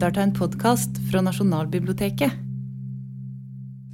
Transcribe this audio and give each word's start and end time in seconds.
lytter 0.00 0.14
til 0.16 0.24
en 0.24 0.32
podkast 0.32 0.98
fra 1.10 1.20
Nasjonalbiblioteket. 1.20 2.36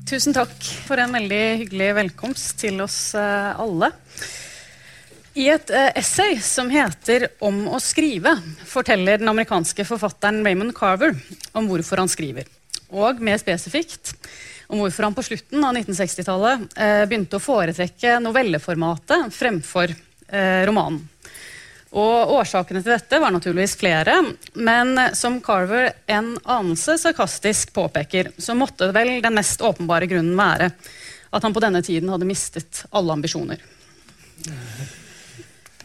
Tusen 0.07 0.37
takk 0.37 0.53
for 0.87 1.03
en 1.03 1.17
veldig 1.17 1.41
hyggelig 1.65 1.89
velkomst 1.97 2.53
til 2.61 2.79
oss 2.85 3.17
eh, 3.19 3.59
alle. 3.59 3.89
I 5.35 5.49
et 5.51 5.73
eh, 5.75 5.89
essay 5.99 6.39
som 6.39 6.71
heter 6.71 7.27
'Om 7.43 7.67
å 7.75 7.81
skrive', 7.83 8.37
forteller 8.63 9.19
den 9.19 9.33
amerikanske 9.33 9.83
forfatteren 9.83 10.45
Raymond 10.47 10.77
Carver 10.79 11.11
om 11.59 11.67
hvorfor 11.67 11.99
han 11.99 12.13
skriver. 12.13 12.47
Og 12.95 13.19
mer 13.19 13.43
spesifikt 13.43 14.15
om 14.71 14.79
hvorfor 14.79 15.09
han 15.09 15.17
på 15.17 15.27
slutten 15.27 15.59
av 15.59 15.75
1960-tallet 15.75 16.71
eh, 16.79 17.03
begynte 17.03 17.41
å 17.41 17.43
foretrekke 17.43 18.21
novelleformatet 18.23 19.35
fremfor 19.35 19.91
romanen. 20.67 21.05
Og 21.97 22.33
Årsakene 22.37 22.83
til 22.85 22.93
dette 22.93 23.21
var 23.23 23.33
naturligvis 23.33 23.77
flere, 23.81 24.19
men 24.53 24.99
som 25.17 25.39
Carver 25.45 25.95
en 26.13 26.35
anelse 26.45 26.99
sarkastisk 27.01 27.73
påpeker, 27.77 28.35
så 28.37 28.57
måtte 28.59 28.91
vel 28.93 29.17
den 29.25 29.39
mest 29.39 29.65
åpenbare 29.65 30.09
grunnen 30.11 30.37
være 30.37 30.71
at 31.37 31.43
han 31.43 31.55
på 31.57 31.63
denne 31.65 31.83
tiden 31.85 32.13
hadde 32.13 32.29
mistet 32.29 32.85
alle 32.95 33.17
ambisjoner. 33.17 33.65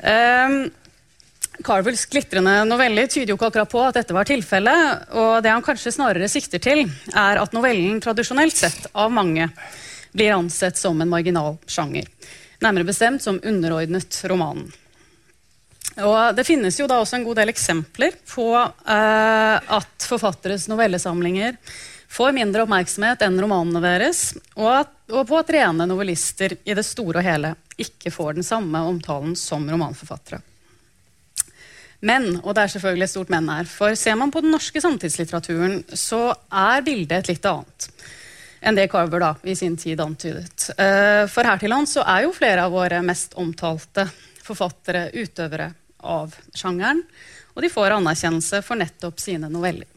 Um, 0.01 0.69
Carvels 1.63 2.05
glitrende 2.09 2.53
noveller 2.65 3.09
tyder 3.11 3.33
jo 3.33 3.37
ikke 3.37 3.51
akkurat 3.51 3.71
på 3.71 3.81
at 3.85 3.97
dette 3.99 4.15
var 4.15 4.27
tilfellet. 4.27 5.07
Og 5.17 5.41
det 5.43 5.53
han 5.53 5.65
kanskje 5.65 5.93
snarere 5.93 6.29
sikter 6.31 6.61
til, 6.63 6.85
er 7.13 7.41
at 7.41 7.55
novellen 7.55 8.01
tradisjonelt 8.03 8.57
sett 8.57 8.87
av 8.91 9.13
mange 9.13 9.49
blir 10.11 10.35
ansett 10.35 10.79
som 10.79 10.99
en 11.01 11.11
marginal 11.11 11.57
sjanger. 11.69 12.07
Nærmere 12.61 12.87
bestemt 12.87 13.23
som 13.23 13.39
underordnet 13.43 14.17
romanen. 14.29 14.69
Og 16.01 16.35
Det 16.35 16.45
finnes 16.47 16.77
jo 16.79 16.87
da 16.87 17.01
også 17.01 17.17
en 17.19 17.25
god 17.27 17.41
del 17.41 17.51
eksempler 17.51 18.15
på 18.29 18.47
eh, 18.55 19.71
at 19.77 20.07
forfatteres 20.07 20.69
novellesamlinger 20.71 21.57
får 22.11 22.35
mindre 22.35 22.65
oppmerksomhet 22.65 23.23
enn 23.23 23.39
romanene 23.39 23.81
deres, 23.83 24.21
og, 24.57 24.69
at, 24.81 24.93
og, 25.11 25.25
på 25.29 25.37
at 25.39 25.51
rene 25.55 25.87
novellister 25.87 26.57
i 26.63 26.75
det 26.75 26.83
store 26.83 27.21
og 27.21 27.27
hele 27.27 27.53
ikke 27.79 28.11
får 28.11 28.39
den 28.39 28.47
samme 28.47 28.81
omtalen 28.87 29.35
som 29.39 29.67
romanforfattere. 29.69 30.41
Men, 32.01 32.33
og 32.41 32.55
det 32.57 32.63
er 32.63 32.73
selvfølgelig 32.73 33.05
et 33.05 33.13
stort 33.13 33.31
men 33.31 33.47
her, 33.51 33.67
for 33.69 33.95
ser 33.99 34.17
man 34.17 34.33
på 34.33 34.41
den 34.43 34.51
norske 34.55 34.81
samtidslitteraturen, 34.81 35.83
så 35.93 36.31
er 36.49 36.83
bildet 36.85 37.21
et 37.21 37.35
litt 37.35 37.47
annet 37.47 37.91
enn 38.61 38.77
det 38.77 38.91
Carver 38.91 39.21
da 39.23 39.31
i 39.49 39.55
sin 39.57 39.73
tid 39.77 40.01
antydet. 40.03 40.67
Uh, 40.77 41.25
for 41.31 41.47
her 41.47 41.57
til 41.57 41.71
lands 41.73 41.95
så 41.95 42.03
er 42.05 42.27
jo 42.27 42.35
flere 42.35 42.67
av 42.67 42.75
våre 42.75 42.99
mest 43.05 43.33
omtalte 43.41 44.05
forfattere 44.51 45.09
utøvere 45.15 45.71
av 46.01 46.35
sjangeren, 46.55 47.01
og 47.55 47.63
de 47.63 47.71
får 47.71 47.97
anerkjennelse 47.97 48.61
for 48.65 48.79
nettopp 48.79 49.19
sine 49.21 49.49
noveller. 49.51 49.89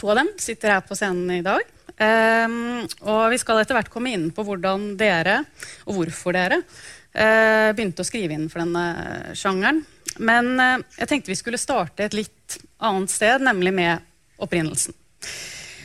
To 0.00 0.10
av 0.10 0.22
dem 0.22 0.32
sitter 0.40 0.74
her 0.74 0.82
på 0.86 0.96
scenen 0.98 1.30
i 1.36 1.44
dag. 1.44 1.62
Um, 2.02 2.82
og 3.04 3.28
vi 3.30 3.38
skal 3.38 3.60
etter 3.60 3.76
hvert 3.76 3.90
komme 3.92 4.10
inn 4.14 4.30
på 4.34 4.42
hvordan 4.46 4.94
dere, 4.98 5.42
og 5.86 5.98
hvorfor 5.98 6.34
dere, 6.34 6.62
uh, 6.62 7.70
begynte 7.76 8.02
å 8.02 8.08
skrive 8.08 8.34
inn 8.34 8.48
for 8.50 8.64
denne 8.64 9.36
sjangeren. 9.38 9.82
Men 10.18 10.54
uh, 10.58 10.80
jeg 10.98 11.10
tenkte 11.10 11.30
vi 11.30 11.38
skulle 11.38 11.60
starte 11.60 12.08
et 12.08 12.16
litt 12.16 12.58
annet 12.82 13.12
sted, 13.12 13.44
nemlig 13.44 13.74
med 13.76 14.42
opprinnelsen. 14.42 14.96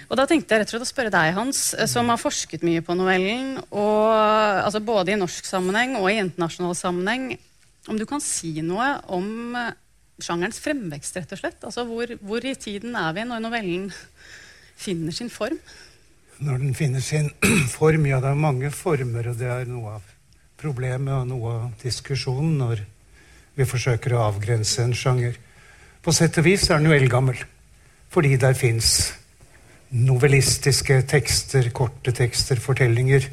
Og 0.07 0.15
da 0.15 0.23
tenkte 0.27 0.55
jeg 0.55 0.63
rett 0.63 0.69
og 0.71 0.77
slett 0.77 0.87
å 0.87 0.89
spørre 0.89 1.11
deg, 1.11 1.33
Hans, 1.35 1.61
eh, 1.75 1.87
som 1.89 2.07
har 2.07 2.19
forsket 2.21 2.63
mye 2.63 2.83
på 2.85 2.95
novellen, 2.95 3.57
og, 3.67 4.07
altså 4.63 4.79
både 4.79 5.13
i 5.13 5.19
norsk 5.19 5.47
sammenheng 5.47 5.97
og 5.99 6.07
i 6.09 6.19
internasjonal 6.21 6.77
sammenheng. 6.79 7.33
Om 7.87 7.99
du 7.99 8.05
kan 8.07 8.21
si 8.23 8.51
noe 8.65 8.87
om 9.15 9.55
eh, 9.55 9.75
sjangerens 10.23 10.59
fremvekst, 10.63 11.19
rett 11.19 11.33
og 11.35 11.41
slett? 11.41 11.63
Altså 11.63 11.85
hvor, 11.87 12.11
hvor, 12.21 12.43
i 12.43 12.55
tiden 12.59 12.97
er 12.99 13.13
vi 13.15 13.25
når 13.27 13.43
novellen 13.43 13.87
finner 14.85 15.15
sin 15.15 15.31
form? 15.31 15.59
Når 16.43 16.61
den 16.61 16.75
finner 16.77 17.03
sin 17.03 17.31
form? 17.77 18.05
Ja, 18.09 18.19
det 18.23 18.33
er 18.33 18.45
mange 18.47 18.71
former, 18.75 19.31
og 19.31 19.39
det 19.39 19.49
er 19.51 19.69
noe 19.69 19.97
av 19.97 20.13
problemet 20.57 21.13
og 21.13 21.27
noe 21.29 21.53
av 21.53 21.83
diskusjonen 21.83 22.57
når 22.59 22.83
vi 23.57 23.65
forsøker 23.65 24.13
å 24.13 24.25
avgrense 24.27 24.83
en 24.83 24.95
sjanger. 24.97 25.37
På 26.03 26.13
sett 26.13 26.37
og 26.39 26.45
vis 26.45 26.67
er 26.69 26.81
den 26.81 26.91
jo 26.91 26.97
eldgammel, 26.97 27.39
fordi 28.13 28.35
der 28.41 28.57
fins 28.57 29.13
novellistiske 29.89 30.99
tekster, 31.09 31.69
korte 31.75 32.11
tekster, 32.15 32.59
fortellinger 32.61 33.29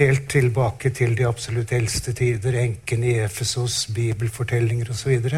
helt 0.00 0.28
tilbake 0.30 0.90
til 0.94 1.16
de 1.16 1.26
absolutt 1.28 1.72
eldste 1.76 2.14
tider, 2.16 2.56
enken 2.62 3.04
i 3.04 3.18
Efesos, 3.22 3.86
bibelfortellinger 3.92 4.90
osv. 4.94 5.28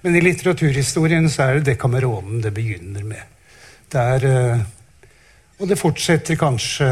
Men 0.00 0.16
i 0.16 0.22
litteraturhistorien 0.24 1.28
så 1.30 1.46
er 1.46 1.58
det 1.58 1.74
Dekameronen 1.74 2.40
det 2.44 2.54
begynner 2.56 3.04
med. 3.04 3.22
Det 3.90 4.00
er, 4.00 4.26
eh, 4.30 4.60
og 5.58 5.68
det 5.68 5.78
fortsetter 5.78 6.38
kanskje 6.38 6.86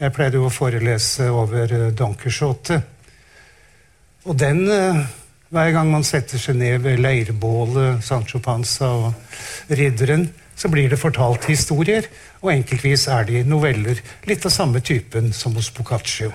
Jeg 0.00 0.12
pleide 0.16 0.38
jo 0.38 0.46
å 0.48 0.52
forelese 0.54 1.26
over 1.28 1.72
eh, 1.76 1.90
Don. 1.92 2.14
Og 4.24 4.36
den 4.38 4.62
eh, 4.70 5.00
Hver 5.50 5.72
gang 5.74 5.90
man 5.90 6.04
setter 6.06 6.38
seg 6.38 6.56
ned 6.56 6.78
ved 6.80 7.02
leirbålet, 7.02 8.04
Sancho 8.06 8.38
Panza 8.38 8.86
og 8.86 9.12
ridderen, 9.68 10.28
så 10.60 10.68
blir 10.68 10.90
det 10.92 11.00
fortalt 11.00 11.46
historier, 11.48 12.04
og 12.42 12.52
enkeltvis 12.52 13.06
er 13.08 13.24
de 13.24 13.40
noveller 13.48 14.00
litt 14.28 14.44
av 14.44 14.52
samme 14.52 14.82
typen 14.84 15.30
som 15.32 15.54
hos 15.56 15.70
Boccaccio. 15.72 16.34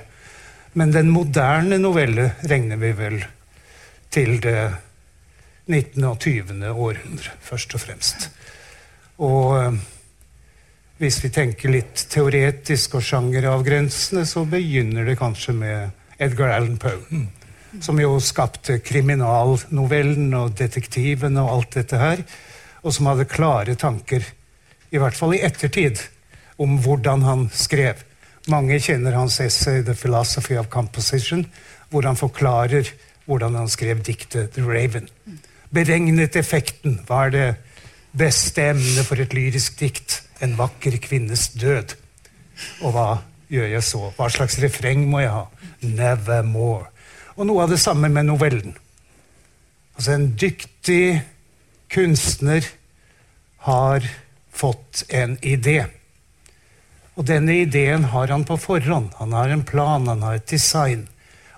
Men 0.73 0.93
den 0.95 1.11
moderne 1.13 1.77
novelle 1.77 2.31
regner 2.49 2.79
vi 2.81 2.89
vel 2.97 3.19
til 4.09 4.39
det 4.41 4.71
19. 5.69 6.01
og 6.09 6.17
20. 6.25 6.63
århundre, 6.73 7.35
først 7.45 7.75
og 7.77 7.83
fremst. 7.83 8.25
Og 9.21 9.51
eh, 9.59 9.77
hvis 11.03 11.21
vi 11.21 11.31
tenker 11.35 11.73
litt 11.75 12.07
teoretisk 12.09 12.97
og 12.97 13.05
sjangeravgrensende, 13.05 14.25
så 14.25 14.41
begynner 14.49 15.05
det 15.05 15.19
kanskje 15.21 15.53
med 15.59 16.17
Edgar 16.17 16.55
Allan 16.55 16.81
Poe. 16.81 17.21
Som 17.83 18.01
jo 18.01 18.17
skapte 18.23 18.79
kriminalnovellen 18.81 20.33
og 20.33 20.57
detektiven 20.57 21.37
og 21.41 21.51
alt 21.51 21.77
dette 21.77 22.01
her 22.01 22.25
og 22.85 22.93
som 22.93 23.09
hadde 23.09 23.25
klare 23.29 23.75
tanker, 23.79 24.23
i 24.93 25.01
hvert 25.01 25.17
fall 25.17 25.33
i 25.35 25.41
ettertid, 25.43 26.03
om 26.61 26.77
hvordan 26.79 27.25
han 27.25 27.47
skrev. 27.53 28.03
Mange 28.47 28.77
kjenner 28.79 29.17
hans 29.17 29.39
essay 29.41 29.81
'The 29.81 29.95
Philosophy 29.97 30.55
of 30.57 30.69
Composition', 30.69 31.47
hvor 31.89 32.05
han 32.05 32.15
forklarer 32.15 32.91
hvordan 33.25 33.55
han 33.55 33.69
skrev 33.69 34.03
diktet 34.05 34.53
'The 34.53 34.61
Raven'. 34.61 35.09
Beregnet 35.73 36.35
effekten. 36.35 37.01
Hva 37.07 37.25
er 37.25 37.29
det 37.29 37.55
beste 38.13 38.69
emnet 38.69 39.05
for 39.05 39.19
et 39.19 39.33
lyrisk 39.33 39.79
dikt? 39.79 40.21
En 40.41 40.57
vakker 40.57 40.97
kvinnes 41.01 41.49
død. 41.57 41.95
Og 42.81 42.91
hva 42.91 43.17
gjør 43.49 43.67
jeg 43.67 43.83
så? 43.83 44.11
Hva 44.15 44.29
slags 44.29 44.59
refreng 44.61 45.07
må 45.09 45.19
jeg 45.19 45.33
ha? 45.33 45.45
Nevermore. 45.81 46.85
Og 47.35 47.47
noe 47.49 47.63
av 47.63 47.73
det 47.73 47.79
samme 47.79 48.09
med 48.09 48.29
novellen. 48.29 48.77
Altså 49.95 50.11
en 50.11 50.29
dyktig 50.37 51.23
kunstner 51.91 52.65
har 53.65 54.07
fått 54.51 55.03
en 55.09 55.37
idé. 55.41 55.85
Og 57.15 57.25
denne 57.27 57.61
ideen 57.63 58.09
har 58.11 58.27
han 58.27 58.43
på 58.47 58.57
forhånd. 58.59 59.13
Han 59.19 59.33
har 59.33 59.49
en 59.49 59.63
plan, 59.63 60.07
han 60.07 60.23
har 60.23 60.39
et 60.39 60.47
design. 60.51 61.07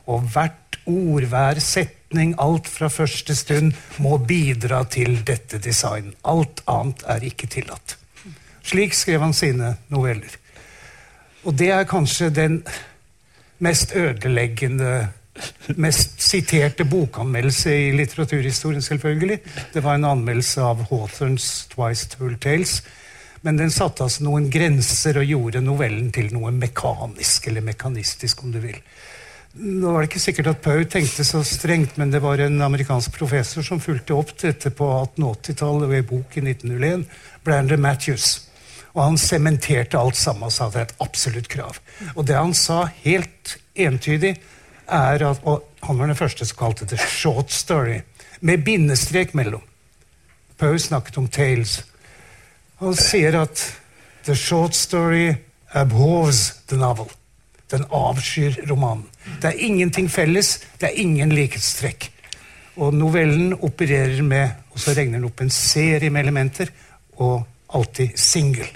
Og 0.05 0.25
hvert 0.33 0.77
ord, 0.85 1.25
hver 1.27 1.59
setning, 1.61 2.35
alt 2.39 2.69
fra 2.71 2.89
første 2.93 3.35
stund 3.35 3.73
må 4.01 4.17
bidra 4.17 4.83
til 4.85 5.19
dette 5.27 5.59
design. 5.61 6.13
Alt 6.23 6.61
annet 6.69 7.03
er 7.09 7.25
ikke 7.27 7.49
tillatt. 7.51 7.97
Slik 8.67 8.95
skrev 8.95 9.23
han 9.23 9.35
sine 9.35 9.75
noveller. 9.93 10.37
Og 11.47 11.55
det 11.57 11.71
er 11.73 11.89
kanskje 11.89 12.29
den 12.33 12.61
mest 13.63 13.95
ødeleggende 13.95 15.07
mest 15.75 16.21
siterte 16.21 16.85
bokanmeldelse 16.87 17.73
i 17.73 17.91
litteraturhistorien, 17.97 18.81
selvfølgelig. 18.81 19.39
Det 19.73 19.83
var 19.83 19.97
en 19.97 20.09
anmeldelse 20.13 20.61
av 20.61 20.85
Hawthorns 20.89 21.67
'Twice 21.71 22.09
Told 22.15 22.39
Tales'. 22.43 22.81
Men 23.41 23.57
den 23.57 23.71
satte 23.71 24.03
altså 24.03 24.25
noen 24.25 24.49
grenser 24.51 25.19
og 25.21 25.29
gjorde 25.29 25.61
novellen 25.61 26.09
til 26.11 26.31
noe 26.33 26.51
mekanisk, 26.51 27.47
eller 27.47 27.61
mekanistisk, 27.61 28.43
om 28.43 28.51
du 28.51 28.59
vil. 28.59 28.79
Nå 29.57 29.91
var 29.91 30.03
det 30.03 30.11
ikke 30.11 30.21
sikkert 30.21 30.49
at 30.51 30.59
Pau 30.61 30.83
tenkte 30.85 31.23
så 31.25 31.39
strengt, 31.45 31.95
men 31.97 32.11
det 32.13 32.21
var 32.21 32.41
en 32.43 32.59
amerikansk 32.61 33.15
professor 33.15 33.65
som 33.65 33.81
fulgte 33.81 34.13
opp 34.13 34.35
dette 34.41 34.69
på 34.69 34.89
1880-tallet 35.17 35.89
ved 35.89 36.09
bok 36.09 36.37
i 36.37 36.43
1901, 36.43 37.07
Brander 37.45 37.79
Matthews. 37.81 38.27
Og 38.93 39.03
han 39.03 39.17
sementerte 39.21 39.97
alt 39.97 40.17
sammen 40.17 40.49
og 40.49 40.53
sa 40.53 40.69
det 40.73 40.81
er 40.81 40.89
et 40.89 41.01
absolutt 41.05 41.49
krav. 41.49 41.79
Og 42.15 42.25
det 42.27 42.37
han 42.37 42.53
sa 42.57 42.83
helt 43.03 43.57
entydig, 43.77 44.35
er 44.87 45.23
at 45.25 45.43
Og 45.43 45.63
han 45.83 45.99
var 45.99 46.07
den 46.07 46.15
første 46.15 46.45
som 46.45 46.57
kalte 46.57 46.85
det 46.85 46.99
short 46.99 47.51
story, 47.51 48.01
med 48.41 48.63
bindestrek 48.65 49.33
mellom. 49.33 49.61
Poe 50.57 50.79
snakket 50.79 51.17
om 51.17 51.27
tales. 51.27 51.83
Han 52.79 52.95
sier 52.95 53.41
at 53.41 53.61
the 54.25 54.35
short 54.35 54.75
story 54.75 55.35
abhors 55.73 56.51
the 56.67 56.77
novel. 56.77 57.09
Den 57.71 57.85
avskyr 57.91 58.61
romanen. 58.69 59.05
Det 59.41 59.49
er 59.49 59.65
ingenting 59.65 60.09
felles, 60.11 60.59
det 60.79 60.89
er 60.89 61.01
ingen 61.01 61.33
likhetstrekk. 61.35 62.11
Og 62.77 62.93
novellen 62.93 63.53
opererer 63.53 64.21
med 64.21 64.49
Og 64.71 64.79
så 64.79 64.93
regner 64.93 65.17
den 65.17 65.25
opp 65.25 65.41
en 65.41 65.49
serie 65.49 66.09
med 66.09 66.21
elementer. 66.21 66.69
og 67.17 67.47
alltid 67.67 68.09
singel. 68.19 68.67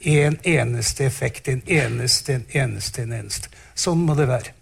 En 0.00 0.38
eneste 0.42 1.04
effekt, 1.04 1.48
en 1.48 1.62
eneste, 1.66 2.34
en 2.34 2.44
eneste, 2.48 3.02
en 3.02 3.12
eneste. 3.12 3.48
Sånn 3.74 4.02
må 4.06 4.14
det 4.18 4.28
være. 4.28 4.52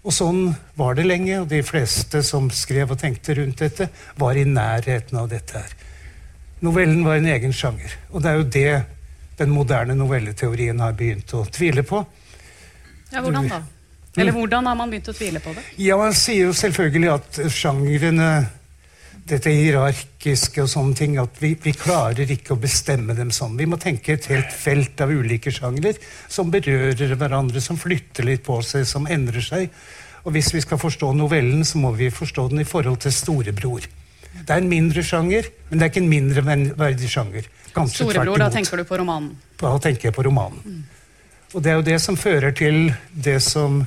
Og 0.00 0.14
sånn 0.16 0.54
var 0.80 0.96
det 0.96 1.04
lenge, 1.04 1.42
og 1.42 1.50
de 1.50 1.60
fleste 1.66 2.22
som 2.24 2.48
skrev 2.54 2.94
og 2.94 3.00
tenkte 3.02 3.36
rundt 3.36 3.60
dette, 3.60 3.90
var 4.16 4.38
i 4.38 4.46
nærheten 4.48 5.18
av 5.20 5.28
dette 5.28 5.60
her. 5.60 5.74
Novellen 6.64 7.04
var 7.04 7.20
en 7.20 7.28
egen 7.32 7.52
sjanger, 7.56 7.92
og 8.12 8.22
det 8.24 8.30
er 8.30 8.38
jo 8.38 8.48
det 8.56 8.72
den 9.40 9.52
moderne 9.52 9.96
novelleteorien 9.96 10.80
har 10.80 10.96
begynt 10.96 11.32
å 11.36 11.44
tvile 11.48 11.84
på. 11.88 12.02
Ja, 13.10 13.22
Hvordan 13.24 13.48
da? 13.48 13.60
Eller 14.16 14.34
hvordan 14.34 14.66
har 14.66 14.76
man 14.76 14.90
begynt 14.90 15.08
å 15.08 15.14
tvile 15.14 15.40
på 15.40 15.52
det? 15.54 15.62
Ja, 15.78 15.96
Man 15.96 16.14
sier 16.18 16.48
jo 16.48 16.54
selvfølgelig 16.56 17.12
at 17.12 17.38
sjangrene 17.54 18.30
dette 19.28 19.52
hierarkiske 19.52 20.64
og 20.64 20.70
sånne 20.70 20.96
ting, 20.96 21.16
at 21.20 21.38
vi, 21.42 21.52
vi, 21.60 21.72
klarer 21.76 22.30
ikke 22.30 22.54
å 22.54 22.60
bestemme 22.60 23.14
dem 23.18 23.30
sånn. 23.34 23.56
Vi 23.58 23.68
må 23.68 23.78
tenke 23.80 24.16
et 24.16 24.28
helt 24.32 24.52
felt 24.54 25.00
av 25.02 25.12
ulike 25.12 25.52
sjangler 25.54 25.98
som 26.28 26.50
berører 26.50 27.14
hverandre, 27.14 27.62
som 27.62 27.78
flytter 27.78 28.26
litt 28.26 28.44
på 28.46 28.58
seg, 28.66 28.86
som 28.88 29.08
endrer 29.10 29.44
seg. 29.44 29.70
Og 30.24 30.34
hvis 30.34 30.50
vi 30.54 30.62
skal 30.64 30.80
forstå 30.80 31.12
novellen, 31.16 31.64
så 31.64 31.80
må 31.80 31.92
vi 31.96 32.10
forstå 32.12 32.48
den 32.52 32.64
i 32.64 32.68
forhold 32.68 33.00
til 33.04 33.14
storebror. 33.14 33.86
Det 34.30 34.50
er 34.50 34.60
en 34.60 34.70
mindre 34.70 35.02
sjanger, 35.04 35.48
men 35.68 35.78
det 35.78 35.86
er 35.86 35.92
ikke 35.92 36.02
en 36.04 36.10
mindre 36.10 36.44
verdig 36.78 37.10
sjanger. 37.10 37.46
Kanskje 37.74 38.04
Storebror, 38.04 38.38
da 38.40 38.50
tenker 38.50 38.80
du 38.80 38.86
på 38.86 38.98
romanen? 38.98 39.32
Da 39.60 39.76
tenker 39.82 40.10
jeg 40.10 40.16
på 40.16 40.26
romanen. 40.26 40.60
Mm. 40.64 40.82
Og 41.54 41.62
det 41.62 41.70
er 41.70 41.78
jo 41.78 41.86
det 41.86 41.98
som 42.02 42.18
fører 42.18 42.54
til 42.54 42.92
det 43.10 43.40
som 43.42 43.80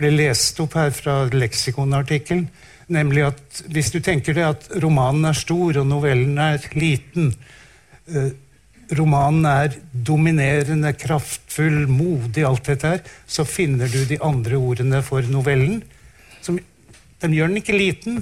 ble 0.00 0.10
lest 0.14 0.60
opp 0.62 0.76
her 0.80 0.92
fra 0.96 1.22
leksikonartikkelen, 1.32 2.46
Nemlig 2.90 3.26
at 3.28 3.62
hvis 3.70 3.92
du 3.94 4.00
tenker 4.02 4.34
deg 4.34 4.48
at 4.48 4.68
romanen 4.82 5.28
er 5.30 5.38
stor 5.38 5.78
og 5.82 5.86
novellen 5.86 6.38
er 6.42 6.64
liten 6.74 7.34
eh, 8.10 8.32
Romanen 8.90 9.44
er 9.46 9.76
dominerende, 9.92 10.90
kraftfull, 10.98 11.84
modig, 11.86 12.42
alt 12.42 12.66
dette 12.66 12.88
her, 12.90 13.02
så 13.22 13.44
finner 13.46 13.86
du 13.86 14.00
de 14.02 14.18
andre 14.18 14.58
ordene 14.58 14.98
for 15.06 15.22
novellen. 15.30 15.76
Som, 16.42 16.58
den 17.22 17.36
gjør 17.36 17.52
den 17.52 17.60
ikke 17.60 17.76
liten. 17.76 18.18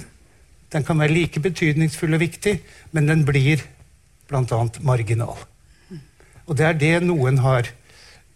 Den 0.69 0.85
kan 0.85 1.01
være 1.01 1.15
like 1.15 1.41
betydningsfull 1.41 2.13
og 2.13 2.21
viktig, 2.21 2.59
men 2.93 3.09
den 3.09 3.25
blir 3.25 3.65
bl.a. 4.29 4.61
marginal. 4.85 5.41
Og 6.45 6.57
det 6.57 6.67
er 6.67 6.77
det 6.77 6.93
noen 7.07 7.41
har 7.41 7.71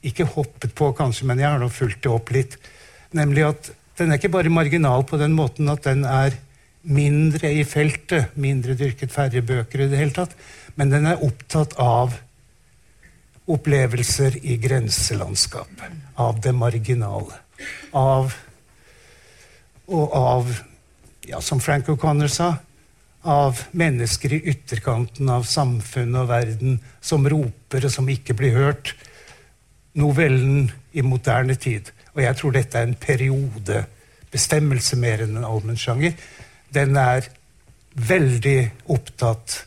ikke 0.02 0.26
hoppet 0.34 0.74
på, 0.74 0.90
kanskje, 0.98 1.30
men 1.30 1.42
jeg 1.42 1.54
har 1.54 1.62
nå 1.62 1.70
fulgt 1.70 2.02
det 2.02 2.12
opp 2.12 2.34
litt. 2.34 2.58
Nemlig 3.14 3.46
at 3.52 3.72
den 3.98 4.12
er 4.12 4.20
ikke 4.20 4.34
bare 4.34 4.50
marginal 4.54 5.06
på 5.06 5.20
den 5.22 5.36
måten 5.38 5.70
at 5.70 5.86
den 5.86 6.04
er 6.10 6.36
mindre 6.84 7.52
i 7.54 7.64
feltet, 7.68 8.34
mindre 8.36 8.76
dyrket, 8.76 9.12
færre 9.14 9.44
bøker 9.46 9.86
i 9.86 9.90
det 9.92 10.00
hele 10.00 10.16
tatt, 10.16 10.34
men 10.76 10.92
den 10.92 11.08
er 11.08 11.22
opptatt 11.24 11.78
av 11.80 12.18
opplevelser 13.54 14.40
i 14.44 14.58
grenselandskapet, 14.62 15.96
av 16.20 16.42
det 16.44 16.56
marginale. 16.56 17.40
Av 17.94 18.34
Og 19.84 20.14
av, 20.16 20.48
ja, 21.28 21.42
som 21.44 21.60
Frank 21.60 21.90
O'Connor 21.92 22.30
sa, 22.32 22.54
av 23.28 23.60
mennesker 23.76 24.32
i 24.34 24.40
ytterkanten 24.48 25.28
av 25.30 25.44
samfunnet 25.44 26.22
og 26.22 26.30
verden 26.30 26.78
som 27.04 27.28
roper 27.28 27.84
og 27.84 27.92
som 27.92 28.08
ikke 28.08 28.36
blir 28.40 28.56
hørt. 28.56 28.94
Novellen 30.00 30.72
i 30.96 31.04
moderne 31.04 31.56
tid 31.60 31.92
og 32.14 32.22
jeg 32.22 32.40
tror 32.40 32.56
dette 32.56 32.78
er 32.78 32.88
en 32.88 33.00
periodebestemmelse 33.00 35.00
mer 35.02 35.26
enn 35.26 35.38
en 35.40 35.48
allmennsjanger. 35.48 36.14
Den 36.74 36.98
er 36.98 37.30
veldig 37.94 38.60
opptatt 38.94 39.64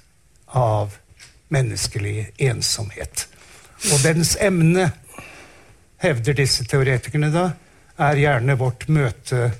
av 0.56 0.96
menneskelig 1.54 2.30
ensomhet. 2.48 3.26
Og 3.92 4.02
dens 4.02 4.36
emne, 4.40 4.90
hevder 6.02 6.36
disse 6.36 6.64
teoretikerne 6.68 7.30
da, 7.32 7.50
er 7.96 8.18
gjerne 8.20 8.58
vårt 8.60 8.84
møte 8.92 9.50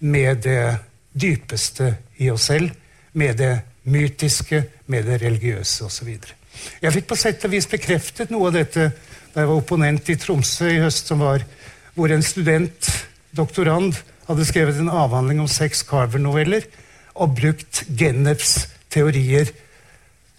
med 0.00 0.42
det 0.42 0.64
dypeste 1.12 1.92
i 2.18 2.30
oss 2.32 2.48
selv, 2.50 2.72
med 3.12 3.38
det 3.38 3.54
mytiske, 3.90 4.64
med 4.86 5.06
det 5.06 5.20
religiøse 5.22 5.86
osv. 5.86 6.10
Jeg 6.82 6.94
fikk 6.94 7.08
på 7.10 7.18
sett 7.18 7.44
og 7.46 7.54
vis 7.54 7.68
bekreftet 7.70 8.32
noe 8.32 8.50
av 8.50 8.58
dette 8.58 8.90
da 9.30 9.44
jeg 9.44 9.48
var 9.48 9.60
opponent 9.60 10.10
i 10.10 10.18
Tromsø 10.18 10.70
i 10.72 10.80
høst, 10.82 11.06
som 11.06 11.22
var 11.22 11.44
hvor 12.00 12.12
en 12.14 12.22
student, 12.24 12.86
doktorand, 13.36 13.98
hadde 14.24 14.46
skrevet 14.48 14.78
en 14.80 14.88
avhandling 14.88 15.42
om 15.42 15.48
seks 15.50 15.82
Carver-noveller 15.84 16.64
og 17.20 17.34
brukt 17.36 17.82
Genefs 17.98 18.70
teorier 18.88 19.50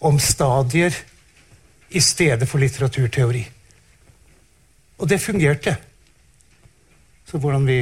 om 0.02 0.18
stadier 0.18 0.96
i 1.94 2.02
stedet 2.02 2.50
for 2.50 2.64
litteraturteori. 2.64 3.44
Og 5.02 5.10
det 5.12 5.22
fungerte. 5.22 5.76
Så 7.30 7.38
hvordan 7.38 7.68
vi 7.70 7.78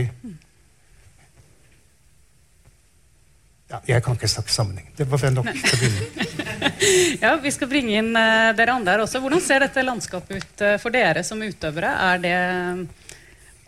ja, 3.69 3.79
Jeg 3.87 4.03
kan 4.03 4.17
ikke 4.17 4.27
snakke 4.27 4.51
sammenheng. 4.51 4.91
Det 4.97 5.07
var 5.07 5.29
nok 5.31 5.51
til 5.53 5.75
å 5.75 5.79
begynne 5.79 6.27
ja, 7.23 7.35
Vi 7.39 7.51
skal 7.53 7.69
bringe 7.69 7.99
inn 8.01 8.11
uh, 8.17 8.51
dere 8.57 8.75
andre 8.75 8.97
her 8.97 9.03
også. 9.05 9.21
Hvordan 9.23 9.43
ser 9.45 9.63
dette 9.63 9.85
landskapet 9.85 10.41
ut 10.41 10.63
uh, 10.65 10.79
for 10.81 10.91
dere 10.91 11.23
som 11.23 11.39
utøvere? 11.39 11.93
Er 12.09 12.25
det 12.25 12.39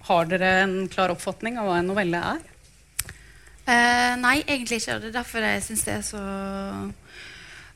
har 0.08 0.30
dere 0.30 0.54
en 0.64 0.76
klar 0.92 1.14
oppfatning 1.14 1.60
av 1.60 1.70
hva 1.70 1.82
en 1.82 1.92
novelle 1.92 2.22
er? 2.36 2.48
Eh, 3.70 4.14
nei, 4.20 4.40
egentlig 4.48 4.82
ikke. 4.82 4.98
Det 5.02 5.12
er 5.12 5.20
derfor 5.20 5.46
jeg 5.46 5.64
syns 5.66 5.84
det 5.86 5.94
er 5.94 6.06
så 6.06 6.24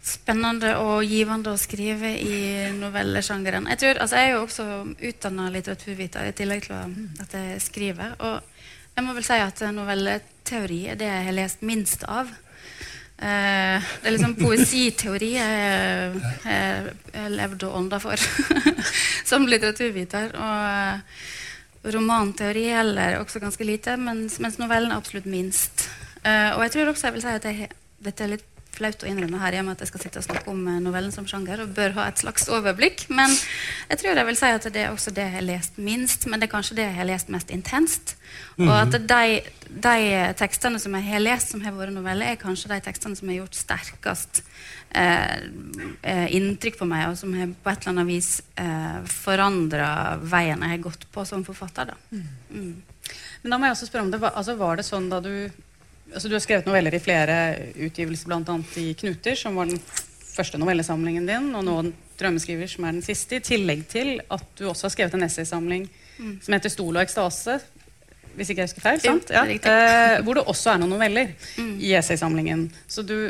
spennende 0.05 0.75
og 0.81 1.05
givende 1.07 1.53
å 1.53 1.59
skrive 1.59 2.11
i 2.21 2.39
novellesjangeren. 2.77 3.69
Jeg, 3.73 3.81
tror, 3.81 4.01
altså, 4.03 4.19
jeg 4.19 4.29
er 4.29 4.35
jo 4.35 4.43
også 4.43 4.65
utdanna 5.09 5.47
litteraturviter 5.53 6.29
i 6.29 6.35
tillegg 6.37 6.65
til 6.67 6.97
at 7.23 7.37
jeg 7.37 7.61
skriver. 7.65 8.17
Og 8.21 8.35
jeg 8.95 9.05
må 9.05 9.15
vel 9.17 9.27
si 9.27 9.39
at 9.41 9.63
novelleteori 9.75 10.81
er 10.93 10.99
det 10.99 11.09
jeg 11.09 11.29
har 11.29 11.37
lest 11.39 11.65
minst 11.65 12.05
av. 12.09 12.29
Eh, 13.15 13.79
det 13.79 14.09
er 14.09 14.13
liksom 14.13 14.35
poesiteori 14.37 15.31
jeg 15.37 16.21
har 16.43 17.31
levd 17.31 17.65
og 17.69 17.79
ånda 17.79 18.01
for 18.03 18.19
som 19.29 19.47
litteraturviter. 19.49 20.35
Og 20.35 21.44
romanteori 21.93 22.65
gjelder 22.69 23.19
også 23.19 23.41
ganske 23.43 23.67
lite, 23.67 23.95
mens, 24.01 24.39
mens 24.43 24.57
novellen 24.61 24.91
er 24.91 24.99
absolutt 24.99 25.29
minst. 25.29 25.87
Uh, 26.25 26.55
og 26.57 26.65
jeg 26.65 26.75
tror 26.75 26.91
også 26.91 27.07
jeg 27.07 27.17
vil 27.17 27.25
si 27.25 27.33
at 27.37 27.47
jeg, 27.49 27.71
dette 28.05 28.25
er 28.25 28.33
litt 28.33 28.54
flaut 28.75 29.03
å 29.03 29.09
innrømme 29.09 29.41
her 29.41 29.57
hjemme 29.57 29.75
at 29.75 29.83
jeg 29.83 29.91
skal 29.91 30.03
sitte 30.03 30.21
og 30.21 30.27
snakke 30.27 30.51
om 30.51 30.61
eh, 30.69 30.81
novellen 30.83 31.13
som 31.15 31.27
sjanger, 31.29 31.63
og 31.63 31.73
bør 31.77 31.97
ha 31.99 32.07
et 32.11 32.21
slags 32.21 32.47
overblikk. 32.51 33.07
Men 33.09 33.33
jeg 33.33 34.01
tror 34.01 34.21
jeg 34.21 34.29
vil 34.29 34.39
si 34.39 34.53
at 34.59 34.69
det 34.75 34.85
er 34.85 34.93
også 34.93 35.13
det 35.15 35.27
jeg 35.27 35.35
har 35.37 35.47
lest 35.49 35.81
minst, 35.81 36.29
men 36.29 36.41
det 36.41 36.49
er 36.49 36.55
kanskje 36.55 36.79
det 36.79 36.87
jeg 36.89 36.97
har 36.99 37.09
lest 37.09 37.33
mest 37.33 37.53
intenst. 37.55 38.15
Og 38.61 38.71
at 38.71 38.95
mhm. 38.95 39.09
de, 39.11 39.75
de 39.87 40.23
tekstene 40.39 40.79
som 40.81 40.95
jeg 40.99 41.09
har 41.09 41.23
lest, 41.23 41.51
som 41.53 41.63
har 41.65 41.75
vært 41.75 41.95
noveller, 41.95 42.33
er 42.33 42.41
kanskje 42.41 42.71
de 42.71 42.81
tekstene 42.85 43.19
som 43.19 43.31
har 43.31 43.41
gjort 43.43 43.59
sterkest 43.59 44.43
Eh, 44.95 45.37
eh, 46.01 46.35
inntrykk 46.35 46.77
på 46.79 46.85
meg, 46.87 47.09
og 47.09 47.17
som 47.19 47.33
har 47.35 47.49
på 47.51 47.67
et 47.71 47.81
eller 47.81 47.91
annet 47.91 48.07
vis 48.07 48.29
eh, 48.61 48.99
forandra 49.11 49.89
veien 50.23 50.61
jeg 50.63 50.71
har 50.71 50.83
gått 50.85 51.03
på 51.11 51.25
som 51.27 51.43
forfatter. 51.43 51.89
Da. 51.89 51.97
Mm. 52.15 52.29
Mm. 52.51 53.17
Men 53.41 53.51
da 53.51 53.57
må 53.59 53.67
jeg 53.67 53.75
også 53.75 53.89
spørre 53.89 54.05
om 54.05 54.13
det, 54.13 54.21
altså, 54.29 54.55
Var 54.55 54.79
det 54.79 54.85
sånn 54.87 55.09
da 55.11 55.19
du 55.19 55.33
altså 56.15 56.31
Du 56.31 56.35
har 56.37 56.43
skrevet 56.43 56.67
noveller 56.69 56.95
i 56.95 57.03
flere 57.03 57.37
utgivelser, 57.75 58.31
bl.a. 58.31 58.57
i 58.81 58.93
'Knuter', 58.95 59.35
som 59.35 59.55
var 59.59 59.69
den 59.69 59.81
første 60.35 60.59
novellesamlingen 60.59 61.27
din, 61.27 61.53
og 61.55 61.63
nå 61.67 61.77
'Drømmeskriver', 62.17 62.71
som 62.71 62.87
er 62.87 62.97
den 62.97 63.05
siste, 63.05 63.35
i 63.39 63.43
tillegg 63.43 63.85
til 63.91 64.19
at 64.31 64.45
du 64.57 64.67
også 64.69 64.87
har 64.87 64.95
skrevet 64.95 65.17
en 65.17 65.27
essaysamling 65.27 65.89
mm. 66.17 66.35
som 66.41 66.55
heter 66.55 66.71
'Stol 66.71 66.95
og 66.95 67.03
ekstase', 67.03 67.59
hvis 68.35 68.51
ikke 68.51 68.63
jeg 68.63 68.69
husker 68.69 68.83
feil. 68.83 69.01
sant? 69.01 69.31
Ja. 69.31 69.43
Eh, 69.47 70.21
hvor 70.23 70.37
det 70.37 70.43
også 70.43 70.73
er 70.73 70.81
noen 70.81 70.95
noveller 70.95 71.31
mm. 71.57 71.75
i 71.79 71.93
essaysamlingen. 71.95 72.67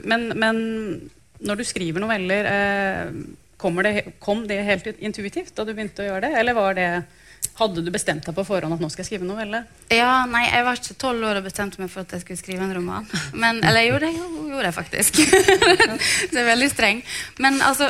Men, 0.03 0.31
men, 0.37 0.61
når 1.45 1.59
du 1.59 1.63
skriver 1.67 2.01
noveller, 2.01 2.47
eh, 2.49 3.11
det, 3.85 3.93
kom 4.19 4.47
det 4.47 4.63
helt 4.65 4.87
intuitivt 4.99 5.53
da 5.55 5.65
du 5.65 5.73
begynte 5.73 6.03
å 6.03 6.09
gjøre 6.09 6.27
det? 6.27 6.33
Eller 6.39 6.57
var 6.57 6.77
det, 6.77 6.89
hadde 7.55 7.83
du 7.85 7.91
bestemt 7.93 8.25
deg 8.27 8.35
på 8.35 8.43
forhånd 8.43 8.75
at 8.75 8.81
nå 8.83 8.89
skal 8.91 9.05
jeg 9.05 9.09
skrive 9.13 9.27
novelle? 9.27 9.61
Ja, 9.93 10.25
nei, 10.27 10.43
Jeg 10.49 10.65
var 10.67 10.79
ikke 10.79 10.97
tolv 10.99 11.23
år 11.23 11.39
og 11.39 11.45
bestemte 11.47 11.79
meg 11.79 11.91
for 11.93 12.03
at 12.03 12.11
jeg 12.11 12.25
skulle 12.25 12.41
skrive 12.41 12.65
en 12.65 12.73
roman. 12.75 13.07
Men, 13.31 13.61
eller 13.63 13.85
jo, 13.87 13.99
det 14.03 14.11
gjorde 14.11 14.65
jeg 14.65 14.75
faktisk. 14.75 15.21
så 16.29 16.35
jeg 16.35 16.41
er 16.41 16.49
veldig 16.49 16.69
streng. 16.73 16.99
Men 17.39 17.61
altså, 17.63 17.87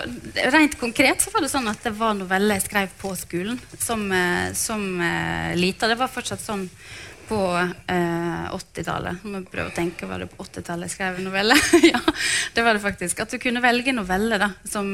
rent 0.54 0.78
konkret 0.82 1.26
så 1.26 1.34
var 1.34 1.46
det 1.46 1.50
sånn 1.54 1.72
at 1.72 1.82
det 1.82 1.96
var 1.98 2.14
noveller 2.18 2.60
jeg 2.60 2.68
skrev 2.68 2.94
på 3.02 3.16
skolen 3.18 3.58
som, 3.74 4.06
eh, 4.14 4.54
som 4.54 4.86
uh, 5.02 5.56
lita. 5.58 5.90
Det 5.90 5.98
var 5.98 6.14
fortsatt 6.14 6.46
sånn 6.46 6.68
på 7.28 7.38
eh, 7.60 8.46
80-tallet. 8.56 9.24
Må 9.28 9.42
prøve 9.50 9.72
å 9.72 9.76
tenke, 9.76 10.08
Var 10.10 10.24
det 10.24 10.30
på 10.32 10.44
80-tallet 10.44 10.88
jeg 10.90 10.96
skrev 10.96 11.22
novelle? 11.24 11.58
ja, 11.94 12.02
det 12.56 12.66
var 12.66 12.78
det 12.78 12.84
faktisk. 12.84 13.22
At 13.24 13.34
du 13.34 13.40
kunne 13.42 13.64
velge 13.64 13.94
novelle. 13.96 14.40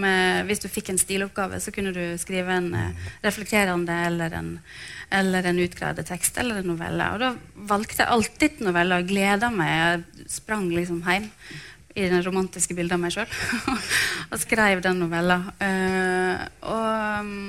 eh, 0.08 0.42
Hvis 0.48 0.64
du 0.64 0.70
fikk 0.72 0.92
en 0.94 1.02
stiloppgave, 1.02 1.60
så 1.64 1.74
kunne 1.76 1.94
du 1.96 2.02
skrive 2.22 2.56
en 2.56 2.72
eh, 2.78 3.10
reflekterende 3.26 3.98
eller 4.08 4.38
en, 4.40 4.54
eller 5.22 5.50
en 5.52 5.60
utgreide 5.66 6.06
tekst 6.08 6.40
eller 6.42 6.62
en 6.62 6.72
novelle. 6.74 7.10
Og 7.16 7.24
da 7.24 7.34
valgte 7.74 8.04
jeg 8.04 8.14
alltid 8.16 8.64
novelle 8.66 9.02
og 9.02 9.12
gleda 9.12 9.52
meg. 9.54 9.76
Jeg 9.76 10.32
sprang 10.40 10.70
liksom 10.72 11.04
hjem 11.08 11.30
i 11.96 12.08
den 12.08 12.24
romantiske 12.24 12.76
bildet 12.78 12.96
av 12.96 13.04
meg 13.04 13.16
sjøl. 13.16 13.38
og 14.32 14.40
skrev 14.40 14.82
den 14.84 15.02
novella. 15.04 15.42
Eh, 15.60 16.48
og 16.72 17.28
mm, 17.28 17.48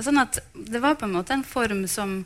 sånn 0.00 0.20
at 0.22 0.40
det 0.54 0.80
var 0.82 0.96
på 0.98 1.08
en 1.08 1.16
måte 1.18 1.36
en 1.36 1.46
form 1.46 1.84
som 1.90 2.22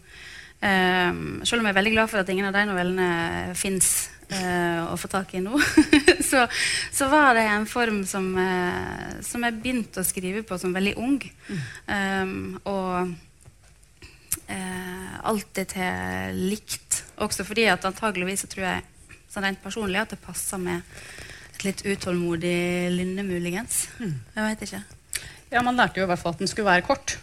eh, 0.60 1.10
Selv 1.44 1.60
om 1.60 1.66
jeg 1.66 1.72
er 1.72 1.80
veldig 1.80 1.94
glad 1.96 2.12
for 2.12 2.22
at 2.22 2.32
ingen 2.32 2.48
av 2.48 2.56
de 2.56 2.64
novellene 2.68 3.10
fins 3.58 4.10
eh, 4.32 4.82
å 4.84 4.96
få 5.00 5.10
tak 5.12 5.34
i 5.34 5.42
nå, 5.44 5.58
så, 6.30 6.44
så, 6.92 7.08
var 7.12 7.34
det 7.38 7.46
en 7.48 7.68
form 7.68 8.02
som, 8.08 8.28
eh, 8.40 9.18
som 9.24 9.44
jeg 9.46 9.58
begynte 9.62 10.02
å 10.02 10.08
skrive 10.08 10.44
på 10.46 10.58
som 10.60 10.74
veldig 10.76 10.94
ung. 11.00 11.18
Mm. 11.48 11.64
Um, 11.88 12.36
og 12.68 13.14
eh, 14.48 15.16
alltid 15.22 15.74
til 15.74 16.44
likt. 16.52 17.02
Også 17.24 17.46
fordi 17.46 17.68
at 17.70 17.86
antageligvis 17.88 18.44
så 18.44 18.52
tror 18.52 18.68
jeg 18.68 18.86
sånn 19.28 19.44
rent 19.44 19.62
personlig 19.62 20.00
at 20.02 20.14
det 20.14 20.22
passer 20.22 20.60
med 20.62 20.84
et 21.54 21.66
litt 21.66 21.82
utålmodig 21.86 22.92
lynne, 22.94 23.26
muligens. 23.26 23.86
Mm. 23.98 24.14
Jeg 24.36 24.46
veit 24.46 24.64
ikke. 24.68 24.84
Ja, 25.52 25.62
Man 25.64 25.78
lærte 25.78 26.00
jo 26.00 26.04
i 26.04 26.10
hvert 26.10 26.20
fall 26.20 26.34
at 26.34 26.42
den 26.42 26.50
skulle 26.50 26.68
være 26.68 26.84
kort. 26.84 27.16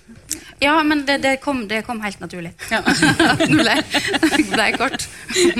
Ja, 0.61 0.77
men 0.87 1.03
det, 1.05 1.19
det, 1.21 1.35
kom, 1.43 1.65
det 1.69 1.83
kom, 1.85 1.99
helt 2.01 2.21
naturlig. 2.23 2.53
Ja. 2.71 2.79
den 3.41 3.59
ble, 3.59 3.75
ble, 4.49 4.67
kort. 4.79 5.05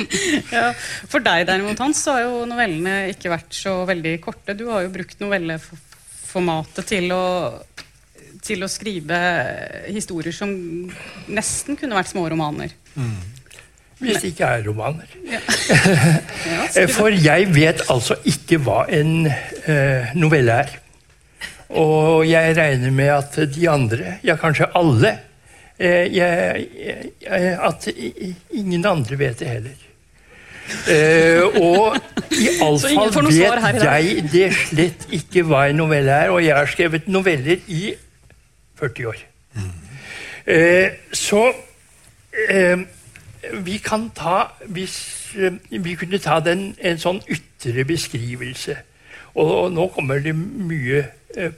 ja. 0.56 0.70
For 1.06 1.22
deg 1.22 1.46
derimot, 1.50 1.78
Hans, 1.84 2.00
så 2.02 2.16
har 2.16 2.24
jo 2.24 2.46
novellene 2.48 3.12
ikke 3.12 3.30
vært 3.34 3.54
så 3.54 3.78
veldig 3.88 4.16
korte. 4.24 4.56
Du 4.58 4.66
har 4.72 4.86
jo 4.86 4.92
brukt 4.94 5.20
novelleformatet 5.22 6.90
til 6.90 7.12
å, 7.14 7.22
til 8.46 8.64
å 8.66 8.72
skrive 8.72 9.20
historier 9.92 10.34
som 10.34 10.50
nesten 11.28 11.78
kunne 11.78 11.98
vært 11.98 12.14
små 12.14 12.26
romaner. 12.32 12.74
Mm. 12.96 13.36
Hvis 14.00 14.20
det 14.20 14.32
ikke 14.34 14.48
er 14.58 14.66
romaner. 14.66 15.12
Ja. 15.24 15.40
For 16.96 17.12
jeg 17.12 17.46
vet 17.54 17.86
altså 17.92 18.18
ikke 18.28 18.58
hva 18.64 18.82
en 18.92 19.28
uh, 19.28 20.16
novelle 20.16 20.58
er. 20.64 20.74
Og 21.68 22.28
jeg 22.28 22.56
regner 22.56 22.92
med 22.94 23.10
at 23.10 23.38
de 23.54 23.68
andre, 23.70 24.18
ja 24.24 24.36
kanskje 24.38 24.68
alle 24.78 25.16
uh, 25.80 26.04
jeg, 26.14 26.66
jeg, 27.22 27.58
At 27.58 27.88
ingen 28.50 28.86
andre 28.86 29.18
vet 29.18 29.42
det 29.42 29.48
heller. 29.50 29.82
Uh, 30.86 31.58
og 31.62 31.96
iallfall 32.34 33.30
vet 33.30 33.82
jeg 33.82 34.24
det 34.32 34.48
slett 34.54 35.06
ikke 35.14 35.46
hva 35.46 35.66
en 35.70 35.82
novelle 35.82 36.12
er. 36.12 36.34
Og 36.34 36.44
jeg 36.44 36.54
har 36.54 36.70
skrevet 36.70 37.08
noveller 37.10 37.62
i 37.66 37.94
40 38.78 39.10
år. 39.10 39.24
Så 41.16 41.40
vi 43.52 43.78
kan 43.78 44.10
ta 44.14 44.52
hvis, 44.66 45.34
eh, 45.36 45.82
Vi 45.82 45.94
kunne 45.94 46.18
ta 46.18 46.40
den, 46.40 46.74
en 46.78 46.98
sånn 46.98 47.20
ytre 47.28 47.84
beskrivelse. 47.84 48.76
Og 49.34 49.72
nå 49.72 49.88
kommer 49.94 50.20
det 50.20 50.34
mye 50.34 50.98
eh, 50.98 51.08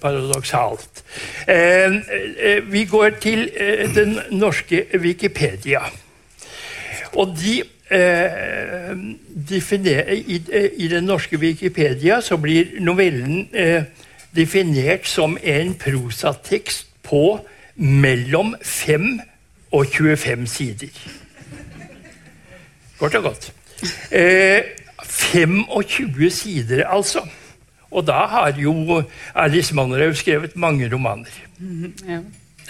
paradoksalt. 0.00 1.04
Eh, 1.48 2.62
vi 2.72 2.84
går 2.84 3.10
til 3.20 3.48
den 3.94 4.18
norske 4.30 4.84
Wikipedia. 4.94 5.80
Og 7.12 7.36
de 7.40 7.62
definerer, 9.48 10.12
i, 10.12 10.88
den 10.90 11.04
norske 11.04 11.38
Wikipedia 11.40 12.20
så 12.20 12.36
blir 12.36 12.76
novellen 12.84 13.48
definert 14.36 15.06
som 15.08 15.38
en 15.42 15.72
prosatekst 15.74 16.86
på 17.02 17.38
mellom 17.76 18.54
5 18.62 19.20
og 19.72 19.86
25 19.86 20.46
sider. 20.46 20.88
Kort 22.98 23.14
og 23.14 23.22
godt. 23.22 23.52
Eh, 24.12 24.62
25 25.04 26.30
sider, 26.30 26.86
altså. 26.86 27.22
Og 27.90 28.04
da 28.06 28.26
har 28.28 28.58
jo 28.60 29.02
Alice 29.34 29.74
Mannerhaug 29.74 30.16
skrevet 30.16 30.56
mange 30.56 30.88
romaner. 30.92 31.32
Mm, 31.58 31.94
ja. 32.08 32.20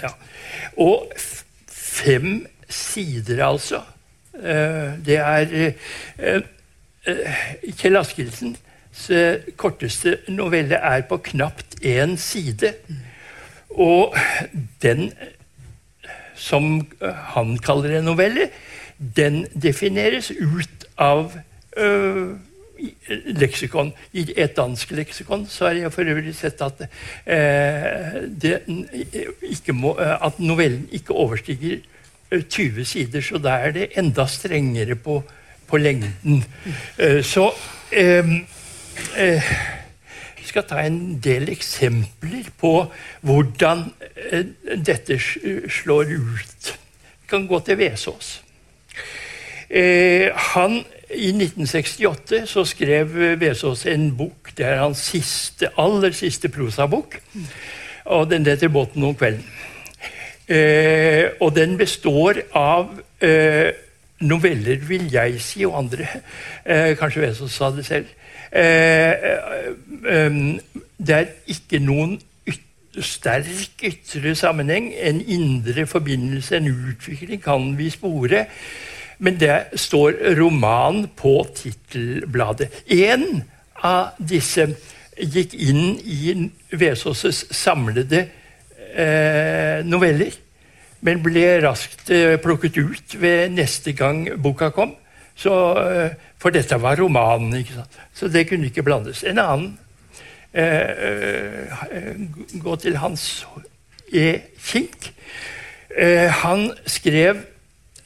Ja. 0.01 0.13
Og 0.77 1.11
fem 1.67 2.47
sider, 2.69 3.45
altså. 3.45 3.81
Eh, 4.35 4.95
det 5.05 5.17
er 5.17 5.53
eh, 5.53 6.41
eh 7.05 7.43
Kjell 7.77 7.97
Askildsens 7.97 8.59
korteste 9.57 10.17
novelle 10.27 10.75
er 10.75 11.01
på 11.07 11.17
knapt 11.17 11.79
én 11.83 12.15
side. 12.17 12.73
Og 13.69 14.15
den 14.81 15.11
som 16.35 16.87
han 17.35 17.57
kaller 17.57 17.97
en 17.97 18.09
novelle, 18.11 18.49
den 18.97 19.45
defineres 19.55 20.31
ut 20.31 20.85
av 20.97 21.35
leksikon. 23.39 23.91
I 24.13 24.25
et 24.37 24.55
dansk 24.57 24.91
leksikon 24.95 25.45
så 25.49 25.69
har 25.69 25.79
jeg 25.79 25.93
for 25.93 26.09
øvrig 26.09 26.35
sett 26.35 26.61
at, 26.61 26.81
eh, 27.25 28.19
det, 28.29 28.61
må, 29.73 29.95
øh, 29.99 30.25
at 30.25 30.39
novellen 30.39 30.87
ikke 30.91 31.13
overstiger 31.13 31.77
20 32.49 32.85
sider, 32.85 33.21
så 33.21 33.37
da 33.37 33.49
er 33.49 33.71
det 33.71 33.89
enda 33.97 34.27
strengere 34.27 34.95
på, 34.95 35.23
på 35.67 35.77
lengden. 35.77 36.43
Eh, 36.97 37.23
så 37.23 37.51
jeg 39.17 39.41
skal 40.45 40.63
ta 40.69 40.83
en 40.85 41.19
del 41.23 41.49
eksempler 41.49 42.51
på 42.57 42.91
hvordan 43.21 43.87
dette 44.85 45.19
slår 45.69 46.13
ut. 46.13 46.77
Vi 47.21 47.27
kan 47.29 47.47
gå 47.47 47.59
til 47.65 47.77
Vesaas. 47.77 48.43
Eh, 49.69 50.33
han, 50.33 50.83
I 51.09 51.31
1968 51.33 52.43
så 52.45 52.63
skrev 52.69 53.15
Vesaas 53.41 53.85
en 53.89 54.11
bok. 54.17 54.51
Det 54.57 54.65
er 54.65 54.83
hans 54.83 54.97
siste, 55.09 55.71
aller 55.77 56.13
siste 56.13 56.49
prosabok. 56.49 57.17
Og 58.05 58.29
den 58.29 58.45
heter 58.45 58.67
'Båten 58.67 59.03
om 59.03 59.15
kvelden'. 59.15 59.45
Eh, 60.47 61.29
og 61.39 61.55
den 61.55 61.77
består 61.77 62.33
av 62.53 62.99
eh, 63.21 63.71
noveller, 64.19 64.75
vil 64.75 65.11
jeg 65.11 65.41
si, 65.41 65.65
og 65.65 65.77
andre. 65.77 66.07
Eh, 66.65 66.97
kanskje 66.97 67.21
Vesaas 67.21 67.51
sa 67.51 67.69
det 67.69 67.85
selv. 67.85 68.05
Eh, 68.51 69.11
eh, 70.09 70.59
det 70.97 71.15
er 71.15 71.25
ikke 71.47 71.79
noen 71.79 72.19
sterk 73.01 73.83
ytre 73.83 74.35
sammenheng, 74.35 74.93
en 74.97 75.21
indre 75.21 75.85
forbindelse, 75.87 76.57
en 76.57 76.67
utvikling, 76.67 77.43
kan 77.43 77.77
vi 77.77 77.89
spore. 77.89 78.45
Men 79.19 79.39
det 79.39 79.79
står 79.79 80.35
roman 80.39 81.07
på 81.15 81.41
tittelbladet. 81.55 82.69
En 82.87 83.43
av 83.83 84.15
disse 84.19 84.69
gikk 85.19 85.55
inn 85.59 85.97
i 86.07 86.35
Vesaas' 86.79 87.49
samlede 87.55 88.21
eh, 88.95 89.83
noveller, 89.83 90.31
men 91.03 91.21
ble 91.23 91.45
raskt 91.63 92.11
eh, 92.15 92.37
plukket 92.39 92.79
ut 92.79 93.19
ved 93.19 93.51
neste 93.55 93.93
gang 93.97 94.25
boka 94.39 94.71
kom. 94.75 94.95
Så, 95.39 95.53
eh, 95.83 96.15
for 96.39 96.55
dette 96.55 96.79
var 96.79 96.99
romanen, 96.99 97.59
ikke 97.59 97.79
sant? 97.79 97.99
så 98.15 98.27
det 98.31 98.47
kunne 98.49 98.71
ikke 98.71 98.83
blandes. 98.87 99.23
En 99.27 99.39
annen 99.39 99.69
eh, 100.53 101.67
eh, 101.67 102.15
Gå 102.59 102.75
til 102.79 102.99
Hans 102.99 103.45
E. 104.11 104.39
Kink. 104.63 105.11
Eh, 105.95 106.27
han 106.43 106.69
skrev 106.87 107.43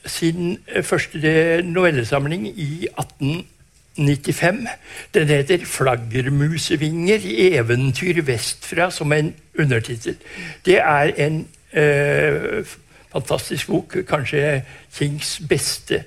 sin 0.06 0.58
første 0.82 1.62
novellesamling 1.62 2.46
i 2.58 2.88
1895. 2.98 4.68
Den 5.14 5.28
heter 5.28 5.58
'Flaggermusvinger 5.64 7.20
eventyr 7.58 8.22
vestfra' 8.22 8.90
som 8.90 9.12
en 9.12 9.34
undertittel. 9.58 10.16
Det 10.64 10.78
er 10.78 11.12
en 11.16 11.48
eh, 11.72 12.64
fantastisk 13.12 13.66
bok, 13.66 13.96
kanskje 14.08 14.62
Kings 14.94 15.40
beste 15.48 16.04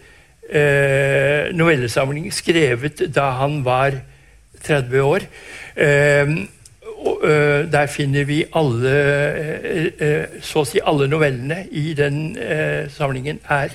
eh, 0.50 1.56
novellesamling, 1.56 2.34
skrevet 2.34 3.16
da 3.16 3.30
han 3.30 3.66
var 3.66 3.92
30 4.64 5.02
år. 5.02 5.20
Eh, 5.76 6.48
der 7.72 7.88
finner 7.92 8.24
vi 8.26 8.46
alle, 8.56 8.94
så 10.42 10.64
å 10.64 10.68
si 10.68 10.80
alle 10.84 11.08
novellene 11.10 11.64
i 11.72 11.94
den 11.98 12.38
samlingen 12.94 13.40
er 13.50 13.74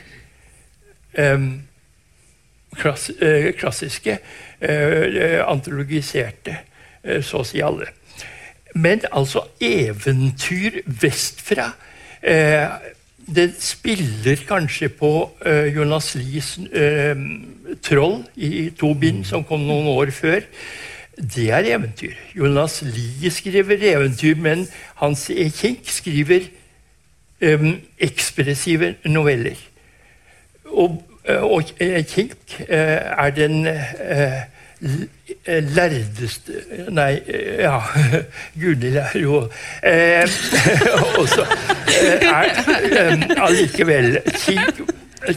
klass, 2.76 3.10
klassiske, 3.58 4.18
antologiserte, 5.46 6.56
så 7.22 7.42
å 7.42 7.46
si 7.46 7.62
alle. 7.62 7.90
Men 8.74 9.02
altså 9.12 9.44
eventyr 9.60 10.80
vestfra 10.86 11.72
Det 13.22 13.52
spiller 13.58 14.40
kanskje 14.48 14.88
på 14.98 15.10
Jonas 15.74 16.14
Lies 16.18 16.56
Troll 17.82 18.16
i 18.36 18.70
to 18.78 18.94
bind, 18.98 19.24
som 19.26 19.44
kom 19.46 19.62
noen 19.66 19.86
år 19.92 20.10
før 20.10 20.40
det 21.22 21.50
er 21.50 21.58
eventyr. 21.76 22.12
Jonas 22.34 22.82
Lie 22.82 23.30
skriver 23.30 23.76
eventyr, 23.80 24.36
men 24.36 24.68
Hans 24.94 25.30
E. 25.30 25.48
Kink 25.48 25.78
skriver 25.84 26.40
um, 27.42 27.80
ekspressive 27.98 28.94
noveller. 29.04 29.56
Og, 30.64 31.02
og 31.28 31.62
Kink 32.08 32.36
uh, 32.60 32.66
er 32.68 33.30
den 33.30 33.66
uh, 33.66 34.42
lærdeste 35.46 36.52
Nei, 36.90 37.20
ja 37.58 37.78
Gunhild 38.60 38.96
er 38.96 39.18
jo 39.20 39.36
eh, 39.82 40.22
også 41.20 41.46
er 42.32 42.50
allikevel 43.36 44.18
Kink, 44.42 44.82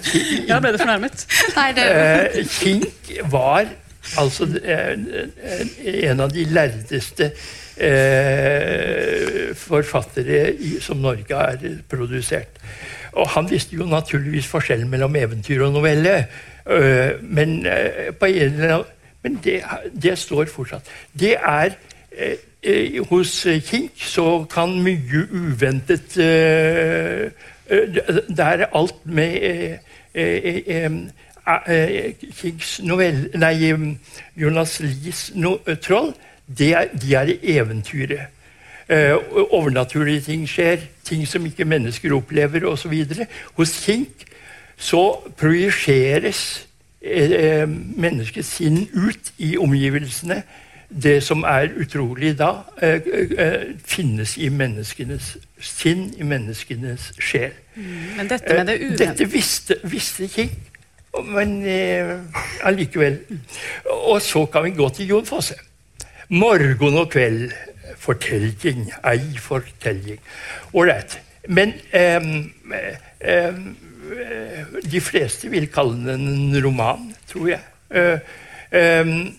Kink 0.03 0.49
Ja, 0.49 0.59
ble 0.59 0.73
du 0.73 0.77
fornærmet? 0.81 1.27
Nei, 1.55 1.71
det... 1.77 2.47
Kink 2.57 3.11
var 3.31 3.69
altså 4.17 4.47
en 5.85 6.19
av 6.19 6.33
de 6.33 6.43
lærdeste 6.45 7.31
eh, 7.77 9.55
forfattere 9.55 10.53
i, 10.53 10.77
som 10.81 10.97
Norge 11.03 11.35
har 11.35 11.57
produsert. 11.89 12.61
Og 13.15 13.29
han 13.29 13.49
visste 13.51 13.75
jo 13.75 13.85
naturligvis 13.87 14.47
forskjellen 14.47 14.89
mellom 14.91 15.15
eventyr 15.15 15.63
og 15.63 15.73
novelle. 15.73 16.25
Uh, 16.65 17.21
men, 17.21 17.59
uh, 17.67 18.27
annen, 18.27 18.83
men 19.23 19.39
det, 19.43 19.61
det, 20.03 20.17
står 20.17 20.45
fortsatt. 20.45 20.89
Det 21.19 21.35
er 21.35 21.69
uh, 22.17 23.05
Hos 23.09 23.47
Kink 23.67 23.91
så 24.01 24.45
kan 24.49 24.81
mye 24.81 25.27
uventet 25.31 26.15
Det 27.75 28.39
er 28.39 28.65
alt 28.73 29.05
med 29.05 29.77
Kinks 31.45 32.79
novell, 32.81 33.29
Nei, 33.37 33.73
Jonas 34.35 34.79
Lies 34.81 35.31
no, 35.35 35.57
troll. 35.81 36.13
Det 36.45 36.71
er, 36.73 36.87
de 37.01 37.15
er 37.15 37.33
eventyret. 37.41 38.31
Eh, 38.89 39.15
overnaturlige 39.49 40.21
ting 40.21 40.49
skjer, 40.49 40.77
ting 41.05 41.27
som 41.27 41.45
ikke 41.45 41.65
mennesker 41.65 42.13
opplever 42.13 42.67
osv. 42.69 42.93
Hos 43.57 43.71
Kink 43.85 44.27
så 44.77 45.31
projiseres 45.37 46.67
eh, 47.01 47.65
menneskets 47.97 48.51
sinn 48.59 48.83
ut 48.93 49.31
i 49.37 49.55
omgivelsene. 49.57 50.43
Det 50.89 51.23
som 51.23 51.41
er 51.49 51.73
utrolig 51.81 52.35
da, 52.37 52.51
eh, 52.81 53.73
finnes 53.85 54.37
i 54.37 54.49
menneskenes 54.49 55.37
sinn, 55.59 56.13
i 56.17 56.23
menneskenes 56.23 57.09
sjel. 57.17 57.57
Mm, 57.75 57.87
men 58.17 58.29
dette 58.29 58.53
med 58.53 58.65
det 58.67 58.79
uventede 58.81 59.07
Dette 59.07 59.31
visste, 59.31 59.79
visste 59.83 60.27
Kink, 60.27 60.59
men 61.23 61.55
allikevel. 62.63 63.19
Og 63.85 64.21
så 64.21 64.45
kan 64.51 64.65
vi 64.65 64.75
gå 64.75 64.89
til 64.89 65.13
Jon 65.13 65.25
Fosse. 65.25 65.55
Morgen 66.29 66.97
og 66.97 67.11
kveld 67.13 67.53
fortelling, 68.05 68.89
ei 69.05 69.37
fortelling. 69.41 70.19
Ålreit. 70.73 71.19
Men 71.47 71.73
de 74.91 75.01
fleste 75.01 75.49
vil 75.53 75.69
kalle 75.73 75.97
den 76.11 76.27
en 76.29 76.63
roman, 76.65 77.11
tror 77.29 77.53
jeg. 77.53 78.19
Um, 78.75 79.35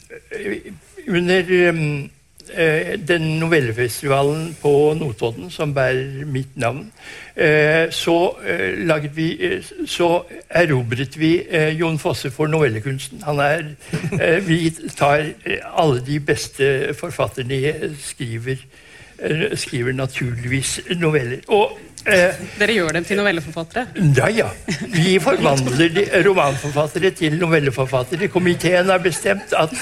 under 1.08 1.42
uh, 1.42 3.08
den 3.08 3.24
novellefestivalen 3.40 4.56
på 4.62 4.94
Notodden 4.98 5.50
som 5.50 5.74
bærer 5.74 6.24
mitt 6.24 6.56
navn, 6.56 6.86
så, 7.92 8.14
vi, 9.12 9.26
så 9.86 10.06
erobret 10.48 11.18
vi 11.20 11.30
Jon 11.76 11.98
Fosse 12.00 12.30
for 12.32 12.48
novellekunsten. 12.48 13.20
Er, 13.26 14.40
vi 14.46 14.70
tar 14.96 15.26
alle 15.76 16.00
de 16.06 16.16
beste 16.20 16.94
forfatterne 16.96 17.92
skriver 18.00 18.64
skriver 19.56 19.92
naturligvis 19.96 20.80
noveller. 21.00 21.44
Og 21.48 21.78
Eh, 22.06 22.34
Dere 22.58 22.74
gjør 22.76 22.92
dem 22.94 23.04
til 23.04 23.18
novelleforfattere? 23.18 23.86
Ja, 24.14 24.28
ja. 24.30 24.46
Vi 24.94 25.16
forvandler 25.18 26.22
romanforfattere 26.28 27.10
til 27.10 27.34
novelleforfattere. 27.40 28.28
Komiteen 28.30 28.86
har 28.86 29.02
bestemt 29.02 29.54
at 29.58 29.74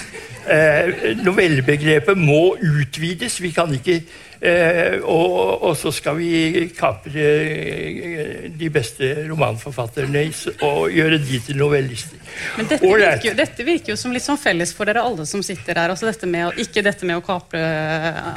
eh, 0.48 1.18
novellebegrepet 1.20 2.16
må 2.18 2.56
utvides. 2.56 3.42
Vi 3.42 3.50
kan 3.52 3.74
ikke 3.76 4.00
eh, 4.44 4.96
og, 5.00 5.62
og, 5.64 5.72
så 5.78 5.92
skal 5.94 6.18
vi 6.18 6.68
kapre 6.76 7.24
eh, 7.24 8.46
de 8.54 8.70
beste 8.72 9.10
romanforfatterne 9.28 10.24
og 10.66 10.94
gjøre 10.94 11.18
de 11.22 11.40
til 11.46 11.60
novellister. 11.60 12.20
Men 12.58 12.70
dette 12.70 12.90
virker, 12.90 13.28
jo, 13.28 13.36
dette 13.38 13.66
virker, 13.66 13.92
jo 13.94 13.98
som 14.00 14.14
litt 14.14 14.26
sånn 14.26 14.40
felles 14.40 14.74
for 14.76 14.90
dere 14.90 15.04
alle 15.04 15.26
som 15.28 15.42
sitter 15.44 15.80
her. 15.80 15.94
Altså 15.94 16.08
dette 16.10 16.28
med, 16.30 16.58
ikke 16.62 16.84
dette 16.86 17.08
med 17.08 17.20
å 17.20 17.24
kapre 17.24 17.62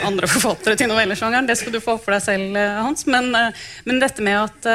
andre 0.08 0.30
forfattere 0.36 0.80
til 0.80 0.92
novellesjangeren, 0.92 1.50
det 1.50 1.58
skal 1.60 1.76
du 1.76 1.82
få 1.84 1.98
for 2.02 2.18
deg 2.18 2.26
selv, 2.26 2.56
eh, 2.56 2.80
Hans. 2.82 3.08
Men, 3.10 3.34
men 3.86 4.04
dette 4.04 4.24
med 4.26 4.46
at 4.46 4.72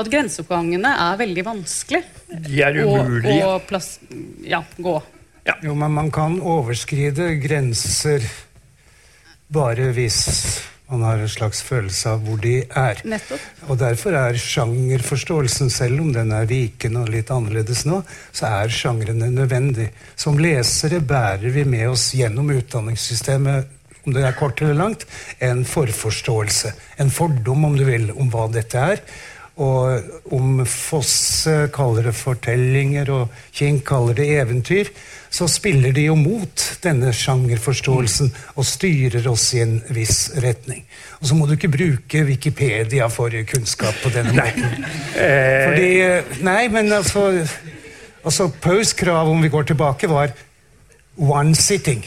at 0.00 0.06
grenseoppgangene 0.06 0.90
er 1.02 1.16
veldig 1.18 1.42
vanskelig. 1.44 2.04
De 2.30 2.60
er 2.62 2.78
umulige. 2.84 3.42
Å, 3.42 3.56
å 3.58 3.80
ja, 4.46 4.62
gå. 4.78 4.94
Ja. 5.48 5.56
Jo, 5.64 5.74
men 5.74 5.92
man 5.96 6.10
kan 6.14 6.38
overskride 6.40 7.34
grenser 7.42 8.24
bare 9.52 9.90
hvis 9.96 10.20
man 10.90 11.02
har 11.06 11.20
en 11.22 11.30
slags 11.30 11.60
følelse 11.62 12.10
av 12.10 12.22
hvor 12.26 12.38
de 12.42 12.56
er. 12.66 13.00
Nettopp. 13.06 13.42
Og 13.70 13.78
derfor 13.78 14.16
er 14.18 14.38
sjangerforståelsen, 14.42 15.70
selv 15.70 16.02
om 16.02 16.10
den 16.14 16.32
er 16.34 16.48
vikende 16.50 17.04
og 17.04 17.12
litt 17.14 17.30
annerledes 17.30 17.84
nå, 17.86 18.00
så 18.34 18.50
er 18.50 18.74
sjangrene 18.74 19.30
nødvendig. 19.30 19.90
Som 20.18 20.40
lesere 20.42 20.98
bærer 20.98 21.54
vi 21.54 21.64
med 21.64 21.92
oss 21.92 22.10
gjennom 22.18 22.50
utdanningssystemet 22.56 23.76
om 24.06 24.14
det 24.16 24.24
er 24.24 24.36
kort 24.36 24.60
eller 24.64 24.78
langt, 24.78 25.04
en 25.44 25.60
forforståelse. 25.68 26.72
En 27.04 27.10
fordom, 27.12 27.66
om 27.68 27.76
du 27.76 27.84
vil, 27.84 28.08
om 28.16 28.30
hva 28.32 28.46
dette 28.52 28.80
er. 28.80 29.02
Og 29.60 30.32
om 30.32 30.62
Fosse 30.64 31.66
kaller 31.74 32.08
det 32.08 32.14
fortellinger, 32.16 33.10
og 33.12 33.32
King 33.52 33.82
kaller 33.84 34.16
det 34.16 34.28
eventyr, 34.38 34.88
så 35.30 35.46
spiller 35.50 35.92
de 35.94 36.06
jo 36.08 36.16
mot 36.18 36.64
denne 36.82 37.12
sjangerforståelsen 37.14 38.32
og 38.56 38.66
styrer 38.66 39.28
oss 39.30 39.50
i 39.54 39.60
en 39.62 39.76
viss 39.94 40.30
retning. 40.42 40.82
Og 41.20 41.28
så 41.28 41.36
må 41.36 41.46
du 41.46 41.54
ikke 41.58 41.72
bruke 41.72 42.24
Wikipedia 42.26 43.10
for 43.12 43.34
kunnskap 43.52 44.00
på 44.02 44.12
denne 44.14 44.32
måten. 44.40 44.88
Fordi 45.14 45.90
Nei, 46.46 46.62
men 46.72 46.88
altså, 46.96 47.28
altså 48.24 48.48
Poes 48.62 48.94
krav, 48.96 49.28
om 49.28 49.44
vi 49.44 49.52
går 49.52 49.70
tilbake, 49.70 50.08
var 50.10 50.32
one 51.20 51.54
sitting. 51.54 52.02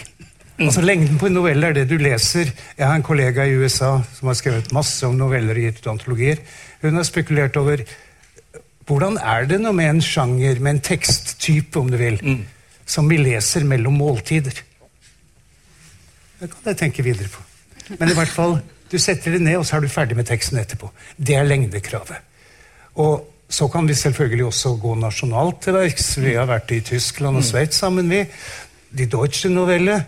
Altså 0.58 0.84
Lengden 0.86 1.18
på 1.18 1.28
en 1.30 1.34
novelle 1.38 1.70
er 1.70 1.78
det 1.80 1.88
du 1.90 1.96
leser. 2.02 2.52
Jeg 2.78 2.86
har 2.86 2.98
en 2.98 3.06
kollega 3.06 3.46
i 3.46 3.56
USA 3.58 3.96
som 4.14 4.30
har 4.30 4.38
skrevet 4.38 4.74
masse 4.76 5.06
om 5.08 5.16
noveller 5.18 5.58
i 5.58 5.72
antologier. 5.90 6.42
Hun 6.84 7.00
har 7.00 7.08
spekulert 7.08 7.58
over 7.60 7.86
hvordan 8.84 9.16
er 9.18 9.48
det 9.48 9.62
noe 9.64 9.72
med 9.76 9.88
en 9.90 10.02
sjanger, 10.04 10.60
med 10.60 10.76
en 10.76 10.84
teksttype, 10.84 11.80
om 11.80 11.88
du 11.92 11.96
vil, 11.98 12.20
mm 12.20 12.44
som 12.86 13.10
vi 13.10 13.18
leser 13.18 13.66
mellom 13.68 13.98
måltider. 14.00 14.56
Det 16.40 16.50
kan 16.52 16.72
jeg 16.72 16.80
tenke 16.80 17.06
videre 17.06 17.30
på. 17.32 17.44
Men 17.98 18.12
i 18.12 18.16
hvert 18.18 18.32
fall, 18.32 18.58
du 18.92 18.98
setter 19.02 19.36
det 19.36 19.44
ned, 19.44 19.58
og 19.60 19.68
så 19.68 19.78
er 19.78 19.86
du 19.86 19.92
ferdig 19.92 20.18
med 20.20 20.28
teksten 20.28 20.60
etterpå. 20.60 20.90
Det 21.18 21.38
er 21.40 21.48
lengdekravet. 21.48 22.20
Og 23.02 23.30
så 23.54 23.68
kan 23.72 23.88
vi 23.88 23.96
selvfølgelig 23.98 24.48
også 24.50 24.76
gå 24.82 24.96
nasjonalt 25.00 25.62
til 25.64 25.78
verks. 25.78 26.14
Vi 26.20 26.36
har 26.36 26.50
vært 26.50 26.72
i 26.74 26.82
Tyskland 26.86 27.40
og 27.40 27.46
Sveits 27.48 27.80
sammen. 27.80 28.10
vi. 28.10 28.24
De 28.94 29.08
Deutsche 29.10 29.50
Novelle 29.50 30.04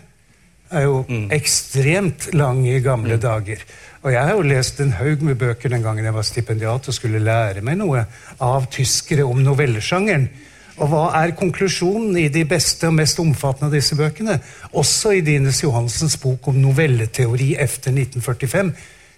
er 0.70 0.82
jo 0.82 1.04
mm. 1.08 1.28
ekstremt 1.34 2.28
lang 2.34 2.64
i 2.66 2.80
gamle 2.82 3.16
mm. 3.16 3.22
dager. 3.22 3.62
Og 4.06 4.12
jeg 4.14 4.22
har 4.22 4.36
jo 4.38 4.42
lest 4.46 4.78
en 4.78 4.92
haug 4.94 5.22
med 5.26 5.34
bøker 5.40 5.72
den 5.72 5.82
gangen 5.82 6.06
jeg 6.06 6.14
var 6.14 6.26
stipendiat 6.26 6.86
og 6.86 6.94
skulle 6.94 7.18
lære 7.18 7.62
meg 7.66 7.80
noe 7.80 8.04
av 8.38 8.68
tyskere 8.70 9.24
om 9.26 9.40
novellesjangeren. 9.42 10.28
Og 10.76 10.92
hva 10.92 11.08
er 11.18 11.32
konklusjonen 11.34 12.14
i 12.20 12.28
de 12.30 12.44
beste 12.46 12.86
og 12.86 12.94
mest 13.00 13.18
omfattende 13.18 13.72
av 13.72 13.74
disse 13.74 13.98
bøkene? 13.98 14.36
Også 14.78 15.16
i 15.16 15.24
Dines 15.26 15.58
Johansens 15.64 16.14
bok 16.22 16.46
om 16.52 16.60
novelleteori 16.62 17.56
efter 17.58 17.96
1945. 17.96 18.70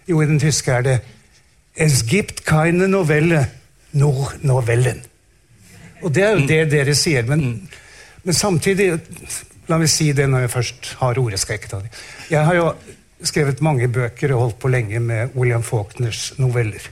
Jo, 0.08 0.22
i 0.22 0.30
den 0.30 0.40
tyske 0.40 0.72
er 0.72 0.86
det 0.86 0.98
Es 1.76 2.00
gibt 2.08 2.46
keine 2.46 2.88
Novelle, 2.88 3.44
nur 3.92 4.32
Novellen. 4.40 5.02
Og 6.02 6.14
det 6.14 6.24
er 6.24 6.32
jo 6.32 6.46
det 6.48 6.62
dere 6.72 6.94
sier. 6.96 7.28
Men, 7.28 7.68
men 8.24 8.34
samtidig 8.34 8.94
La 9.68 9.76
meg 9.76 9.90
si 9.92 10.06
det 10.16 10.24
når 10.32 10.46
jeg 10.46 10.50
først 10.50 10.94
har 11.02 11.18
ordet. 11.20 11.38
skal 11.40 11.54
Jeg 11.54 11.60
ikke 11.60 11.70
ta 11.74 11.80
det. 11.84 11.90
Jeg 12.30 12.44
har 12.44 12.54
jo 12.56 12.70
skrevet 13.24 13.62
mange 13.64 13.88
bøker 13.90 14.32
og 14.34 14.40
holdt 14.40 14.58
på 14.62 14.70
lenge 14.72 15.00
med 15.02 15.34
William 15.34 15.62
Faulkners 15.62 16.32
noveller. 16.38 16.82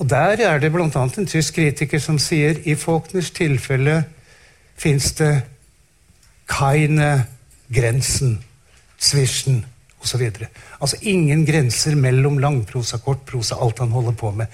Og 0.00 0.08
Der 0.08 0.40
er 0.40 0.58
det 0.58 0.72
bl.a. 0.72 0.88
en 0.88 1.26
tysk 1.28 1.54
kritiker 1.54 2.00
som 2.00 2.18
sier 2.18 2.58
i 2.64 2.74
Faulkners 2.74 3.30
tilfelle 3.30 4.04
fins 4.76 5.12
det 5.18 5.42
keine 6.48 7.26
grensen, 7.72 8.40
zwischen 8.98 9.64
osv. 10.02 10.22
Altså 10.80 10.96
ingen 11.00 11.44
grenser 11.46 11.96
mellom 11.98 12.38
langprosa, 12.38 12.98
kortprosa, 12.98 13.56
alt 13.60 13.78
han 13.82 13.94
holder 13.94 14.16
på 14.18 14.30
med. 14.30 14.46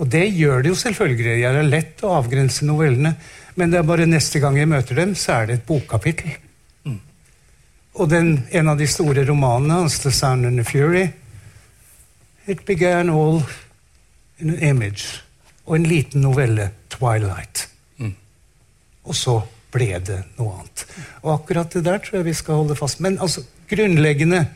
Og 0.00 0.08
det 0.10 0.24
gjør 0.34 0.62
det 0.62 0.72
jo 0.72 0.78
selvfølgelig. 0.78 1.40
Jeg 1.42 1.58
er 1.58 1.68
lett 1.68 2.02
å 2.02 2.14
avgrense 2.16 2.66
novellene, 2.66 3.14
men 3.54 3.70
det 3.70 3.78
er 3.78 3.86
bare 3.86 4.08
neste 4.08 4.40
gang 4.42 4.56
jeg 4.58 4.70
møter 4.70 4.98
dem, 4.98 5.14
så 5.18 5.40
er 5.40 5.50
det 5.50 5.58
et 5.58 5.66
bokkapittel. 5.68 6.34
Og 7.94 8.08
den, 8.08 8.46
en 8.50 8.68
av 8.72 8.78
de 8.78 8.86
store 8.88 9.24
romanene 9.28 9.82
hans, 9.82 9.98
'The 9.98 10.12
Sound 10.12 10.46
and 10.46 10.58
the 10.58 10.64
Fury', 10.64 11.12
It 12.46 12.64
began 12.66 13.10
all 13.10 13.44
in 14.38 14.50
an 14.50 14.58
image 14.58 15.22
og 15.66 15.76
en 15.76 15.86
liten 15.86 16.20
novelle, 16.20 16.70
'Twilight'. 16.90 17.68
Mm. 17.98 18.14
Og 19.04 19.14
så 19.14 19.40
ble 19.72 20.00
det 20.04 20.24
noe 20.38 20.58
annet. 20.58 20.86
Og 21.22 21.34
akkurat 21.34 21.72
det 21.72 21.84
der 21.84 21.98
tror 21.98 22.16
jeg 22.18 22.24
vi 22.24 22.34
skal 22.34 22.54
holde 22.54 22.76
fast 22.76 23.00
Men 23.00 23.18
altså, 23.20 23.44
grunnleggende 23.70 24.46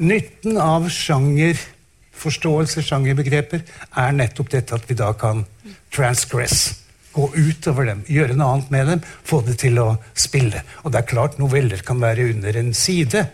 Nytten 0.00 0.56
av 0.56 0.86
sjangerforståelse, 0.88 2.80
sjangerbegreper, 2.82 3.60
er 4.00 4.14
nettopp 4.16 4.48
dette 4.48 4.72
at 4.74 4.86
vi 4.88 4.94
da 4.96 5.12
kan 5.12 5.44
transgress. 5.92 6.79
Gå 7.12 7.26
utover 7.34 7.88
dem, 7.88 8.04
gjøre 8.06 8.36
noe 8.38 8.54
annet 8.54 8.70
med 8.70 8.86
dem, 8.92 9.00
få 9.26 9.40
det 9.46 9.56
til 9.64 9.80
å 9.82 9.88
spille. 10.14 10.62
Og 10.84 10.92
det 10.92 11.00
er 11.00 11.10
klart 11.10 11.40
noveller 11.42 11.82
kan 11.86 12.00
være 12.02 12.28
under 12.34 12.60
en 12.60 12.72
side. 12.76 13.24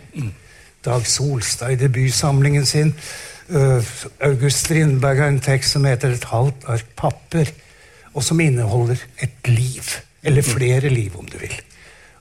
Dag 0.87 1.07
Solstad 1.11 1.75
i 1.75 1.81
debutsamlingen 1.81 2.67
sin. 2.69 2.95
Uh, 3.51 3.85
August 4.27 4.65
Strindberg 4.65 5.21
har 5.23 5.31
en 5.31 5.45
tekst 5.45 5.77
som 5.77 5.85
heter 5.85 6.17
'Et 6.17 6.25
halvt 6.25 6.65
ark 6.67 6.89
papper', 6.97 7.53
og 8.15 8.23
som 8.23 8.41
inneholder 8.41 8.97
et 9.21 9.49
liv. 9.49 9.85
Eller 10.23 10.43
flere 10.43 10.89
liv, 10.89 11.13
om 11.19 11.27
du 11.27 11.39
vil. 11.39 11.55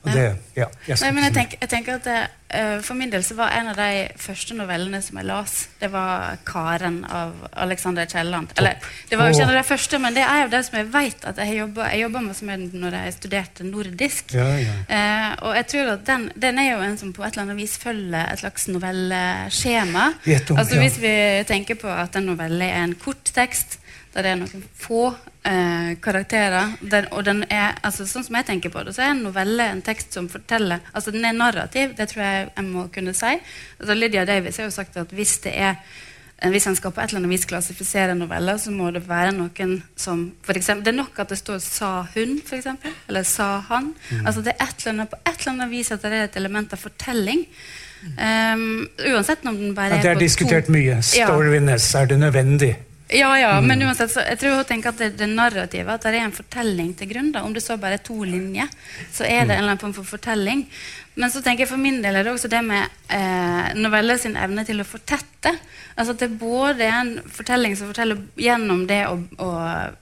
Det, 0.06 0.26
ja, 0.54 0.66
jeg 0.86 0.98
Nei, 1.02 1.12
men 1.16 1.24
jeg, 1.26 1.34
tenker, 1.34 1.58
jeg 1.62 1.70
tenker 1.70 1.96
at 1.98 2.06
eh, 2.08 2.76
For 2.84 2.94
min 2.98 3.10
del 3.12 3.24
så 3.26 3.34
var 3.38 3.54
en 3.56 3.70
av 3.72 3.78
de 3.78 4.06
første 4.20 4.54
novellene 4.56 5.00
som 5.02 5.18
jeg 5.18 5.26
las, 5.28 5.54
det 5.80 5.90
var 5.92 6.38
'Karen' 6.46 7.00
av 7.10 7.46
Alexander 7.52 8.06
Kielland. 8.06 8.54
Eller, 8.56 8.78
det 9.10 9.18
var 9.18 9.28
jo 9.28 9.34
ikke 9.34 9.46
en 9.48 9.54
av 9.54 9.58
de 9.58 9.64
første, 9.68 9.98
men 9.98 10.14
det 10.14 10.22
er 10.22 10.42
jo 10.44 10.50
det 10.54 10.62
som 10.66 10.78
jeg 10.78 10.88
vet 10.92 11.26
at 11.32 11.40
jeg 11.42 11.58
jobba 12.02 12.20
med 12.20 12.36
som 12.38 12.52
en 12.54 12.68
når 12.72 12.98
jeg 12.98 13.16
studerte 13.18 13.66
nordisk. 13.66 14.34
Ja, 14.34 14.48
ja. 14.62 14.76
Eh, 14.88 15.32
og 15.42 15.56
jeg 15.56 15.66
tror 15.72 15.92
at 15.96 16.06
den, 16.06 16.28
den 16.36 16.58
er 16.62 16.70
jo 16.72 16.82
en 16.86 16.98
som 16.98 17.12
på 17.12 17.24
et 17.24 17.34
eller 17.34 17.48
annet 17.48 17.62
vis 17.62 17.78
følger 17.82 18.32
et 18.32 18.44
slags 18.44 18.68
novelleskjema. 18.68 20.06
Altså. 20.56 20.78
Hvis 20.78 21.00
vi 21.02 21.16
tenker 21.48 21.74
på 21.80 21.90
at 21.90 22.16
en 22.16 22.30
novelle 22.30 22.64
er 22.64 22.84
en 22.84 22.94
kort 22.94 23.34
tekst, 23.34 23.80
der 24.16 24.24
det 24.24 24.32
er 24.32 24.38
noen 24.40 24.64
få 24.80 25.02
eh, 25.44 25.92
karakterer, 26.02 26.72
den, 26.80 27.08
og 27.12 27.24
den 27.26 27.44
er, 27.52 27.76
altså 27.84 28.06
Sånn 28.08 28.24
som 28.24 28.38
jeg 28.38 28.48
tenker 28.48 28.72
på 28.72 28.82
det, 28.86 28.96
så 28.96 29.04
er 29.04 29.12
en 29.12 29.22
novelle 29.26 29.68
en 29.68 29.84
tekst 29.84 30.16
som 30.16 30.30
forteller 30.32 30.84
Altså 30.96 31.12
den 31.14 31.26
er 31.28 31.36
narrativ, 31.36 31.92
det 31.98 32.08
tror 32.10 32.24
jeg 32.24 32.48
jeg 32.48 32.66
må 32.70 32.86
kunne 32.94 33.14
si. 33.16 33.36
Altså 33.80 33.96
Lydia 33.96 34.24
Davis 34.28 34.60
har 34.60 34.70
jo 34.70 34.74
sagt 34.74 34.96
at 35.00 35.12
hvis 35.16 35.36
det 35.44 35.52
er 35.52 35.74
eh, 35.76 36.50
hvis 36.52 36.68
en 36.70 36.78
skal 36.78 36.94
på 36.96 37.02
et 37.02 37.12
eller 37.12 37.22
annet 37.22 37.34
vis 37.36 37.46
klassifisere 37.50 38.16
noveller, 38.16 38.60
så 38.62 38.72
må 38.72 38.90
det 38.94 39.04
være 39.08 39.36
noen 39.36 39.78
som 40.00 40.26
for 40.46 40.56
eksempel, 40.56 40.86
Det 40.86 40.94
er 40.94 41.02
nok 41.02 41.20
at 41.20 41.34
det 41.34 41.38
står 41.42 41.58
'sa 41.60 42.06
hun', 42.14 42.40
for 42.46 42.56
eksempel, 42.56 42.92
eller 43.08 43.22
'sa 43.22 43.60
han'. 43.68 43.92
Mm. 44.10 44.26
Altså 44.26 44.40
det 44.42 44.52
er 44.58 44.64
et 44.64 44.80
eller 44.80 44.92
annet, 44.92 45.10
På 45.10 45.16
et 45.26 45.40
eller 45.40 45.52
annet 45.52 45.70
vis 45.70 45.90
at 45.92 46.02
det 46.02 46.12
er 46.12 46.24
et 46.24 46.36
element 46.36 46.72
av 46.72 46.78
fortelling. 46.78 47.46
Um, 48.06 48.86
uansett 49.12 49.44
om 49.46 49.56
den 49.56 49.74
bare 49.74 49.96
Ja, 49.96 49.96
det 49.96 50.04
er 50.04 50.10
er 50.10 50.14
på 50.14 50.20
diskutert 50.20 50.66
to 50.66 50.72
mye. 50.72 51.02
Storyness, 51.02 51.94
er 51.94 52.04
det 52.06 52.18
nødvendig? 52.18 52.76
Ja, 53.08 53.38
ja, 53.38 53.52
Mm. 53.60 53.66
men 53.68 53.82
uansett, 53.86 54.10
så 54.10 54.20
jeg 54.26 54.38
tror 54.38 54.56
hun 54.56 54.64
tenker 54.64 54.88
at 54.88 54.98
det, 54.98 55.16
det 55.18 55.28
narrativet, 55.30 55.88
at 55.94 56.02
det 56.02 56.14
er 56.18 56.24
en 56.26 56.32
fortelling 56.34 56.94
til 56.98 57.08
grunn. 57.08 57.32
da, 57.32 57.42
Om 57.46 57.52
det 57.54 57.62
så 57.62 57.76
bare 57.78 57.94
er 58.00 58.02
to 58.04 58.16
linjer, 58.24 58.68
så 59.12 59.24
er 59.24 59.44
det 59.46 59.54
en 59.54 59.62
eller 59.62 59.70
annen 59.76 59.78
form 59.78 59.92
for 59.94 60.04
fortelling. 60.04 60.66
Men 61.14 61.30
så 61.30 61.40
tenker 61.42 61.64
jeg 61.64 61.68
for 61.70 61.80
min 61.80 62.02
del 62.02 62.16
er 62.16 62.24
det 62.24 62.32
også 62.34 62.48
det 62.50 62.64
med 62.64 62.88
eh, 63.08 63.74
noveller 63.78 64.18
sin 64.18 64.34
evne 64.36 64.64
til 64.66 64.80
å 64.82 64.84
fortette. 64.84 65.54
Altså 65.96 66.12
at 66.12 66.18
det 66.18 66.26
er 66.30 66.34
både 66.40 66.82
en 66.92 67.12
fortelling 67.32 67.76
som 67.78 67.88
forteller 67.88 68.18
gjennom 68.36 68.82
det 68.90 69.06
å, 69.08 69.14
å 69.40 69.52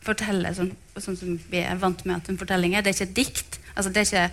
fortelle 0.03 0.55
sånn, 0.57 0.73
sånn 0.99 1.17
som 1.21 1.37
vi 1.51 1.61
er 1.63 1.77
vant 1.79 2.03
med 2.05 2.17
at 2.17 2.29
en 2.33 2.39
fortelling 2.41 2.75
er. 2.75 2.83
Det 2.83 2.91
er 2.95 2.99
ikke 2.99 3.11
et 3.13 3.15
dikt. 3.21 3.61
Altså 3.75 3.91
det 3.91 4.01
er 4.01 4.07
ikke, 4.07 4.25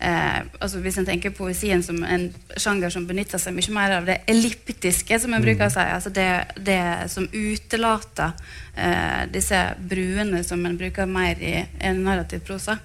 eh, 0.00 0.38
altså 0.60 0.80
Hvis 0.82 0.98
en 0.98 1.06
tenker 1.06 1.30
poesien 1.30 1.82
som 1.82 2.00
en 2.04 2.28
sjanger 2.58 2.90
som 2.90 3.06
benytter 3.06 3.38
seg 3.38 3.54
mye 3.54 3.74
mer 3.74 3.94
av 3.98 4.08
det 4.08 4.20
elliptiske, 4.30 5.20
som 5.22 5.34
en 5.34 5.44
bruker 5.44 5.68
å 5.68 5.74
si, 5.74 5.84
altså 5.84 6.10
det, 6.14 6.30
det 6.66 6.80
som 7.12 7.28
utelater 7.32 8.34
eh, 8.74 9.22
disse 9.30 9.60
bruene 9.78 10.42
som 10.46 10.66
en 10.66 10.78
bruker 10.80 11.06
mer 11.06 11.38
i 11.38 11.54
en 11.78 12.02
narrativ 12.02 12.42
prosa, 12.48 12.78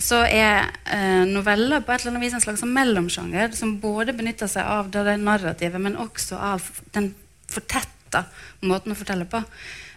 så 0.00 0.22
er 0.24 0.70
eh, 0.86 1.26
noveller 1.28 1.82
på 1.82 1.92
et 1.92 2.00
eller 2.00 2.14
annet 2.14 2.28
vis 2.28 2.38
en 2.38 2.46
slags 2.46 2.64
mellomsjanger 2.64 3.52
som 3.58 3.76
både 3.82 4.14
benytter 4.16 4.48
seg 4.48 4.64
av 4.64 4.88
det, 4.92 5.04
det 5.08 5.18
narrativet, 5.20 5.82
men 5.82 5.98
også 6.00 6.38
av 6.38 6.70
den 6.94 7.12
fortetta 7.50 8.24
måten 8.62 8.94
å 8.94 8.98
fortelle 8.98 9.26
på. 9.30 9.42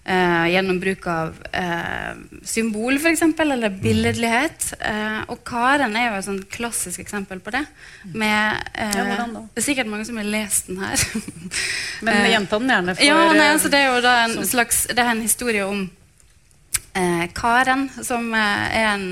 Eh, 0.05 0.47
gjennom 0.51 0.79
bruk 0.83 1.05
av 1.07 1.37
eh, 1.55 2.15
symbol, 2.43 2.97
f.eks., 2.99 3.21
eller 3.39 3.69
billedlighet. 3.69 4.73
Eh, 4.83 5.21
og 5.31 5.45
Karen 5.47 5.95
er 5.95 6.09
jo 6.09 6.17
et 6.17 6.25
sånn 6.25 6.41
klassisk 6.51 6.99
eksempel 6.99 7.39
på 7.39 7.53
det. 7.55 7.61
Med, 8.11 8.59
eh, 8.73 8.97
Ja. 8.99 9.23
Det 9.31 9.61
er 9.61 9.67
sikkert 9.69 9.87
mange 9.87 10.03
som 10.05 10.19
har 10.19 10.27
lest 10.27 10.67
den 10.67 10.83
her. 10.83 10.99
Men 12.03 12.19
Eh, 12.25 12.31
gjenta 12.33 12.59
den 12.59 12.73
gjerne 12.73 12.95
for 12.97 13.07
ja, 13.07 13.15
nei, 13.31 13.45
eh, 13.47 13.53
altså 13.53 13.71
Det 13.71 13.79
er 13.79 13.87
jo 13.93 14.01
da 14.03 14.13
en 14.25 14.35
slags 14.45 14.81
Det 14.91 14.99
er 14.99 15.11
en 15.13 15.21
historie 15.23 15.63
om 15.63 15.85
eh, 16.99 17.23
Karen, 17.33 17.87
som 18.03 18.27
eh, 18.35 18.75
er 18.81 18.89
en 18.97 19.07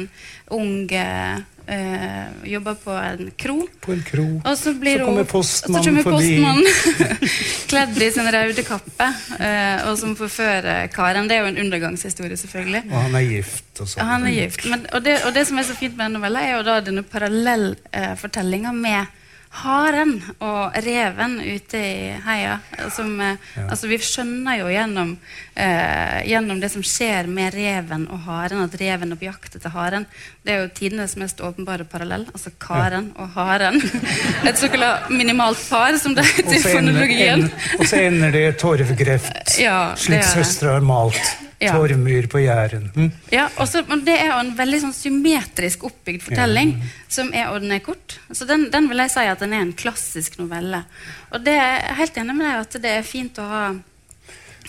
ung 0.52 0.92
eh, 0.92 1.40
eh, 1.68 2.52
Jobber 2.52 2.76
på 2.84 2.92
en 2.92 3.32
kro. 3.38 3.58
På 3.82 3.94
en 3.94 4.04
kro. 4.08 4.26
Og 4.40 4.58
så 4.58 4.74
blir 4.74 5.00
Så 5.00 5.06
kommer 5.06 5.22
og 5.22 5.28
så 5.28 5.32
postmannen 5.32 6.04
forbi. 6.04 7.12
kledd 7.72 8.02
i 8.02 8.10
sin 8.12 8.30
røde 8.34 8.66
kappe, 8.68 9.08
uh, 9.38 9.90
og 9.90 9.98
som 10.00 10.16
forfører 10.20 10.92
Karen. 10.94 11.30
Det 11.30 11.38
er 11.38 11.46
jo 11.46 11.52
en 11.54 11.62
undergangshistorie, 11.66 12.38
selvfølgelig. 12.38 12.84
Og 12.90 12.98
han 12.98 13.18
er 13.20 13.28
gift 13.30 13.82
og 13.84 13.92
sånn. 13.94 14.06
Han 14.12 14.28
er 14.30 14.38
gift. 14.38 14.68
Men, 14.72 14.86
og, 14.92 15.06
det, 15.06 15.18
og 15.28 15.36
det 15.38 15.48
som 15.50 15.62
er 15.62 15.68
så 15.70 15.78
fint 15.78 15.98
med 15.98 16.10
den 16.10 16.20
novella, 16.20 16.46
er 16.46 16.58
jo 16.58 16.68
da 16.68 16.80
denne 16.86 17.06
parallellfortellinga 17.08 18.76
med 18.76 19.18
haren 19.52 20.14
og 20.40 20.76
reven 20.86 21.36
ute 21.44 21.80
i 21.80 22.12
heia. 22.24 22.60
Som, 22.96 23.20
eh, 23.22 23.36
altså 23.68 23.90
vi 23.92 23.98
skjønner 24.00 24.62
jo 24.62 24.70
gjennom, 24.72 25.18
eh, 25.56 26.22
gjennom 26.30 26.62
det 26.62 26.72
som 26.72 26.84
skjer 26.86 27.28
med 27.28 27.54
reven 27.54 28.08
og 28.08 28.24
haren, 28.28 28.64
at 28.64 28.80
reven 28.80 29.12
er 29.12 29.20
på 29.20 29.28
jakt 29.28 29.56
etter 29.56 29.74
haren. 29.76 30.08
Det 30.46 30.54
er 30.54 30.62
jo 30.64 30.72
tidenes 30.74 31.18
mest 31.20 31.44
åpenbare 31.44 31.84
parallell. 31.84 32.26
Altså 32.32 32.52
Karen 32.60 33.12
og 33.18 33.30
haren. 33.36 33.82
Et 34.48 34.58
såkalt 34.58 35.10
minimalt 35.10 35.62
par, 35.70 35.98
som 35.98 36.16
det 36.16 36.26
heter 36.26 36.56
i 36.56 36.64
fonologien. 36.64 37.48
og 37.80 37.86
så 37.86 38.06
ender 38.08 38.32
det 38.32 38.48
i 38.48 38.58
torvgreft, 38.58 39.58
Ja, 39.60 39.94
slik 39.96 40.24
er 40.24 40.32
søstera 40.32 40.80
har 40.80 40.86
malt. 40.86 41.51
Ja. 41.62 41.76
Tormyr 41.78 42.26
på 42.28 42.40
Jæren. 42.42 42.88
Mm. 42.96 43.12
Ja, 43.32 43.44
også, 43.62 43.84
men 43.88 44.04
Det 44.06 44.16
er 44.20 44.32
jo 44.32 44.40
en 44.40 44.56
veldig 44.58 44.80
sånn 44.82 44.94
symmetrisk 44.98 45.84
oppbygd 45.86 46.24
fortelling, 46.26 46.72
som 47.08 47.30
er, 47.34 47.52
og 47.54 47.62
den 47.62 47.72
er 47.76 47.80
kort. 47.86 48.18
Så 48.34 48.48
den, 48.50 48.70
den 48.74 48.90
vil 48.90 48.98
jeg 48.98 49.12
si 49.14 49.20
at 49.30 49.40
den 49.40 49.54
er 49.54 49.62
en 49.62 49.74
klassisk 49.78 50.40
novelle. 50.40 50.84
Og 51.32 51.44
det 51.46 51.54
er 51.54 51.76
jeg 51.88 51.96
helt 52.02 52.18
enig 52.18 52.36
med 52.36 52.48
deg 52.50 52.60
at 52.66 52.80
det 52.82 52.94
er 52.98 53.04
fint 53.08 53.38
å 53.38 53.48
ha 53.48 53.64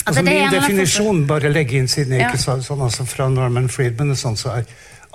Altså, 0.06 0.22
det 0.24 0.32
min 0.34 0.50
definisjon, 0.50 1.26
bare 1.28 1.50
legge 1.52 1.76
inn 1.78 1.86
siden 1.88 2.12
jeg 2.16 2.22
Ja. 2.22 2.28
ikke 2.32 2.40
sa 2.40 2.56
det 2.56 2.64
sånn, 2.64 2.80
altså 2.82 3.04
fra 3.06 3.28
Norman 3.28 3.68
Friedman 3.68 4.10
og 4.10 4.16
sånn, 4.16 4.36
så 4.36 4.56
er 4.58 4.64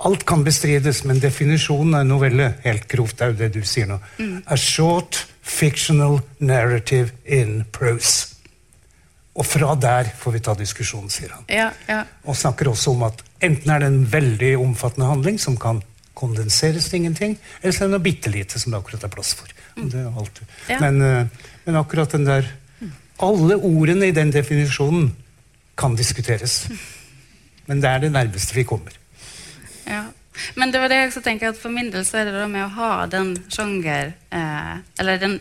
alt 0.06 0.24
kan 0.24 0.44
bestrides, 0.44 1.02
men 1.04 1.18
definisjonen 1.20 1.94
av 1.94 2.00
en 2.00 2.08
novelle, 2.08 2.54
helt 2.64 2.86
grovt, 2.88 3.20
er 3.20 3.32
jo 3.32 3.38
det 3.40 3.52
du 3.52 3.60
sier 3.62 3.86
nå, 3.86 3.98
Mm. 4.18 4.42
a 4.46 4.56
short 4.56 5.26
fictional 5.42 6.20
narrative 6.40 7.10
in 7.26 7.64
prose. 7.72 8.34
Og 9.38 9.46
fra 9.46 9.74
der 9.78 10.10
får 10.18 10.34
vi 10.34 10.40
ta 10.42 10.54
diskusjonen, 10.58 11.10
sier 11.12 11.30
han. 11.36 11.44
Ja, 11.52 11.68
ja. 11.86 12.00
Og 12.26 12.36
snakker 12.36 12.72
også 12.72 12.90
om 12.96 13.04
at 13.06 13.22
enten 13.44 13.70
er 13.70 13.84
det 13.84 13.90
en 13.92 14.02
veldig 14.10 14.56
omfattende 14.58 15.06
handling 15.06 15.38
som 15.38 15.56
kan 15.60 15.78
kondenseres 16.18 16.88
til 16.90 17.04
ingenting, 17.04 17.36
eller 17.62 17.74
så 17.74 17.84
er 17.84 17.90
det 17.90 17.94
noe 17.94 18.02
bitte 18.02 18.32
lite 18.34 18.58
som 18.58 18.74
det 18.74 18.80
akkurat 18.80 19.06
er 19.06 19.12
plass 19.14 19.36
for. 19.38 19.52
Det 19.78 20.00
er. 20.02 20.40
Ja. 20.72 20.80
Men, 20.82 21.02
eh, 21.02 21.50
men 21.64 21.76
akkurat 21.78 22.10
den 22.16 22.26
der 22.26 22.54
Alle 23.18 23.56
ordene 23.56 24.06
i 24.06 24.14
den 24.14 24.30
definisjonen 24.30 25.08
kan 25.74 25.96
diskuteres. 25.98 26.68
Men 27.66 27.80
det 27.82 27.90
er 27.90 27.98
det 28.04 28.12
nærmeste 28.14 28.54
vi 28.54 28.62
kommer. 28.62 28.94
Ja. 29.86 30.04
Men 30.54 30.70
det 30.70 30.78
var 30.78 30.88
det 30.88 31.00
jeg 31.00 31.08
også 31.08 31.22
tenker 31.24 31.50
at 31.50 31.58
for 31.58 31.74
min 31.74 31.90
del 31.90 32.04
så 32.06 32.20
er 32.20 32.28
det 32.28 32.36
da 32.38 32.46
med 32.46 32.62
å 32.62 32.70
ha 32.76 33.06
den 33.10 33.32
sjanger 33.50 34.12
eh, 34.30 34.76
Eller 35.02 35.18
den 35.18 35.40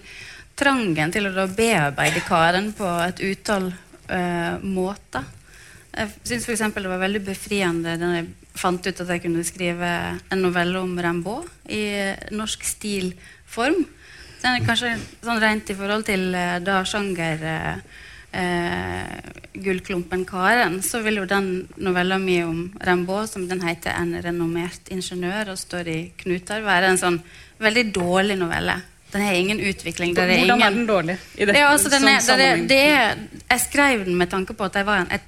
trangen 0.57 1.13
til 1.13 1.29
å 1.29 1.45
bearbeide 1.53 2.23
Karen 2.25 2.71
på 2.73 2.89
et 3.05 3.21
utall 3.21 3.69
eh, 4.09 4.63
måter. 4.63 5.25
Jeg 5.97 6.13
syns 6.29 6.45
f.eks. 6.45 6.65
det 6.75 6.89
var 6.91 7.01
veldig 7.01 7.23
befriende 7.25 7.95
da 7.97 8.11
jeg 8.19 8.27
fant 8.57 8.85
ut 8.85 9.03
at 9.03 9.13
jeg 9.13 9.23
kunne 9.23 9.45
skrive 9.45 9.91
en 10.33 10.41
novelle 10.41 10.81
om 10.81 10.97
Rimbaud 11.01 11.47
i 11.73 11.83
norsk 12.33 12.65
stilform. 12.65 13.79
Den 14.41 14.51
er 14.51 14.65
kanskje 14.65 14.93
sånn 15.25 15.41
rent 15.41 15.71
i 15.73 15.77
forhold 15.77 16.05
til 16.07 16.29
eh, 16.37 16.59
da 16.61 16.83
sjanger 16.85 17.45
eh, 17.49 18.03
eh, 18.37 19.15
Gullklumpen 19.57 20.25
Karen, 20.29 20.77
så 20.85 21.01
vil 21.05 21.21
jo 21.21 21.29
den 21.29 21.65
novella 21.81 22.19
mi 22.21 22.37
om 22.45 22.67
Rimbaud, 22.77 23.29
som 23.31 23.47
den 23.49 23.63
heter 23.65 23.97
'En 23.97 24.21
renommert 24.21 24.93
ingeniør' 24.93 25.49
og 25.51 25.57
står 25.57 25.87
i 25.87 25.99
knuter, 26.17 26.61
være 26.61 26.93
en 26.93 27.01
sånn 27.01 27.21
veldig 27.59 27.85
dårlig 27.93 28.37
novelle. 28.37 28.77
Den 29.11 29.23
har 29.23 29.33
ingen 29.33 29.59
utvikling. 29.59 30.17
er 30.17 30.33
Hvordan 30.37 30.61
er 30.61 30.69
den 30.75 30.87
dårlig? 30.87 31.17
I 31.37 31.45
det, 31.45 31.55
ja, 31.55 31.69
altså, 31.71 31.89
den 31.89 32.07
er, 32.07 32.19
det, 32.37 32.69
det 32.69 32.81
jeg 33.49 33.61
skrev 33.63 34.05
den 34.05 34.17
med 34.19 34.29
tanke 34.29 34.53
på 34.53 34.67
at 34.67 34.75
jeg 34.75 34.85
var 34.85 35.05
en 35.05 35.11
Jeg 35.11 35.21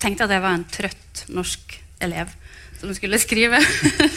tenkte 0.00 0.24
at 0.24 0.30
jeg 0.34 0.42
var 0.42 0.56
en 0.58 0.64
trøtt 0.72 1.24
norsk 1.28 1.76
elev 2.02 2.32
som 2.82 2.92
skulle 2.96 3.18
skrive 3.22 3.58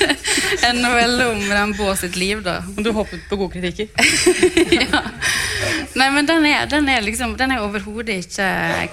en 0.67 0.79
novelle 0.81 1.27
om 1.31 1.41
Rimbaud 1.53 1.97
sitt 1.99 2.15
liv. 2.17 2.41
da. 2.45 2.57
Og 2.73 2.81
du 2.83 2.89
håpet 2.95 3.27
på 3.29 3.37
gode 3.39 3.53
kritikker? 3.53 3.91
ja. 4.81 5.01
Nei, 5.95 6.07
men 6.11 6.27
den 6.27 6.45
er, 6.49 6.65
den 6.69 6.89
er, 6.91 7.03
liksom, 7.05 7.35
den 7.39 7.53
er 7.55 7.63
overhodet 7.63 8.17
ikke 8.25 8.47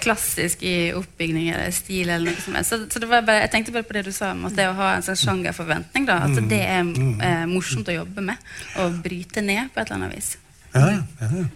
klassisk 0.05 0.63
i 0.69 0.93
oppbygning 0.97 1.49
eller 1.55 1.73
stil. 1.75 2.11
eller 2.13 2.31
noe 2.31 2.45
som 2.45 2.59
helst. 2.59 2.75
Så, 2.75 2.81
så 2.93 3.03
det 3.03 3.09
var 3.11 3.25
bare, 3.27 3.47
jeg 3.47 3.55
tenkte 3.57 3.75
bare 3.75 3.89
på 3.89 3.97
det 3.97 4.05
du 4.07 4.13
sa 4.15 4.31
om 4.37 4.45
at 4.51 4.57
det 4.59 4.69
å 4.71 4.77
ha 4.79 4.93
en 4.99 5.07
sånn 5.09 5.19
sjangerforventning. 5.25 6.07
da, 6.09 6.21
At 6.29 6.39
det 6.53 6.61
er 6.63 6.85
eh, 6.85 7.43
morsomt 7.51 7.89
å 7.91 7.97
jobbe 7.97 8.25
med. 8.29 8.53
Og 8.85 9.01
bryte 9.05 9.43
ned 9.45 9.73
på 9.75 9.83
et 9.83 9.89
eller 9.91 9.99
annet 10.03 10.17
vis. 10.21 10.35
Ja, 10.77 10.87
ja, 10.99 11.03
ja, 11.25 11.49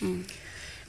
Mm. 0.00 0.22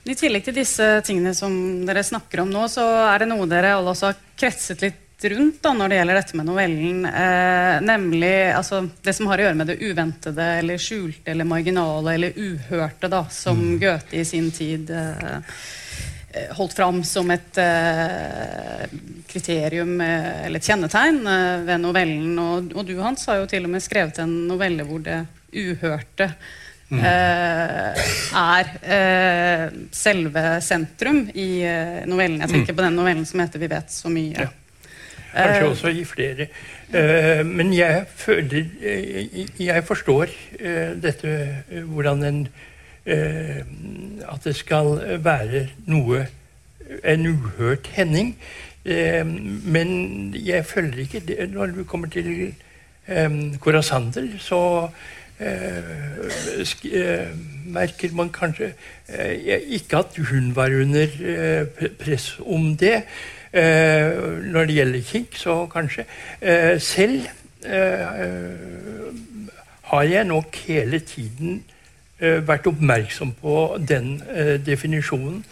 I 0.08 0.13
tillegg 0.15 0.46
til 0.48 0.56
disse 0.56 0.86
tingene 1.06 1.34
som 1.38 1.52
dere 1.86 2.00
snakker 2.08 2.39
om 2.46 2.50
nå, 2.50 2.62
så 2.72 2.82
er 3.12 3.22
det 3.22 3.28
noe 3.28 3.44
dere 3.52 3.74
alle 3.76 3.91
også 3.91 4.08
har 4.08 4.22
kretset 4.39 4.80
litt 4.86 5.00
rundt 5.25 5.62
da, 5.63 5.73
når 5.73 5.89
det 5.89 5.99
gjelder 5.99 6.19
dette 6.19 6.38
med 6.39 6.49
novellen. 6.49 7.05
Eh, 7.05 7.75
nemlig 7.86 8.34
altså, 8.55 8.81
det 9.03 9.13
som 9.17 9.29
har 9.29 9.41
å 9.41 9.45
gjøre 9.47 9.60
med 9.60 9.71
det 9.71 9.79
uventede 9.81 10.47
eller 10.62 10.81
skjulte 10.81 11.34
eller 11.34 11.49
marginale 11.49 12.15
eller 12.17 12.38
uhørte, 12.38 13.12
da, 13.12 13.25
som 13.29 13.62
Goethe 13.81 14.21
i 14.21 14.25
sin 14.25 14.49
tid 14.55 14.89
eh, 14.89 15.62
holdt 16.57 16.73
fram 16.77 17.03
som 17.03 17.29
et 17.31 17.57
eh, 17.60 18.88
kriterium 19.27 19.99
eh, 20.01 20.45
eller 20.45 20.62
et 20.62 20.71
kjennetegn 20.71 21.21
eh, 21.27 21.60
ved 21.67 21.84
novellen. 21.84 22.34
Og, 22.39 22.73
og 22.75 22.88
du, 22.88 22.95
Hans, 23.03 23.27
har 23.29 23.41
jo 23.41 23.49
til 23.51 23.67
og 23.67 23.75
med 23.75 23.84
skrevet 23.84 24.21
en 24.23 24.36
novelle 24.49 24.86
hvor 24.88 25.03
det 25.05 25.21
uhørte 25.51 26.29
eh, 26.91 28.05
er 28.41 28.71
eh, 28.81 29.67
selve 29.91 30.45
sentrum 30.63 31.25
i 31.34 31.49
eh, 31.67 32.01
novellen. 32.07 32.41
Jeg 32.45 32.55
tenker 32.55 32.77
på 32.77 32.88
den 32.88 32.99
novellen 32.99 33.27
som 33.27 33.43
heter 33.43 33.60
'Vi 33.60 33.71
vet 33.71 33.91
så 33.91 34.10
mye'. 34.10 34.47
Ja. 34.47 34.49
Kanskje 35.36 35.63
Eh, 35.63 35.70
også 35.70 35.88
i 35.88 36.04
flere. 36.06 36.48
Eh, 36.94 37.46
men 37.46 37.74
jeg 37.74 38.04
føler 38.15 38.65
eh, 38.82 39.65
Jeg 39.65 39.84
forstår 39.84 40.28
dette 41.04 41.63
hvordan 41.86 42.24
en 42.24 42.48
At 44.32 44.44
det 44.44 44.56
skal 44.56 45.00
være 45.24 45.67
noe 45.88 46.28
En 47.04 47.28
uhørt 47.28 47.88
hending. 47.88 48.36
Men 49.63 50.36
jeg 50.36 50.65
føler 50.65 51.00
ikke 51.00 51.20
det 51.20 51.50
Når 51.50 51.65
du 51.65 51.84
kommer 51.84 52.08
til 52.08 52.54
Corasander, 53.60 54.28
så 54.38 54.89
merker 57.65 58.13
man 58.13 58.30
kanskje 58.30 58.74
ikke 59.67 59.98
at 59.98 60.17
hun 60.30 60.56
var 60.56 60.65
under 60.65 61.08
press 62.00 62.39
om 62.46 62.78
det. 62.78 63.04
Eh, 63.53 64.43
når 64.47 64.65
det 64.65 64.75
gjelder 64.75 65.01
kikk, 65.03 65.35
så 65.35 65.65
kanskje. 65.67 66.05
Eh, 66.41 66.79
selv 66.79 67.25
eh, 67.65 68.05
har 69.91 70.03
jeg 70.07 70.25
nok 70.25 70.55
hele 70.67 70.99
tiden 70.99 71.63
vært 72.21 72.67
oppmerksom 72.69 73.31
på 73.41 73.77
den 73.89 74.21
definisjonen. 74.65 75.43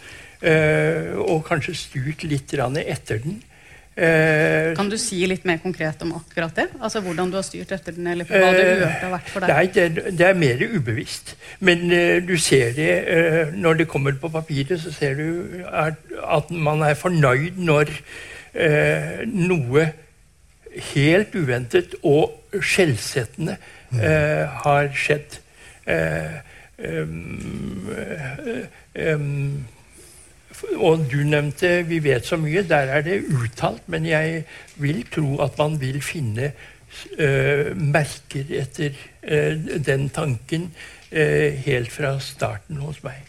og 1.18 1.42
kanskje 1.44 1.74
styrt 1.74 2.22
litt 2.22 2.54
etter 2.54 3.18
den. 3.18 3.42
Eh, 3.96 4.70
Kan 4.78 4.88
du 4.88 4.96
si 5.00 5.18
litt 5.26 5.42
mer 5.44 5.58
konkret 5.60 6.00
om 6.06 6.12
akkurat 6.20 6.54
det? 6.56 6.68
Altså 6.78 7.02
Hvordan 7.04 7.30
du 7.32 7.36
har 7.36 7.44
styrt 7.44 7.72
etter 7.74 7.96
den, 7.96 8.06
eller 8.06 8.28
hva 8.28 8.52
det 8.54 8.66
uhørte 8.78 9.02
har 9.02 9.14
vært 9.16 9.32
for 9.32 9.44
deg? 9.44 9.50
Nei, 9.50 9.64
det, 9.74 10.12
det 10.16 10.26
er 10.28 10.38
mer 10.38 10.62
ubevisst. 10.76 11.34
Men 11.58 11.90
eh, 11.92 12.20
du 12.24 12.36
ser 12.40 12.70
det 12.76 12.90
eh, 13.10 13.54
når 13.54 13.82
det 13.82 13.88
kommer 13.90 14.14
på 14.20 14.30
papiret, 14.32 14.78
så 14.80 14.94
ser 14.94 15.18
du 15.18 15.64
at, 15.66 15.98
at 16.22 16.52
man 16.54 16.84
er 16.86 16.94
fornøyd 16.98 17.58
når 17.58 17.90
eh, 18.54 19.26
noe 19.26 19.90
helt 20.94 21.34
uventet 21.34 21.98
og 22.06 22.62
skjellsettende 22.62 23.58
eh, 23.98 24.46
har 24.64 24.94
skjedd. 24.94 25.40
Eh, 25.90 26.38
um, 26.78 27.90
eh, 27.90 29.12
um, 29.14 29.66
og 30.76 31.06
du 31.10 31.16
nevnte 31.24 31.82
'Vi 31.82 31.98
vet 32.04 32.26
så 32.26 32.36
mye'. 32.36 32.68
Der 32.68 32.92
er 32.96 33.02
det 33.02 33.24
uttalt, 33.24 33.88
men 33.88 34.06
jeg 34.06 34.44
vil 34.76 35.06
tro 35.10 35.42
at 35.42 35.58
man 35.58 35.80
vil 35.80 36.02
finne 36.02 36.52
eh, 37.18 37.76
merker 37.76 38.44
etter 38.60 38.96
eh, 39.22 39.56
den 39.86 40.08
tanken 40.10 40.70
eh, 41.10 41.52
helt 41.66 41.92
fra 41.92 42.18
starten 42.20 42.76
hos 42.76 43.02
meg. 43.02 43.22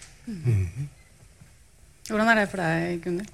Hvordan 2.09 2.27
er 2.27 2.39
det 2.39 2.49
for 2.49 2.57
deg, 2.57 3.03
Gunnhild? 3.03 3.29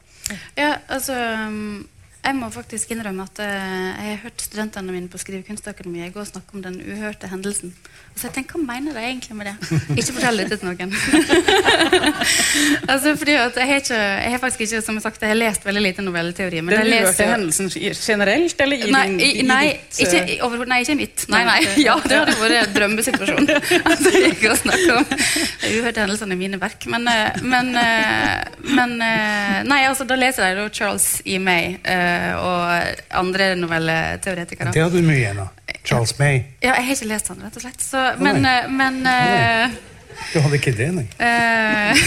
Ja, 0.58 0.74
altså 0.92 1.16
um, 1.48 1.88
Jeg 2.24 2.36
må 2.36 2.50
faktisk 2.52 2.92
innrømme 2.92 3.24
at 3.24 3.40
jeg 3.40 4.10
har 4.10 4.20
hørt 4.24 4.42
studentene 4.42 4.92
mine 4.92 5.08
på 5.08 5.18
Skrivekunstakademiet 5.18 6.14
gå 6.14 6.20
og 6.20 6.28
snakke 6.28 6.54
om 6.54 6.64
den 6.64 6.82
uhørte 6.82 7.28
hendelsen. 7.32 7.74
Så 8.18 8.28
jeg 8.28 8.34
tenker, 8.40 8.58
Hva 8.58 8.66
mener 8.66 8.96
de 8.98 9.04
egentlig 9.06 9.36
med 9.38 9.46
det? 9.46 9.56
Ikke 10.00 10.16
fortell 10.16 10.40
det 10.42 10.48
til 10.50 10.66
noen. 10.66 10.94
altså 12.92 13.14
fordi 13.20 13.36
at 13.38 13.60
Jeg 13.62 13.70
har 13.70 13.82
ikke, 13.84 14.00
jeg 14.00 14.32
har 14.34 14.42
faktisk 14.42 14.64
ikke, 14.66 14.82
som 14.86 14.98
jeg 14.98 15.06
sagt, 15.06 15.22
jeg 15.22 15.32
har 15.32 15.38
lest 15.38 15.66
veldig 15.68 15.84
lite 15.86 16.06
novelleteori. 16.06 16.62
Men 16.66 16.74
Den 16.74 16.90
jeg 16.90 17.04
uhørte 17.04 17.12
leser 17.12 17.32
hendelsen 17.36 17.70
generelt, 17.94 18.64
eller 18.66 18.88
i 18.88 18.92
Nei, 18.92 19.04
din 19.08 19.20
i, 19.20 19.30
i 19.42 19.46
nei, 19.48 19.66
ditt, 19.76 20.02
ikke, 20.08 20.40
over, 20.48 20.64
nei, 20.70 20.80
ikke 20.86 20.98
mitt. 21.00 21.28
Nei, 21.34 21.44
Nei. 21.48 21.60
Ja, 21.88 21.98
det 22.04 22.22
hadde 22.24 22.38
vært 22.42 22.58
en 22.64 22.74
drømmesituasjon. 22.78 23.52
Altså, 23.78 24.14
ikke 24.32 24.52
å 24.54 24.58
snakke 24.60 24.98
om 24.98 25.06
uhørte 25.08 26.04
hendelsene 26.04 26.38
i 26.38 26.42
mine 26.42 26.62
verk. 26.62 26.88
Men, 26.90 27.06
eh, 27.12 27.38
men, 27.46 27.72
eh, 27.78 28.66
men 28.74 28.98
eh, 29.04 29.62
Nei, 29.68 29.84
altså, 29.90 30.08
da 30.10 30.18
leser 30.20 30.50
jeg 30.50 30.60
da 30.60 30.68
Charles 30.74 31.08
E. 31.26 31.38
May 31.44 31.78
eh, 31.84 32.34
og 32.38 33.06
andre 33.22 33.54
novelleteoretikere. 33.60 34.74
Det 34.76 34.84
har 34.84 34.94
du 34.94 35.02
mye 35.06 35.22
igjen 35.22 35.46
av. 35.46 35.57
Charles 35.88 36.18
May. 36.20 36.42
Ja, 36.62 36.74
jeg 36.76 36.84
har 36.84 36.96
ikke 36.98 37.08
lest 37.14 37.30
han, 37.32 37.44
rett 37.46 37.56
og 37.56 37.64
slett. 37.64 37.84
Så, 37.84 38.02
men 38.20 38.42
nei. 38.44 38.56
eh, 38.60 38.72
men 38.76 39.00
eh, 39.08 39.78
Du 40.34 40.40
hadde 40.44 40.60
ikke 40.60 40.74
det, 40.76 40.90
nei. 40.98 41.06
Eh, 41.24 42.02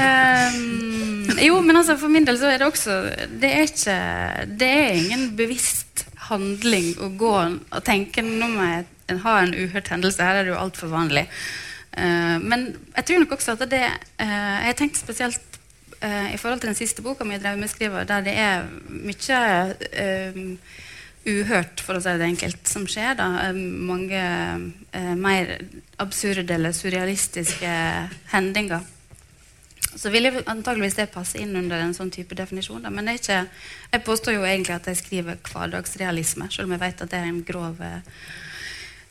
ehm, 0.00 1.34
jo, 1.44 1.58
men 1.60 1.80
altså 1.82 1.98
for 2.00 2.12
min 2.12 2.28
del 2.28 2.38
så 2.40 2.48
er 2.48 2.62
det 2.62 2.68
også 2.70 2.96
Det 3.42 3.50
er 3.50 3.66
ikke 3.66 3.98
Det 4.60 4.70
er 4.70 4.96
ingen 5.02 5.26
bevisst 5.36 6.06
handling 6.30 6.94
å 7.02 7.10
gå 7.18 7.34
og 7.34 7.82
tenke 7.84 8.22
nå 8.24 8.48
må 8.54 8.68
jeg 8.68 9.18
ha 9.24 9.32
en 9.42 9.54
uhørt 9.56 9.88
hendelse. 9.90 10.22
Her 10.22 10.38
er 10.38 10.46
det 10.46 10.52
jo 10.52 10.60
altfor 10.60 10.92
vanlig. 10.92 11.24
Uh, 11.90 12.38
men 12.38 12.68
jeg 12.94 13.06
tror 13.08 13.18
nok 13.24 13.32
også 13.34 13.56
at 13.56 13.64
det 13.72 13.80
uh, 13.82 14.22
Jeg 14.22 14.68
har 14.68 14.76
tenkt 14.78 15.00
spesielt 15.00 15.58
uh, 16.04 16.28
i 16.30 16.38
forhold 16.38 16.60
til 16.62 16.70
den 16.70 16.78
siste 16.78 17.02
boka 17.02 17.26
mi, 17.26 17.34
skriver, 17.66 18.04
der 18.06 18.22
det 18.22 18.36
er 18.38 18.68
mye 18.86 19.40
eh, 19.90 20.38
uhørt, 21.28 21.82
for 21.84 21.98
å 21.98 22.02
si 22.02 22.12
det 22.16 22.28
enkelt, 22.30 22.62
som 22.68 22.86
skjer. 22.88 23.14
da. 23.18 23.28
Eh, 23.48 23.58
Mange 23.90 24.20
eh, 24.20 25.12
mer 25.16 25.56
absurde 26.00 26.56
eller 26.56 26.72
surrealistiske 26.76 27.74
hendinger. 28.32 28.86
Så 29.90 30.12
vil 30.12 30.28
jeg 30.28 30.44
antageligvis 30.46 30.96
det 30.96 31.10
passe 31.12 31.40
inn 31.40 31.56
under 31.58 31.82
en 31.82 31.96
sånn 31.96 32.12
type 32.14 32.36
definisjon. 32.38 32.84
Da. 32.84 32.92
Men 32.94 33.10
er 33.10 33.18
ikke, 33.18 33.40
jeg 33.90 34.04
påstår 34.06 34.38
jo 34.38 34.46
egentlig 34.46 34.76
at 34.76 34.86
jeg 34.88 35.00
skriver 35.02 35.40
hverdagsrealisme, 35.50 36.46
selv 36.52 36.70
om 36.70 36.76
jeg 36.76 36.84
vet 36.86 37.02
at 37.04 37.10
det 37.10 37.18
er 37.20 37.28
en 37.28 37.42
grov 37.44 37.82
eh, 37.84 38.22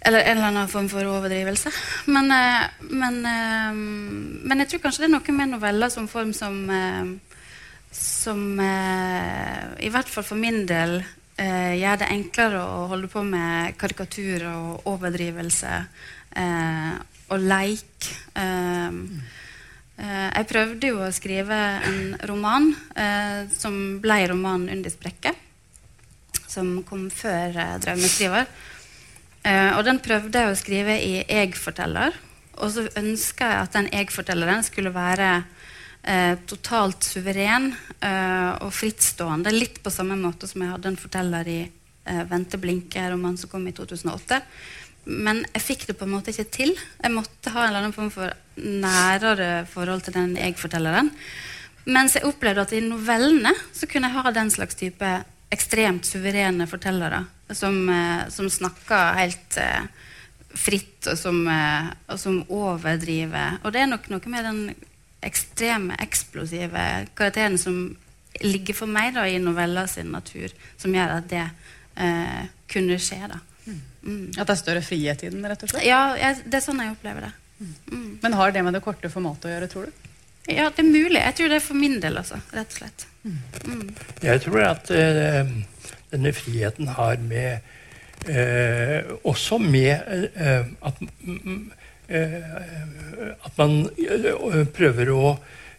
eller 0.08 0.24
en 0.24 0.38
eller 0.38 0.48
annen 0.48 0.70
form 0.72 0.88
for 0.88 1.04
overdrivelse. 1.04 1.74
Men, 2.08 2.32
eh, 2.32 2.70
men, 2.90 3.22
men 3.22 4.64
jeg 4.64 4.72
tror 4.72 4.86
kanskje 4.86 5.04
det 5.04 5.10
er 5.10 5.18
noe 5.18 5.36
med 5.36 5.54
noveller 5.54 5.92
som 5.94 6.08
form 6.10 6.34
som 6.34 6.66
Som 7.92 8.60
i 8.62 9.90
hvert 9.90 10.10
fall 10.14 10.24
for 10.24 10.38
min 10.38 10.68
del 10.70 11.00
gjør 11.40 12.02
det 12.02 12.10
enklere 12.12 12.60
å 12.60 12.88
holde 12.92 13.08
på 13.12 13.22
med 13.24 13.78
karikatur 13.80 14.44
og 14.50 14.88
overdrivelse 14.92 15.76
eh, 16.36 16.96
og 17.30 17.46
leik. 17.46 18.10
Eh, 18.36 18.98
eh, 20.00 20.30
jeg 20.36 20.50
prøvde 20.50 20.92
jo 20.92 21.04
å 21.06 21.12
skrive 21.16 21.60
en 21.90 22.02
roman 22.30 22.72
eh, 22.96 23.46
som 23.54 24.00
ble 24.02 24.20
romanen 24.32 24.70
'Under 24.70 24.94
sprekket', 24.94 25.46
som 26.48 26.82
kom 26.84 27.10
før 27.10 27.56
eh, 27.56 27.78
'Draumeskriver'. 27.80 28.50
Eh, 29.44 29.78
og 29.78 29.86
den 29.88 30.02
prøvde 30.04 30.42
jeg 30.42 30.52
å 30.52 30.60
skrive 30.60 30.98
i 31.00 31.24
jeg-forteller. 31.24 32.16
Og 32.60 32.74
så 32.74 32.90
ønska 33.00 33.48
jeg 33.48 33.64
at 33.64 33.76
den 33.78 33.88
jeg-fortelleren 33.94 34.66
skulle 34.68 34.92
være 34.92 35.46
eh, 36.10 36.36
totalt 36.50 37.06
suveren 37.06 37.72
eh, 38.02 38.52
og 38.64 38.74
frittstående. 38.76 39.54
Litt 39.54 39.82
på 39.84 39.94
samme 39.94 40.18
måte 40.20 40.50
som 40.50 40.64
jeg 40.64 40.74
hadde 40.74 40.92
en 40.92 41.00
forteller 41.00 41.50
i 41.50 41.60
eh, 41.64 42.24
'Vente 42.30 42.60
blinke'-romanen 42.62 43.38
som 43.38 43.52
kom 43.52 43.68
i 43.68 43.76
2008. 43.76 44.42
Men 45.10 45.44
jeg 45.54 45.66
fikk 45.66 45.88
det 45.88 45.98
på 45.98 46.06
en 46.06 46.16
måte 46.18 46.34
ikke 46.34 46.50
til. 46.54 46.74
Jeg 46.76 47.14
måtte 47.14 47.54
ha 47.54 47.64
en 47.64 47.70
eller 47.70 47.86
annen 47.86 47.96
form 47.96 48.12
for 48.14 48.34
nærere 48.60 49.66
forhold 49.70 50.04
til 50.06 50.18
den 50.18 50.36
jeg-fortelleren. 50.38 51.14
Mens 51.90 52.18
jeg 52.18 52.28
opplevde 52.28 52.66
at 52.66 52.76
i 52.76 52.84
novellene 52.84 53.54
så 53.74 53.88
kunne 53.90 54.10
jeg 54.10 54.20
ha 54.20 54.34
den 54.36 54.52
slags 54.54 54.78
type 54.78 55.14
ekstremt 55.50 56.06
suverene 56.06 56.68
fortellere 56.70 57.24
som, 57.50 57.80
eh, 57.90 58.28
som 58.30 58.50
snakker 58.50 59.18
helt 59.18 59.58
eh, 59.58 59.88
fritt, 60.54 61.08
og 61.08 61.18
som, 61.18 61.40
og 62.10 62.20
som 62.20 62.40
overdriver. 62.50 63.60
Og 63.64 63.74
det 63.74 63.82
er 63.84 63.90
nok 63.90 64.08
noe 64.10 64.32
med 64.34 64.46
den 64.46 64.62
ekstreme, 65.26 65.98
eksplosive 66.00 66.86
karakteren 67.18 67.58
som 67.60 67.82
ligger 68.46 68.78
for 68.78 68.92
meg 68.92 69.14
da, 69.18 69.26
i 69.28 69.40
novella 69.42 69.88
sin 69.90 70.12
natur, 70.14 70.54
som 70.80 70.94
gjør 70.96 71.18
at 71.18 71.30
det 71.32 71.46
eh, 72.00 72.44
kunne 72.72 73.00
skje. 73.02 73.22
da. 73.28 73.40
Mm. 74.04 74.32
At 74.38 74.48
det 74.48 74.54
er 74.54 74.60
større 74.62 74.84
frihet 74.86 75.24
i 75.26 75.32
den, 75.34 75.44
rett 75.46 75.64
og 75.66 75.72
slett? 75.72 75.88
Ja, 75.88 76.14
jeg, 76.20 76.44
det 76.46 76.60
er 76.60 76.64
sånn 76.64 76.80
jeg 76.84 76.94
opplever 76.96 77.28
det. 77.28 77.34
Mm. 77.60 78.12
Men 78.22 78.38
har 78.40 78.54
det 78.56 78.64
med 78.64 78.78
det 78.78 78.84
korte 78.86 79.12
formatet 79.12 79.50
å 79.50 79.54
gjøre, 79.54 79.72
tror 79.72 79.90
du? 79.90 80.06
Ja, 80.50 80.70
det 80.74 80.82
er 80.82 80.88
mulig. 80.88 81.20
Jeg 81.20 81.36
tror 81.38 81.52
det 81.52 81.58
er 81.60 81.66
for 81.66 81.78
min 81.78 82.00
del, 82.02 82.18
altså. 82.18 82.40
Rett 82.56 82.72
og 82.72 82.80
slett. 82.80 83.06
Mm. 83.28 83.90
Jeg 84.24 84.42
tror 84.46 84.64
at 84.70 84.92
eh, 84.96 85.52
denne 86.14 86.32
friheten 86.34 86.88
har 86.96 87.20
med 87.20 87.60
eh, 88.32 89.12
Også 89.28 89.58
med 89.60 89.92
eh, 90.32 90.70
at, 90.88 91.02
mm, 91.20 91.60
at 92.10 93.58
man 93.58 93.82
eh, 94.00 94.66
prøver 94.74 95.12
å 95.14 95.34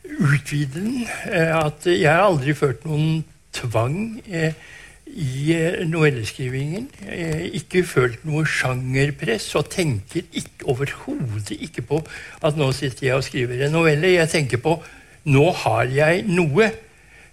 utvide 0.05 0.81
den. 0.81 1.07
Eh, 1.31 1.55
at 1.57 1.87
jeg 1.87 2.09
har 2.09 2.27
aldri 2.29 2.55
følt 2.57 2.85
noen 2.89 3.25
tvang 3.57 4.21
eh, 4.29 4.55
i 5.11 5.55
eh, 5.57 5.81
novelleskrivingen. 5.89 6.89
Eh, 7.09 7.47
ikke 7.61 7.85
følt 7.89 8.25
noe 8.29 8.47
sjangerpress 8.49 9.51
og 9.59 9.71
tenker 9.73 10.29
overhodet 10.65 11.59
ikke 11.59 11.85
på 11.89 12.03
at 12.47 12.59
nå 12.59 12.71
sitter 12.77 13.11
jeg 13.11 13.19
og 13.19 13.27
skriver 13.27 13.67
en 13.67 13.77
novelle. 13.79 14.15
Jeg 14.15 14.33
tenker 14.33 14.63
på 14.63 14.79
nå 15.31 15.51
har 15.65 15.91
jeg 15.93 16.25
noe 16.31 16.71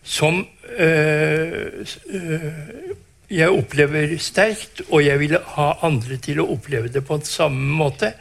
som 0.08 0.42
øh, 0.80 1.86
øh, 2.10 2.48
jeg 3.28 3.52
opplever 3.52 4.14
sterkt, 4.24 4.82
og 4.88 5.02
jeg 5.04 5.20
vil 5.20 5.36
ha 5.56 5.68
andre 5.84 6.16
til 6.24 6.40
å 6.40 6.48
oppleve 6.54 6.92
det 6.92 7.04
på 7.08 7.20
samme 7.28 7.76
måte. 7.76 8.14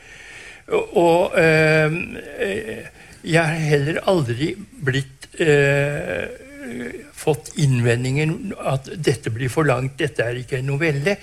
Og, 0.68 1.38
øh, 1.38 1.92
jeg 3.24 3.46
har 3.48 3.54
heller 3.54 4.00
aldri 4.10 4.54
blitt 4.84 5.28
øh, 5.38 6.26
fått 7.14 7.52
innvendinger 7.62 8.34
at 8.72 8.90
dette 8.98 9.30
blir 9.34 9.50
for 9.50 9.66
langt, 9.66 9.98
dette 9.98 10.22
er 10.22 10.40
ikke 10.40 10.58
en 10.58 10.70
novelle. 10.72 11.16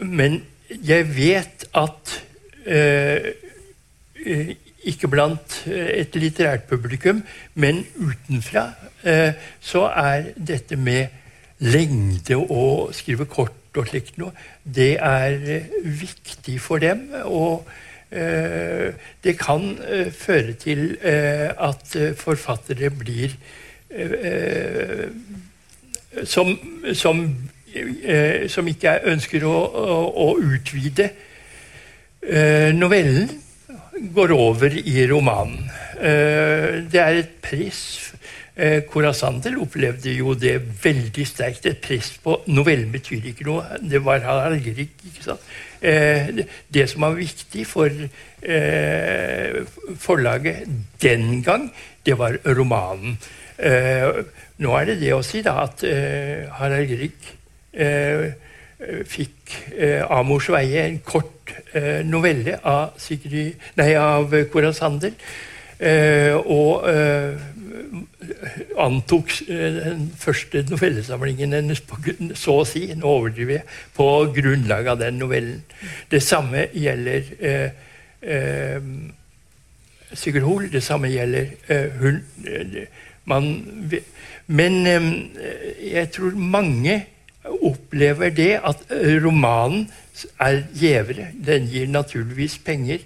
Men 0.00 0.40
jeg 0.70 1.08
vet 1.16 1.66
at 1.74 2.14
øh, 2.66 4.54
ikke 4.88 5.10
blant 5.10 5.62
et 5.66 6.14
litterært 6.16 6.68
publikum, 6.70 7.22
men 7.54 7.82
utenfra, 7.96 8.70
så 9.60 9.82
er 9.90 10.30
dette 10.36 10.76
med 10.76 11.06
lengde 11.58 12.36
og 12.36 12.94
skrive 12.94 13.26
kort 13.30 13.76
og 13.76 13.90
slikt 13.90 14.18
noe, 14.18 14.32
det 14.64 14.96
er 14.96 15.36
viktig 15.84 16.56
for 16.62 16.82
dem. 16.82 17.04
Og 17.24 17.66
det 18.10 19.34
kan 19.40 19.66
eh, 19.84 20.08
føre 20.14 20.54
til 20.56 20.94
eh, 21.04 21.50
at 21.52 21.96
eh, 21.96 22.14
forfattere 22.16 22.88
blir 22.90 23.34
eh, 23.90 25.08
som, 26.24 26.54
som, 26.96 27.20
eh, 27.74 28.48
som 28.48 28.68
ikke 28.70 28.88
er- 28.96 29.10
ønsker 29.12 29.44
å, 29.44 29.52
å, 29.52 29.98
å 30.24 30.28
utvide 30.40 31.10
eh, 32.22 32.72
novellen, 32.74 33.28
går 34.14 34.32
over 34.32 34.72
i 34.78 35.02
romanen. 35.10 35.68
Eh, 35.98 36.84
det 36.88 37.00
er 37.02 37.20
et 37.24 37.32
press. 37.42 37.82
Eh, 38.58 39.12
Sandel 39.14 39.54
opplevde 39.62 40.10
jo 40.16 40.32
det 40.34 40.56
veldig 40.82 41.26
sterkt. 41.26 41.66
Et 41.66 41.78
press 41.80 42.10
på 42.22 42.40
Novellen 42.50 42.90
betyr 42.90 43.22
ikke 43.30 43.44
noe. 43.46 43.62
Det 43.80 44.00
var 44.04 44.18
Hallgerig. 44.18 44.88
ikke 45.06 45.22
sant? 45.22 45.40
Eh, 45.80 46.44
det- 46.68 46.88
som 46.90 47.02
var 47.02 47.14
viktig 47.14 47.66
for 47.66 47.86
eh, 48.42 49.64
forlaget 49.96 50.66
den 51.00 51.42
gang, 51.42 51.72
det 52.04 52.18
var 52.18 52.36
romanen. 52.44 53.18
Nå 54.58 54.74
er 54.76 54.84
det 54.84 55.00
det 55.00 55.12
å 55.14 55.22
si 55.22 55.42
da 55.42 55.62
at 55.64 55.82
Harald 56.52 56.88
Grieg 56.88 58.34
fikk 59.04 59.54
Amors 60.08 60.48
veie, 60.48 60.84
en 60.86 60.98
kort 60.98 61.52
novelle 62.04 62.58
av, 62.62 62.92
Sigrid, 62.98 63.54
nei, 63.76 63.94
av 63.94 64.30
Cora 64.52 64.72
Sandel. 64.72 65.14
Eh, 65.80 66.34
og 66.34 66.82
antok 68.78 69.32
eh, 69.48 69.78
den 69.78 70.06
første 70.18 70.64
novellesamlingen 70.70 71.52
hennes, 71.52 71.80
på, 71.80 71.98
så 72.34 72.60
å 72.62 72.66
si, 72.68 72.86
nå 72.94 73.08
overdriver 73.08 73.58
jeg, 73.58 73.76
på 73.96 74.08
grunnlag 74.36 74.90
av 74.94 75.02
den 75.02 75.20
novellen. 75.20 75.62
Det 76.10 76.22
samme 76.24 76.68
gjelder 76.74 77.32
eh, 77.38 77.70
eh, 78.22 78.90
Sigurd 80.12 80.46
Hoel, 80.46 80.70
det 80.72 80.82
samme 80.82 81.10
gjelder 81.12 81.52
eh, 81.68 82.00
hun 82.00 82.22
eh, 82.48 82.82
man, 83.28 83.50
Men 84.46 84.86
eh, 84.86 85.08
jeg 85.92 86.10
tror 86.16 86.36
mange 86.36 87.02
opplever 87.44 88.30
det 88.32 88.54
at 88.64 88.86
eh, 88.90 89.18
romanen 89.24 89.88
er 90.40 90.62
gjevere. 90.74 91.28
Den 91.46 91.68
gir 91.68 91.88
naturligvis 91.88 92.58
penger. 92.64 93.04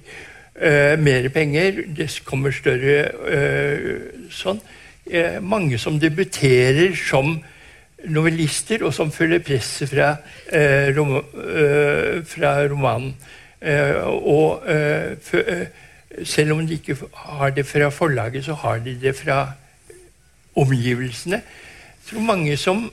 eh, 0.55 0.99
mer 0.99 1.29
penger, 1.29 1.83
det 1.97 2.23
kommer 2.25 2.51
større 2.51 3.11
eh, 3.29 4.22
sånn. 4.33 4.61
Eh, 5.07 5.39
mange 5.43 5.79
som 5.79 5.99
debuterer 6.01 6.97
som 6.97 7.37
novellister, 8.03 8.83
og 8.83 8.95
som 8.95 9.13
følger 9.15 9.45
presset 9.47 9.91
fra, 9.91 10.17
eh, 10.53 10.91
rom, 10.97 11.17
eh, 11.17 12.23
fra 12.27 12.57
romanen. 12.67 13.15
Eh, 13.63 13.95
og 14.03 14.67
eh, 14.67 15.15
eh, 15.39 15.71
selv 16.27 16.57
om 16.57 16.67
de 16.67 16.75
ikke 16.75 16.97
har 17.15 17.51
det 17.55 17.63
fra 17.67 17.91
forlaget, 17.95 18.45
så 18.45 18.55
har 18.59 18.79
de 18.83 19.01
det 19.01 19.17
fra 19.17 19.53
omgivelsene. 20.57 21.37
Jeg 21.37 21.45
tror 22.11 22.21
mange 22.27 22.57
som 22.57 22.91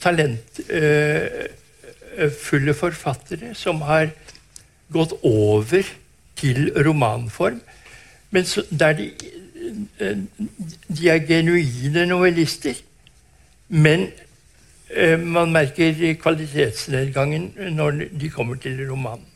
talentfulle 0.00 2.74
forfattere 2.78 3.54
som 3.58 3.80
har 3.84 4.06
gått 4.94 5.12
over 5.26 5.82
til 6.38 6.70
romanform, 6.86 7.60
men 8.30 8.44
så, 8.48 8.62
der 8.70 8.92
de, 8.96 9.10
de 10.88 11.08
er 11.12 11.22
genuine 11.28 12.06
novellister. 12.10 12.78
Men 13.72 14.08
eh, 14.92 15.18
man 15.18 15.52
merker 15.54 15.94
kvalitetsnedgangen 16.20 17.52
når 17.76 18.02
de 18.18 18.30
kommer 18.34 18.58
til 18.60 18.80
romanen. 18.90 19.28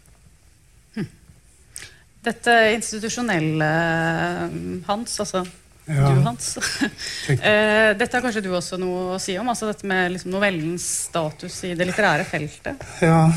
Dette 2.27 2.55
institusjonelle 2.75 3.69
eh, 3.71 4.57
Hans, 4.89 5.21
altså 5.23 5.45
Ja. 5.87 6.09
du 6.11 6.19
Hans. 6.27 6.57
Eh, 7.31 7.93
dette 7.95 8.17
har 8.17 8.23
kanskje 8.25 8.43
du 8.43 8.49
også 8.55 8.75
noe 8.83 9.15
å 9.15 9.19
si 9.23 9.37
om? 9.39 9.47
altså 9.49 9.69
Dette 9.71 9.87
med 9.87 10.13
liksom 10.17 10.33
novellens 10.35 10.83
status 11.07 11.61
i 11.69 11.75
det 11.79 11.87
litterære 11.87 12.25
feltet? 12.27 12.83
Ja, 13.03 13.29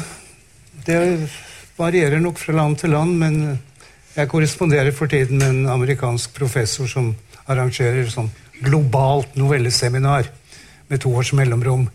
det 0.88 0.98
varierer 1.78 2.18
nok 2.22 2.42
fra 2.42 2.54
land 2.58 2.80
til 2.82 2.90
land, 2.98 3.14
men 3.22 3.38
jeg 4.16 4.30
korresponderer 4.32 4.92
for 4.96 5.12
tiden 5.12 5.38
med 5.38 5.50
en 5.50 5.72
amerikansk 5.76 6.34
professor 6.36 6.90
som 6.90 7.14
arrangerer 7.50 8.10
sånn 8.10 8.32
globalt 8.60 9.36
novelleseminar 9.40 10.30
med 10.90 11.02
to 11.04 11.14
års 11.16 11.32
mellomrom. 11.38 11.88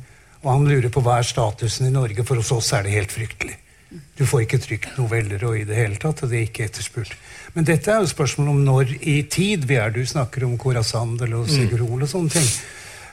Og 0.45 0.49
han 0.51 0.67
lurer 0.69 0.93
på 0.93 1.03
hva 1.05 1.19
er 1.21 1.29
statusen 1.29 1.89
i 1.89 1.93
Norge. 1.95 2.25
For 2.27 2.41
hos 2.41 2.53
oss 2.55 2.73
er 2.77 2.85
det 2.85 2.95
helt 2.95 3.15
fryktelig. 3.15 3.57
Du 4.19 4.25
får 4.27 4.45
ikke 4.45 4.61
trykt 4.63 4.99
noveller 4.99 5.43
og 5.47 5.59
i 5.59 5.65
det 5.67 5.77
hele 5.79 5.99
tatt, 6.01 6.23
og 6.23 6.31
det 6.31 6.39
er 6.39 6.47
ikke 6.49 6.67
etterspurt. 6.69 7.15
Men 7.55 7.67
dette 7.67 7.91
er 7.91 8.03
jo 8.03 8.11
spørsmål 8.11 8.51
om 8.51 8.61
når 8.67 8.95
i 9.01 9.21
tid 9.31 9.67
vi 9.71 9.79
er. 9.79 9.95
Du 9.95 10.03
snakker 10.07 10.47
om 10.47 10.59
Cora 10.59 10.83
Sandel 10.87 11.37
og 11.39 11.51
Sigurd 11.51 11.85
Hoel 11.85 12.07
og 12.07 12.11
sånne 12.11 12.35
ting. 12.35 12.49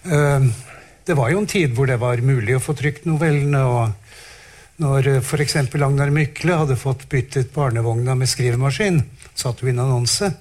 Eh, 0.01 0.47
det 1.05 1.17
var 1.17 1.31
jo 1.33 1.41
en 1.41 1.49
tid 1.49 1.73
hvor 1.77 1.89
det 1.89 1.99
var 2.01 2.21
mulig 2.25 2.57
å 2.57 2.63
få 2.63 2.73
trykt 2.77 3.05
novellene. 3.09 3.61
og 3.61 4.00
når 4.81 5.19
f.eks. 5.21 5.55
Agnar 5.61 6.09
Mykle 6.13 6.57
hadde 6.63 6.79
fått 6.79 7.07
byttet 7.09 7.51
barnevogna 7.53 8.15
med 8.17 8.29
skrivemaskin, 8.29 9.01
satte 9.37 9.65
hun 9.65 9.73
inn 9.73 9.83
annonse, 9.83 10.31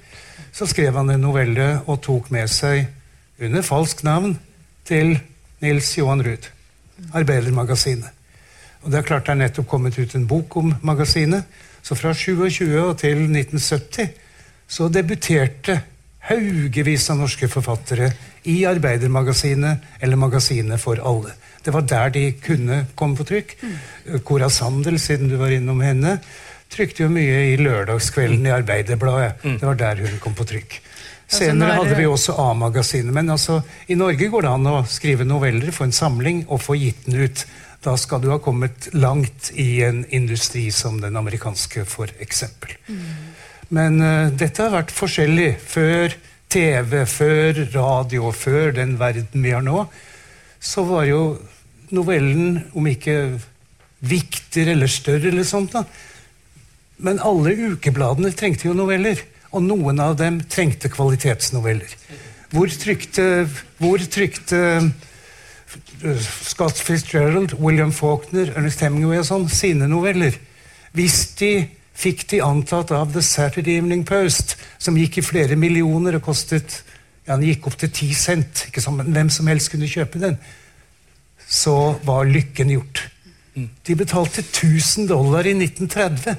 så 0.52 0.68
skrev 0.68 0.96
han 0.96 1.12
en 1.12 1.20
novelle 1.22 1.68
og 1.86 2.00
tok 2.06 2.30
med 2.34 2.48
seg, 2.50 2.86
under 3.40 3.64
falskt 3.64 4.04
navn, 4.04 4.38
til 4.88 5.14
Nils 5.60 5.92
Johan 5.98 6.24
Ruud, 6.24 6.48
Arbeidermagasinet. 7.12 8.16
Og 8.80 8.90
det 8.90 9.00
er 9.00 9.06
klart 9.06 9.28
det 9.28 9.34
er 9.34 9.42
nettopp 9.42 9.68
kommet 9.68 9.98
ut 10.00 10.14
en 10.16 10.26
bok 10.28 10.56
om 10.56 10.72
magasinet. 10.82 11.44
Så 11.84 11.96
fra 11.96 12.14
27 12.16 12.64
og 12.80 12.94
til 13.00 13.26
1970 13.28 14.08
så 14.70 14.88
debuterte 14.92 15.76
haugevis 16.28 17.08
av 17.10 17.20
norske 17.22 17.48
forfattere 17.48 18.10
i 18.50 18.64
Arbeidermagasinet 18.68 20.00
eller 20.00 20.20
Magasinet 20.20 20.80
for 20.80 21.00
alle. 21.00 21.32
Det 21.64 21.72
var 21.74 21.84
der 21.88 22.12
de 22.14 22.26
kunne 22.40 22.84
komme 22.94 23.16
på 23.16 23.26
trykk. 23.28 23.56
Cora 24.24 24.50
Sandel, 24.50 24.98
siden 25.00 25.28
du 25.28 25.36
var 25.40 25.52
innom 25.52 25.80
henne, 25.84 26.18
trykte 26.70 27.04
jo 27.04 27.10
mye 27.12 27.50
i 27.50 27.56
Lørdagskvelden 27.60 28.46
i 28.46 28.54
Arbeiderbladet. 28.54 29.42
Det 29.60 29.66
var 29.66 29.80
der 29.80 30.04
hun 30.06 30.20
kom 30.22 30.36
på 30.38 30.46
trykk. 30.48 30.80
Senere 31.30 31.76
hadde 31.78 31.94
vi 31.94 32.06
også 32.10 32.34
A-magasinet. 32.42 33.12
Men 33.14 33.30
altså, 33.30 33.60
i 33.86 33.94
Norge 33.98 34.28
går 34.32 34.46
det 34.46 34.54
an 34.54 34.70
å 34.70 34.78
skrive 34.90 35.26
noveller, 35.28 35.70
få 35.74 35.86
en 35.86 35.94
samling 35.94 36.44
og 36.48 36.62
få 36.64 36.78
gitt 36.80 37.04
den 37.06 37.20
ut. 37.22 37.44
Da 37.84 37.94
skal 37.96 38.20
du 38.20 38.28
ha 38.32 38.40
kommet 38.42 38.90
langt 38.92 39.52
i 39.54 39.82
en 39.86 40.02
industri 40.10 40.66
som 40.74 40.98
den 41.00 41.16
amerikanske, 41.16 41.84
for 41.88 42.10
eksempel. 42.20 42.74
Men 43.74 44.00
uh, 44.02 44.30
dette 44.34 44.64
har 44.64 44.74
vært 44.74 44.94
forskjellig. 44.94 45.52
Før 45.62 46.16
TV, 46.50 47.04
før 47.06 47.60
radio, 47.70 48.30
før 48.34 48.74
den 48.74 48.96
verden 48.98 49.44
vi 49.44 49.54
har 49.54 49.62
nå, 49.62 49.84
så 50.60 50.82
var 50.88 51.06
jo 51.06 51.22
novellen, 51.94 52.64
om 52.74 52.86
ikke 52.90 53.16
viktigere 54.00 54.74
eller 54.74 54.90
større 54.90 55.30
eller 55.30 55.46
sånt, 55.46 55.76
da. 55.76 55.84
Men 57.00 57.22
alle 57.24 57.54
ukebladene 57.72 58.32
trengte 58.36 58.68
jo 58.68 58.74
noveller. 58.76 59.22
Og 59.50 59.64
noen 59.66 59.98
av 60.02 60.14
dem 60.18 60.38
trengte 60.50 60.90
kvalitetsnoveller. 60.92 61.94
Hvor 62.50 62.70
trykte, 62.70 63.46
hvor 63.78 64.02
trykte 64.10 64.60
uh, 64.82 66.28
Scott 66.46 66.78
Fitzgerald, 66.78 67.54
William 67.62 67.94
Faulkner, 67.94 68.50
Ernest 68.56 68.82
Hemingway 68.82 69.22
og 69.22 69.28
sånn 69.30 69.50
sine 69.50 69.86
noveller? 69.90 70.34
Hvis 70.94 71.22
de 71.38 71.52
fikk 72.00 72.26
de 72.32 72.40
antatt 72.44 72.92
av 72.96 73.12
The 73.12 73.22
Saturday 73.24 73.78
Evening 73.80 74.06
Post, 74.08 74.56
som 74.78 74.96
gikk 74.96 75.20
i 75.20 75.26
flere 75.26 75.58
millioner 75.60 76.16
og 76.18 76.24
kostet 76.30 76.80
ja, 77.26 77.36
den 77.36 77.46
gikk 77.50 77.68
opp 77.68 77.76
til 77.80 77.92
ti 77.94 78.10
cent. 78.16 78.66
Ikke 78.70 78.82
som 78.82 78.98
hvem 79.00 79.30
som 79.32 79.48
helst 79.50 79.70
kunne 79.72 79.90
kjøpe 79.90 80.20
den. 80.22 80.38
Så 81.50 81.74
var 82.06 82.28
lykken 82.28 82.72
gjort. 82.72 83.04
De 83.86 83.96
betalte 83.98 84.42
1000 84.42 85.10
dollar 85.10 85.46
i 85.46 85.54
1930. 85.56 86.38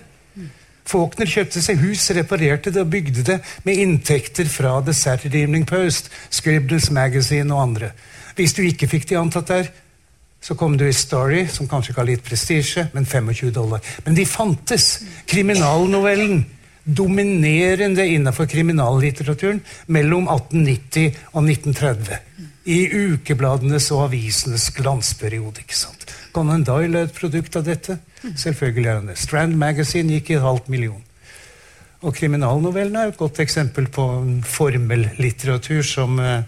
Faulkner 0.87 1.29
kjøpte 1.29 1.61
seg 1.63 1.79
hus, 1.83 2.07
reparerte 2.15 2.71
det 2.73 2.81
og 2.81 2.89
bygde 2.91 3.23
det 3.27 3.37
med 3.67 3.79
inntekter 3.79 4.49
fra 4.49 4.79
The 4.83 4.95
Saturday 4.97 5.45
Evening 5.45 5.67
Post, 5.69 6.09
Scribbles 6.33 6.89
Magazine 6.91 7.53
og 7.53 7.61
andre. 7.67 7.91
Hvis 8.35 8.55
du 8.57 8.63
ikke 8.65 8.89
fikk 8.89 9.07
de 9.11 9.19
antatt 9.19 9.51
der, 9.51 9.69
så 10.41 10.55
kom 10.55 10.77
du 10.77 10.87
i 10.87 10.93
Story, 10.93 11.45
som 11.47 11.67
kanskje 11.69 11.93
ikke 11.93 12.01
har 12.01 12.09
litt 12.09 12.23
prestisje, 12.25 12.87
men 12.95 13.05
25 13.05 13.51
dollar. 13.53 13.83
Men 14.05 14.17
de 14.17 14.25
fantes. 14.25 14.87
Kriminalnovellen. 15.29 16.45
Dominerende 16.83 18.07
innenfor 18.09 18.47
kriminallitteraturen 18.49 19.59
mellom 19.85 20.25
1890 20.25 21.19
og 21.35 21.45
1930. 21.45 22.17
I 22.73 22.79
ukebladenes 22.89 23.91
og 23.93 24.07
avisenes 24.07 24.71
glansperiode. 24.73 25.61
ikke 25.61 25.77
sant? 25.77 26.07
Conan 26.33 26.65
Doyle 26.65 27.03
er 27.03 27.09
et 27.09 27.13
produkt 27.13 27.55
av 27.59 27.67
dette. 27.67 27.99
Selvfølgelig 28.21 28.89
er 28.89 28.97
han 28.97 29.11
det. 29.11 29.19
Strand 29.21 29.57
Magazine 29.61 30.17
gikk 30.17 30.31
i 30.31 30.39
et 30.39 30.45
halvt 30.45 30.71
million. 30.73 31.03
Og 32.01 32.15
kriminalnovellene 32.17 33.03
er 33.03 33.11
et 33.11 33.19
godt 33.19 33.43
eksempel 33.43 33.91
på 33.93 34.07
formellitteratur 34.49 35.85
som 35.85 36.17
uh, 36.17 36.41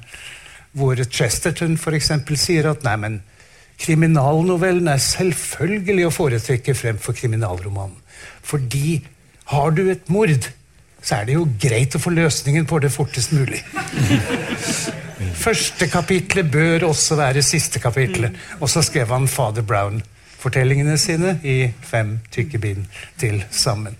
hvor 0.73 0.97
Chesterton 0.97 1.77
f.eks. 1.77 2.09
sier 2.41 2.71
at 2.71 2.81
nei, 2.87 2.95
men 2.97 3.19
kriminalnovellen 3.83 4.87
er 4.91 5.01
selvfølgelig 5.03 6.07
å 6.07 6.13
foretrekke 6.13 6.75
fremfor 6.77 7.15
kriminalromanen. 7.17 7.97
Fordi 8.43 9.01
har 9.51 9.73
du 9.75 9.85
et 9.91 10.09
mord, 10.13 10.47
så 11.03 11.19
er 11.19 11.27
det 11.27 11.35
jo 11.35 11.47
greit 11.59 11.95
å 11.97 12.01
få 12.01 12.13
løsningen 12.15 12.67
på 12.69 12.79
det 12.83 12.91
fortest 12.93 13.33
mulig. 13.35 13.59
Første 15.43 15.87
kapitlet 15.91 16.51
bør 16.51 16.87
også 16.89 17.17
være 17.19 17.43
siste 17.43 17.79
kapitlet. 17.83 18.35
Og 18.61 18.71
så 18.71 18.83
skrev 18.85 19.11
han 19.11 19.27
Fader 19.27 19.65
Brown-fortellingene 19.67 20.95
sine 20.99 21.37
i 21.43 21.57
fem 21.83 22.17
tykke 22.31 22.61
bind 22.63 22.87
til 23.19 23.43
sammen. 23.51 23.97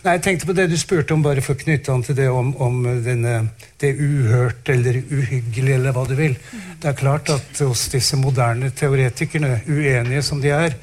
Nei, 0.00 0.14
Jeg 0.16 0.22
tenkte 0.24 0.46
på 0.48 0.54
det 0.56 0.70
du 0.70 0.76
spurte 0.80 1.12
om, 1.12 1.22
bare 1.22 1.42
for 1.44 1.52
å 1.52 1.60
knytte 1.60 1.92
an 1.92 2.04
til 2.06 2.16
det 2.16 2.28
om, 2.32 2.54
om 2.56 2.78
denne, 3.04 3.34
det 3.80 3.92
uhørte 4.00 4.72
eller 4.72 5.00
uhyggelige, 5.02 5.74
eller 5.76 5.92
hva 5.96 6.06
du 6.08 6.14
vil. 6.16 6.36
Det 6.80 6.88
er 6.88 6.96
klart 6.96 7.28
at 7.34 7.60
hos 7.60 7.88
disse 7.92 8.16
moderne 8.16 8.70
teoretikerne, 8.72 9.58
uenige 9.68 10.22
som 10.24 10.40
de 10.40 10.54
er, 10.56 10.78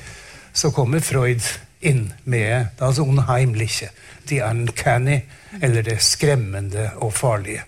så 0.53 0.69
kommer 0.73 1.01
Freud 1.05 1.41
inn 1.81 2.11
med 2.25 2.69
det 2.77 2.85
altså 2.85 3.05
unheimliche, 3.05 3.89
the 4.29 4.41
uncanny, 4.45 5.21
eller 5.61 5.85
det 5.85 5.97
skremmende 6.05 6.91
og 7.01 7.13
farlige. 7.17 7.63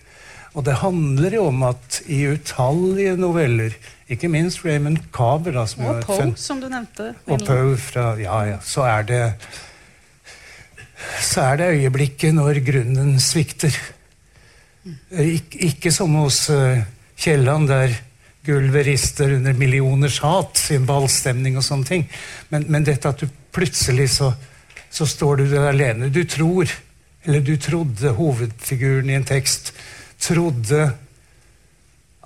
Og 0.54 0.64
det 0.66 0.80
handler 0.80 1.34
jo 1.34 1.44
om 1.46 1.62
at 1.68 2.00
i 2.10 2.24
utallige 2.30 3.16
noveller, 3.18 3.74
ikke 4.10 4.30
minst 4.30 4.64
Raymond 4.64 4.98
Carver 5.14 5.54
da, 5.54 5.66
som 5.70 5.84
Og 5.86 6.00
Poe, 6.06 6.30
som 6.36 6.62
du 6.62 6.66
nevnte. 6.70 7.12
Og 7.30 7.42
Poe 7.46 7.76
fra 7.78 8.14
Ja, 8.18 8.40
ja. 8.48 8.56
Så 8.62 8.82
er 8.82 9.06
det 9.06 9.22
så 11.20 11.46
er 11.48 11.60
det 11.60 11.72
øyeblikket 11.78 12.34
når 12.36 12.60
grunnen 12.66 13.16
svikter. 13.22 13.74
Ik 15.10 15.56
ikke 15.60 15.92
som 15.92 16.14
hos 16.20 16.48
uh, 16.52 16.80
Kielland, 17.20 17.68
der 17.68 17.96
gulvet 18.46 18.86
rister 18.86 19.34
under 19.36 19.52
millioners 19.52 20.18
hat, 20.24 20.56
symbalstemning 20.56 21.58
og 21.60 21.64
sånne 21.66 21.88
ting. 21.88 22.06
Men, 22.48 22.64
men, 22.72 22.86
dette 22.86 23.12
at 23.12 23.20
du 23.20 23.28
plutselig 23.52 24.08
så, 24.16 24.32
så 24.90 25.06
står 25.06 25.42
du 25.42 25.50
der 25.50 25.68
alene. 25.70 26.08
Du 26.08 26.22
tror, 26.24 26.70
eller 27.24 27.44
du 27.44 27.56
trodde 27.60 28.14
hovedfiguren 28.16 29.10
i 29.10 29.18
en 29.18 29.28
tekst 29.28 29.74
trodde 30.20 30.90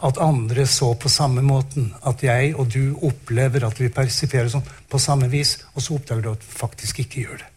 at 0.05 0.19
andre 0.19 0.67
så 0.67 0.93
på 0.99 1.09
samme 1.09 1.43
måten. 1.43 1.93
At 2.07 2.23
jeg 2.27 2.55
og 2.59 2.71
du 2.75 2.95
opplever 3.07 3.67
at 3.67 3.81
vi 3.81 3.93
persiperer 3.95 4.51
sånn 4.53 4.67
på 4.91 5.01
samme 5.03 5.31
vis, 5.33 5.57
og 5.75 5.83
så 5.83 5.99
oppdager 5.99 6.25
du 6.25 6.33
at 6.35 6.43
du 6.43 6.55
faktisk 6.59 7.03
ikke 7.05 7.27
gjør 7.27 7.43
det. 7.43 7.54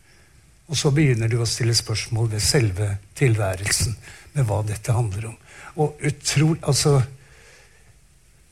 Og 0.68 0.78
så 0.78 0.92
begynner 0.92 1.32
du 1.32 1.40
å 1.40 1.48
stille 1.48 1.76
spørsmål 1.76 2.32
ved 2.34 2.44
selve 2.44 2.90
tilværelsen, 3.16 3.96
med 4.34 4.46
hva 4.46 4.62
dette 4.68 4.94
handler 4.94 5.30
om. 5.32 5.38
Og 5.78 6.02
utrolig 6.06 6.60
Altså, 6.68 7.02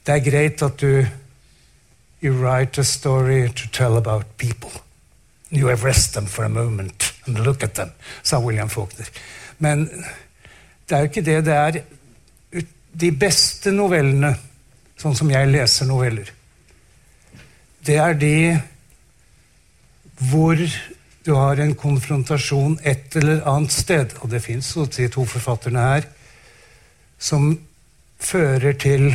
det 0.05 0.13
er 0.13 0.25
greit 0.29 0.63
at 0.63 0.79
du 0.81 1.05
You 2.23 2.33
write 2.33 2.81
a 2.81 2.83
story 2.83 3.49
to 3.49 3.67
tell 3.71 3.97
about 3.97 4.25
people. 4.37 4.71
You 5.51 5.69
arrest 5.69 6.13
them 6.13 6.25
for 6.25 6.45
a 6.45 6.49
moment 6.49 7.13
and 7.27 7.39
look 7.39 7.63
at 7.63 7.75
them, 7.75 7.91
sa 8.23 8.39
William 8.39 8.69
Faulkner. 8.69 9.05
Men 9.59 9.85
det 10.89 10.95
er 10.95 11.03
jo 11.03 11.09
ikke 11.11 11.21
det. 11.21 11.45
Det 11.45 11.53
er 11.53 11.81
de 12.99 13.11
beste 13.11 13.71
novellene, 13.75 14.31
sånn 14.97 15.15
som 15.17 15.29
jeg 15.29 15.51
leser 15.51 15.85
noveller. 15.89 16.31
Det 17.85 17.97
er 18.01 18.17
de 18.17 18.35
hvor 20.31 20.57
du 21.25 21.33
har 21.33 21.59
en 21.59 21.73
konfrontasjon 21.73 22.77
et 22.85 23.15
eller 23.17 23.41
annet 23.49 23.73
sted, 23.73 24.13
og 24.21 24.29
det 24.29 24.43
fins 24.45 24.73
de 24.93 25.07
to 25.09 25.25
forfatterne 25.25 25.81
her, 25.81 26.09
som 27.17 27.55
fører 28.21 28.77
til 28.77 29.07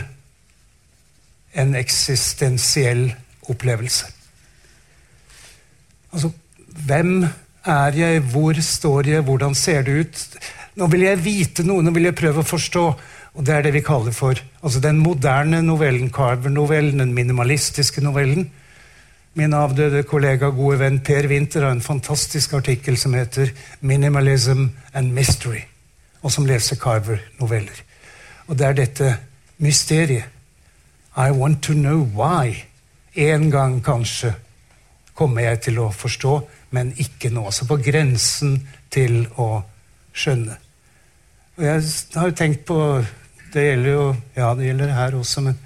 en 1.54 1.76
eksistensiell 1.78 3.12
opplevelse. 3.50 4.08
Altså, 6.10 6.32
hvem 6.86 7.24
er 7.66 7.96
jeg, 7.98 8.20
hvor 8.32 8.58
står 8.58 9.06
jeg, 9.06 9.22
hvordan 9.26 9.54
ser 9.54 9.82
det 9.86 10.00
ut? 10.00 10.22
Nå 10.78 10.86
vil 10.90 11.06
jeg 11.06 11.22
vite 11.22 11.66
noe, 11.66 11.82
nå 11.82 11.94
vil 11.94 12.08
jeg 12.08 12.18
prøve 12.18 12.42
å 12.42 12.50
forstå. 12.50 12.84
Og 13.38 13.46
det 13.46 13.54
er 13.54 13.62
det 13.62 13.74
vi 13.76 13.84
kaller 13.86 14.14
for 14.14 14.38
altså 14.64 14.80
den 14.82 14.98
moderne 14.98 15.60
novellen, 15.62 16.10
Carver-novellen, 16.10 16.98
den 16.98 17.14
minimalistiske 17.14 18.02
novellen. 18.02 18.48
Min 19.34 19.52
avdøde 19.54 20.02
kollega, 20.02 20.48
gode 20.50 20.80
venn 20.80 20.96
Per 21.06 21.28
Winther 21.30 21.62
har 21.62 21.70
en 21.76 21.84
fantastisk 21.84 22.52
artikkel 22.58 22.96
som 22.98 23.14
heter 23.14 23.52
'Minimalism 23.80 24.66
and 24.92 25.12
Mystery', 25.12 25.66
og 26.22 26.32
som 26.32 26.46
leser 26.46 26.76
Carver-noveller. 26.76 27.82
Og 28.48 28.58
det 28.58 28.66
er 28.66 28.72
dette 28.72 29.16
mysteriet. 29.58 30.24
I 31.16 31.30
want 31.30 31.62
to 31.62 31.72
know 31.72 32.02
why. 32.02 32.64
En 33.14 33.50
gang 33.50 33.84
kanskje 33.84 34.34
kommer 35.14 35.42
jeg 35.42 35.60
til 35.60 35.78
å 35.78 35.90
forstå, 35.90 36.48
men 36.70 36.92
ikke 36.96 37.30
nå. 37.30 37.50
Så 37.50 37.66
på 37.66 37.76
grensen 37.76 38.68
til 38.90 39.26
å 39.36 39.62
skjønne. 40.12 40.56
Og 41.56 41.64
jeg 41.64 41.82
har 42.14 42.26
jo 42.26 42.34
tenkt 42.34 42.64
på 42.64 43.04
Det 43.52 43.62
gjelder 43.62 43.90
jo 43.90 44.16
Ja, 44.36 44.54
det 44.54 44.66
gjelder 44.66 44.92
her 44.94 45.14
også, 45.14 45.40
men 45.40 45.58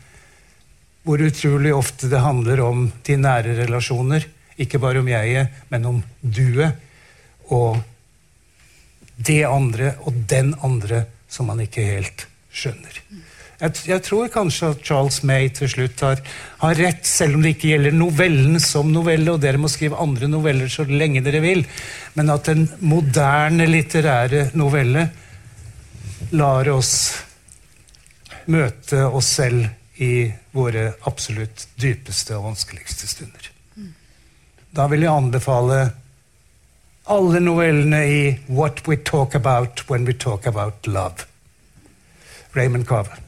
hvor 1.04 1.20
utrolig 1.20 1.74
ofte 1.76 2.08
det 2.08 2.22
handler 2.24 2.62
om 2.64 2.86
de 3.04 3.16
nære 3.20 3.58
relasjoner. 3.60 4.24
Ikke 4.60 4.80
bare 4.80 5.02
om 5.02 5.08
jeget, 5.10 5.52
men 5.68 5.90
om 5.90 6.00
duet. 6.22 6.80
Og 7.52 7.80
det 9.16 9.42
andre 9.46 9.94
og 10.08 10.16
den 10.30 10.54
andre 10.64 11.04
som 11.28 11.50
man 11.50 11.60
ikke 11.64 11.84
helt 11.84 12.26
skjønner. 12.54 13.00
Jeg, 13.60 13.74
jeg, 13.86 14.02
tror 14.02 14.30
kanskje 14.32 14.70
at 14.74 14.82
Charles 14.84 15.20
May 15.26 15.48
til 15.54 15.70
slutt 15.70 16.00
har, 16.02 16.22
har, 16.60 16.74
rett, 16.78 17.04
selv 17.06 17.36
om 17.36 17.44
det 17.44 17.54
ikke 17.54 17.70
gjelder 17.70 17.94
novellen 17.94 18.58
som 18.62 18.90
novelle, 18.92 19.30
og 19.30 19.42
dere 19.42 19.60
må 19.62 19.70
skrive 19.70 20.00
andre 20.02 20.28
noveller 20.30 20.72
så 20.72 20.86
lenge 20.88 21.22
dere 21.24 21.42
vil, 21.44 21.62
men 22.18 22.32
at 22.34 22.50
den 22.50 22.66
moderne 22.82 23.68
litterære 23.70 24.48
novelle 24.58 25.06
lar 26.34 26.68
oss 26.74 26.92
møte 28.50 29.06
oss 29.06 29.30
selv 29.38 29.68
i 29.96 30.32
våre 30.50 30.92
absolutt 31.06 31.68
dypeste 31.78 32.36
og 32.36 32.48
vanskeligste 32.50 33.08
stunder. 33.08 33.50
Da 34.74 34.88
vil 34.90 35.04
jeg 35.06 35.14
anbefale 35.14 35.78
alle 37.14 37.40
novellene 37.40 38.00
i 38.10 38.22
What 38.48 38.82
We 38.88 38.96
Talk 38.96 39.36
About 39.38 39.84
When 39.90 40.06
We 40.08 40.16
Talk 40.18 40.48
About 40.50 40.86
Love. 40.86 41.28
Raymond 42.52 42.86
Carver. 42.88 43.23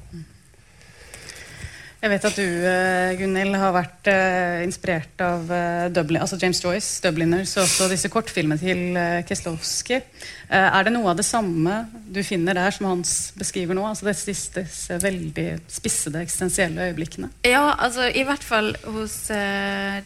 Jeg 2.07 2.13
vet 2.13 2.27
at 2.29 2.37
du 2.39 2.43
Gunnil, 2.47 3.17
Gunhild, 3.19 3.57
har 3.59 3.73
vært 3.75 4.09
uh, 4.13 4.61
inspirert 4.63 5.23
av 5.27 5.49
uh, 5.51 5.87
Dublin, 5.91 6.21
altså 6.23 6.37
James 6.39 6.61
Joyce, 6.63 7.01
'Dubliners', 7.03 7.57
og 7.59 7.65
også 7.65 7.89
disse 7.91 8.11
kortfilmene 8.15 8.61
til 8.61 8.95
uh, 8.95 9.25
Keslowski. 9.27 9.99
er 10.47 10.87
det 10.87 10.93
noe 10.95 11.11
av 11.11 11.19
det 11.19 11.27
samme 11.27 11.81
du 12.07 12.23
finner 12.23 12.55
der 12.55 12.71
som 12.71 12.87
Hans 12.87 13.33
beskriver 13.35 13.75
nå? 13.75 13.83
altså 13.89 14.07
disse, 14.07 14.55
disse 14.55 15.01
veldig 15.03 15.49
spissede, 15.67 16.23
eksistensielle 16.23 16.87
øyeblikkene? 16.93 17.33
Ja, 17.43 17.75
altså 17.75 18.07
i 18.07 18.23
hvert 18.23 18.47
fall 18.47 18.77
hos 18.87 19.19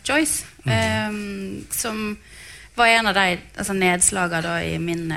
Joyce, 0.09 0.49
um, 0.65 1.61
som 1.69 2.17
var 2.81 2.97
en 2.97 3.13
av 3.13 3.21
de 3.21 3.39
altså, 3.59 3.77
nedslagene 3.77 4.59
i 4.73 4.77
min 4.81 5.13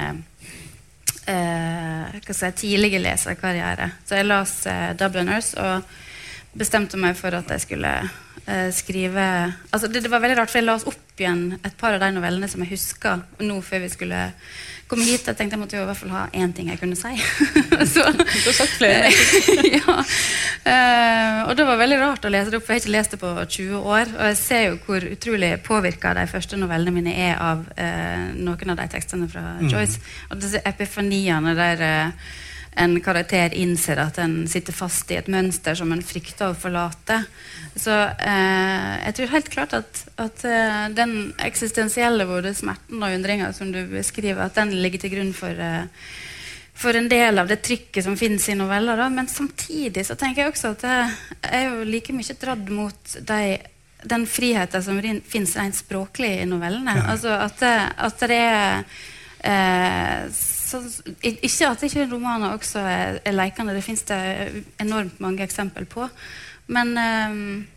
si, 1.23 2.55
tidlige 2.67 2.99
leserkarriere. 2.99 3.93
Så 4.03 4.19
jeg 4.19 4.25
las 4.27 4.65
'Dubliners'. 4.67 5.55
og 5.55 6.02
bestemte 6.57 6.99
meg 7.01 7.17
for 7.19 7.35
at 7.37 7.49
jeg 7.53 7.63
skulle 7.65 7.93
eh, 8.45 8.69
skrive 8.75 9.23
altså 9.71 9.89
det, 9.89 10.03
det, 10.05 10.11
var 10.11 10.21
veldig 10.23 10.41
rart, 10.41 10.51
for 10.51 10.61
jeg 10.61 10.67
la 10.67 10.77
oss 10.77 10.87
opp 10.89 11.19
igjen 11.19 11.57
et 11.61 11.75
par 11.79 11.95
av 11.95 12.03
de 12.03 12.11
novellene 12.15 12.49
som 12.49 12.61
jeg 12.63 12.75
huska 12.75 13.17
nå 13.41 13.59
før 13.65 13.83
vi 13.85 13.91
skulle 13.93 14.21
komme 14.93 15.05
hit. 15.07 15.25
Jeg 15.25 15.37
tenkte 15.37 15.55
jeg 15.55 15.61
måtte 15.61 15.77
jo 15.77 15.83
i 15.83 15.87
hvert 15.87 15.99
fall 15.99 16.13
ha 16.13 16.23
én 16.37 16.53
ting 16.55 16.69
jeg 16.69 16.79
kunne 16.81 16.97
si. 16.97 17.13
Så, 17.93 18.05
du 18.13 18.23
har 18.23 18.55
sagt 18.57 18.75
flere. 18.77 19.09
ja. 19.77 19.97
Eh, 20.69 21.39
og 21.47 21.55
det 21.57 21.65
var 21.67 21.81
veldig 21.81 21.99
rart 22.01 22.27
å 22.27 22.31
lese 22.33 22.53
det 22.53 22.59
opp, 22.59 22.67
for 22.67 22.75
jeg 22.75 22.81
har 22.81 22.85
ikke 22.85 22.95
lest 22.97 23.15
det 23.15 23.21
på 23.23 23.33
20 23.57 23.89
år. 23.95 24.13
Og 24.19 24.29
jeg 24.29 24.39
ser 24.41 24.63
jo 24.67 24.79
hvor 24.85 25.07
utrolig 25.15 25.51
påvirka 25.65 26.13
de 26.17 26.27
første 26.29 26.59
novellene 26.59 26.95
mine 26.95 27.17
er 27.29 27.41
av 27.41 27.65
eh, 27.77 28.31
noen 28.37 28.75
av 28.75 28.81
de 28.83 28.89
tekstene 28.93 29.29
fra 29.31 29.45
mm. 29.61 29.69
Joyce. 29.71 30.01
Og 30.29 30.41
disse 30.43 30.61
epifaniene 30.73 31.55
der 31.57 31.85
eh, 31.87 32.33
en 32.75 32.95
karakter 33.01 33.53
innser 33.53 33.99
at 34.01 34.17
en 34.21 34.43
sitter 34.49 34.75
fast 34.75 35.11
i 35.11 35.17
et 35.19 35.29
mønster 35.31 35.77
som 35.77 35.91
en 35.93 36.03
frykter 36.03 36.51
å 36.51 36.57
forlate. 36.57 37.19
Så 37.75 37.93
eh, 37.93 38.91
jeg 39.07 39.17
tror 39.17 39.33
helt 39.33 39.49
klart 39.53 39.75
at, 39.77 40.03
at 40.21 40.45
eh, 40.49 40.83
den 40.97 41.33
eksistensielle 41.41 42.27
både 42.29 42.53
smerten 42.57 43.01
og 43.01 43.17
undringa 43.17 43.51
som 43.53 43.71
du 43.73 43.81
beskriver, 43.91 44.45
at 44.45 44.57
den 44.57 44.75
ligger 44.81 45.03
til 45.03 45.15
grunn 45.15 45.33
for, 45.37 45.53
eh, 45.53 45.85
for 46.73 46.97
en 46.97 47.09
del 47.09 47.41
av 47.41 47.49
det 47.49 47.61
trykket 47.65 48.05
som 48.05 48.17
finnes 48.19 48.45
i 48.49 48.57
noveller. 48.57 48.99
Da. 48.99 49.09
Men 49.13 49.29
samtidig 49.31 50.05
så 50.09 50.17
tenker 50.19 50.43
jeg 50.43 50.55
også 50.55 50.73
at 50.77 50.87
jeg 50.89 51.61
er 51.61 51.69
jo 51.69 51.87
like 51.89 52.15
mye 52.15 52.37
dratt 52.41 52.73
mot 52.73 53.17
de, 53.33 53.41
den 54.03 54.27
friheten 54.29 54.85
som 54.85 55.01
finnes 55.01 55.57
rent 55.57 55.77
språklig 55.77 56.35
i 56.41 56.49
novellene. 56.49 56.97
Ja. 56.99 57.09
Altså 57.13 57.37
at, 57.37 57.61
at 57.63 58.25
det 58.29 58.41
er 58.43 58.83
eh, 59.43 60.29
så, 60.73 61.13
ikke 61.21 61.69
at 61.69 61.83
ikke 61.85 62.07
romaner 62.11 62.55
også 62.55 62.81
er, 62.81 63.19
er 63.25 63.35
lekende, 63.35 63.75
det 63.75 63.85
fins 63.85 64.03
det 64.09 64.19
enormt 64.81 65.19
mange 65.23 65.45
eksempler 65.45 65.85
på. 65.89 66.07
Men 66.73 66.95
um, 66.97 67.67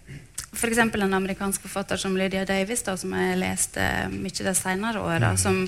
f.eks. 0.57 0.79
en 0.79 1.15
amerikansk 1.19 1.67
forfatter 1.67 2.01
som 2.01 2.17
Lydia 2.17 2.45
Davis, 2.49 2.85
da, 2.87 2.97
som 2.97 3.15
jeg 3.17 3.39
leste 3.41 3.85
mye 4.15 4.49
de 4.49 4.57
senere 4.57 5.03
åra, 5.03 5.35
mm. 5.35 5.41
som, 5.43 5.63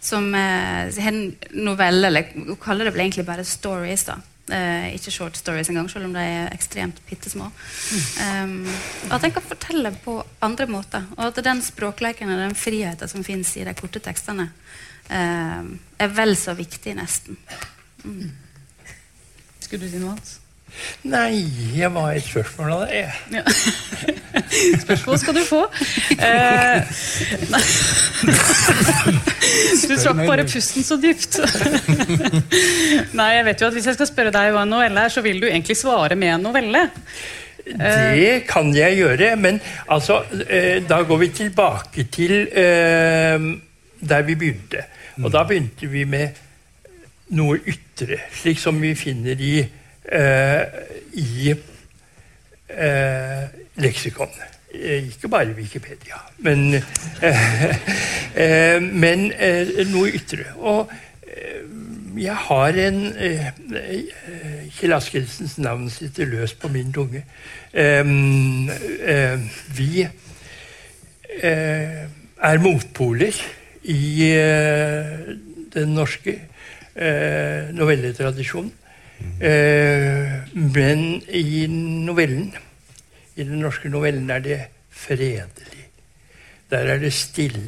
som 0.00 0.32
har 0.34 1.22
novelle 1.56 2.10
eller 2.10 2.34
hun 2.36 2.58
kaller 2.60 2.88
det 2.88 2.94
vel 2.96 3.08
egentlig 3.08 3.26
bare 3.28 3.46
stories. 3.46 4.06
da. 4.08 4.20
Uh, 4.50 4.88
ikke 4.96 5.12
short 5.14 5.36
stories 5.38 5.68
engang, 5.70 5.86
selv 5.90 6.08
om 6.08 6.14
de 6.16 6.22
er 6.26 6.48
ekstremt 6.50 6.98
bitte 7.06 7.30
små. 7.30 7.50
Um, 8.24 8.64
at 9.10 9.22
en 9.22 9.34
kan 9.36 9.46
fortelle 9.46 9.92
på 10.02 10.16
andre 10.42 10.66
måter. 10.66 11.06
Og 11.18 11.28
at 11.28 11.44
den 11.44 11.62
språkleken 11.62 12.32
og 12.32 12.40
den 12.46 12.56
friheten 12.58 13.10
som 13.10 13.26
fins 13.26 13.54
i 13.60 13.66
de 13.66 13.74
korte 13.78 14.02
tekstene, 14.02 14.48
uh, 15.10 15.64
er 16.00 16.14
vel 16.16 16.36
så 16.38 16.54
viktig, 16.58 16.94
nesten. 16.98 17.38
Mm. 18.04 18.30
Skulle 19.60 19.86
du 19.86 19.90
si 19.92 20.00
noe 20.02 20.14
annet? 20.14 20.36
Nei, 21.10 21.42
jeg 21.74 21.90
var 21.92 22.12
et 22.14 22.24
spørsmål 22.24 22.72
av 22.74 22.82
det. 22.88 23.02
Ja. 23.34 23.42
Spørsmål 24.84 25.18
skal 25.18 25.36
du 25.36 25.42
få. 25.46 25.60
Eh, 26.14 26.82
du 29.88 29.94
trakk 29.96 30.22
bare 30.28 30.46
pusten 30.48 30.86
så 30.86 30.98
dypt. 31.00 31.40
Nei, 33.18 33.28
jeg 33.36 33.46
vet 33.48 33.62
jo 33.62 33.68
at 33.68 33.76
Hvis 33.76 33.88
jeg 33.90 33.98
skal 33.98 34.10
spørre 34.10 34.34
deg 34.34 34.52
hva 34.54 34.64
en 34.66 34.72
novelle 34.74 35.06
er, 35.06 35.12
så 35.12 35.24
vil 35.24 35.42
du 35.42 35.48
egentlig 35.48 35.78
svare 35.78 36.18
med 36.18 36.34
en 36.36 36.46
novelle. 36.50 36.86
Det 37.64 38.46
kan 38.48 38.70
jeg 38.74 38.98
gjøre, 38.98 39.34
men 39.38 39.60
altså 39.92 40.22
eh, 40.46 40.80
Da 40.86 41.02
går 41.06 41.20
vi 41.20 41.28
tilbake 41.42 42.06
til 42.10 42.46
eh, 42.48 43.50
der 44.00 44.26
vi 44.26 44.38
begynte. 44.38 44.86
Og 45.24 45.32
da 45.32 45.44
begynte 45.48 45.88
vi 45.90 46.04
med 46.08 46.40
noe 47.36 47.60
ytre, 47.68 48.16
slik 48.34 48.58
som 48.58 48.80
vi 48.82 48.94
finner 48.98 49.38
i 49.38 49.60
Eh, 50.04 50.62
i 51.12 51.54
eh, 52.68 53.44
leksikon. 53.76 54.28
Eh, 54.74 55.06
ikke 55.06 55.28
bare 55.28 55.54
Wikipedia, 55.54 56.16
men, 56.38 56.70
men 59.02 59.32
noe 59.92 60.10
ytre. 60.10 60.44
Og 60.56 60.90
jeg 62.18 62.34
har 62.34 62.78
en 62.86 62.98
Kjell 64.74 64.96
Askildsens 64.96 65.58
navn 65.62 65.86
sitter 65.90 66.26
løst 66.26 66.58
på 66.60 66.68
min 66.68 66.92
tunge. 66.92 67.22
Vi 69.78 70.08
er 71.42 72.58
motpoler 72.66 73.42
i 73.84 74.32
den 75.74 75.94
norske 75.94 76.36
novelletradisjonen. 77.72 78.72
Eh, 79.40 80.32
men 80.54 81.22
i 81.28 81.66
novellen, 81.68 82.54
i 83.36 83.44
den 83.44 83.60
norske 83.60 83.88
novellen, 83.88 84.30
er 84.30 84.38
det 84.44 84.60
fredelig. 84.90 85.86
Der 86.70 86.78
er 86.94 86.98
det 86.98 87.12
stille. 87.12 87.60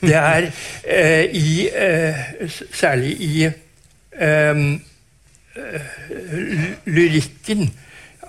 Det 0.00 0.14
er 0.14 0.48
eh, 0.84 1.24
i 1.24 1.68
eh, 1.68 2.50
Særlig 2.72 3.12
i 3.20 3.44
eh, 3.44 4.62
lyrikken 6.86 7.70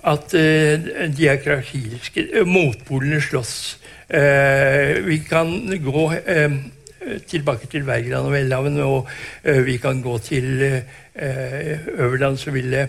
at 0.04 0.34
eh, 0.34 1.08
de 1.16 1.28
er 1.28 1.40
karakteristiske. 1.42 2.44
Motpolene 2.46 3.20
slåss. 3.20 3.78
Eh, 4.08 5.06
vi 5.06 5.18
kan 5.28 5.80
gå 5.84 6.12
tilbake 7.28 7.66
til 7.70 7.86
Wergeland 7.86 8.26
og 8.26 8.84
og 8.84 9.08
vi 9.64 9.76
kan 9.76 10.02
gå 10.02 10.18
til 10.18 10.82
Eh, 11.22 11.78
Øverland 11.88 12.36
så 12.36 12.50
ville 12.50 12.88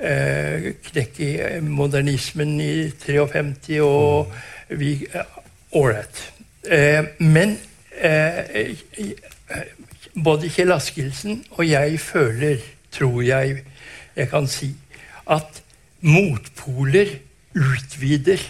eh, 0.00 0.72
knekke 0.84 1.60
modernismen 1.60 2.60
i 2.60 2.90
53, 2.90 3.80
og 3.80 4.32
vi 4.68 5.06
Ålreit. 5.72 6.32
Eh, 6.70 7.04
men 7.18 7.58
både 10.24 10.50
Kjell 10.50 10.72
Askildsen 10.72 11.44
og 11.50 11.68
jeg 11.68 12.00
føler, 12.00 12.56
tror 12.92 13.22
jeg 13.22 13.64
jeg 14.16 14.28
kan 14.28 14.46
si, 14.46 14.74
at 15.30 15.62
motpoler 16.00 17.06
utvider 17.56 18.40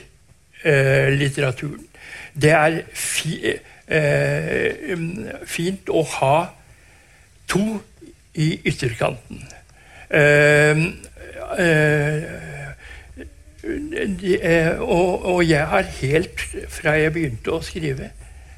eh, 0.64 1.12
litteraturen. 1.14 1.86
Det 2.34 2.50
er 2.50 2.80
fi, 2.92 3.54
eh, 3.92 4.96
fint 5.44 5.90
å 5.92 6.02
ha 6.16 6.36
to 7.52 7.80
i 8.34 8.60
ytterkanten. 8.64 9.42
Uh, 10.12 10.92
uh, 11.58 12.22
og, 14.80 15.24
og, 15.24 15.48
jeg 15.48 15.66
har 15.66 15.82
helt 16.00 16.40
fra 16.68 16.96
jeg 16.98 17.12
begynte 17.14 17.54
å 17.54 17.62
skrive 17.64 18.10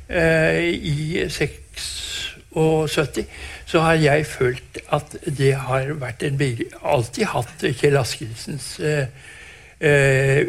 uh, 0.09 0.59
i 0.65 1.27
76, 1.29 3.27
så 3.67 3.83
har 3.83 3.99
jeg 3.99 4.27
følt 4.31 4.79
at 4.95 5.17
det 5.27 5.55
har 5.67 5.93
vært 5.99 6.23
en 6.23 6.39
Alltid 6.83 7.25
hatt 7.33 7.65
Kjell 7.81 7.97
Askildsens 7.99 8.79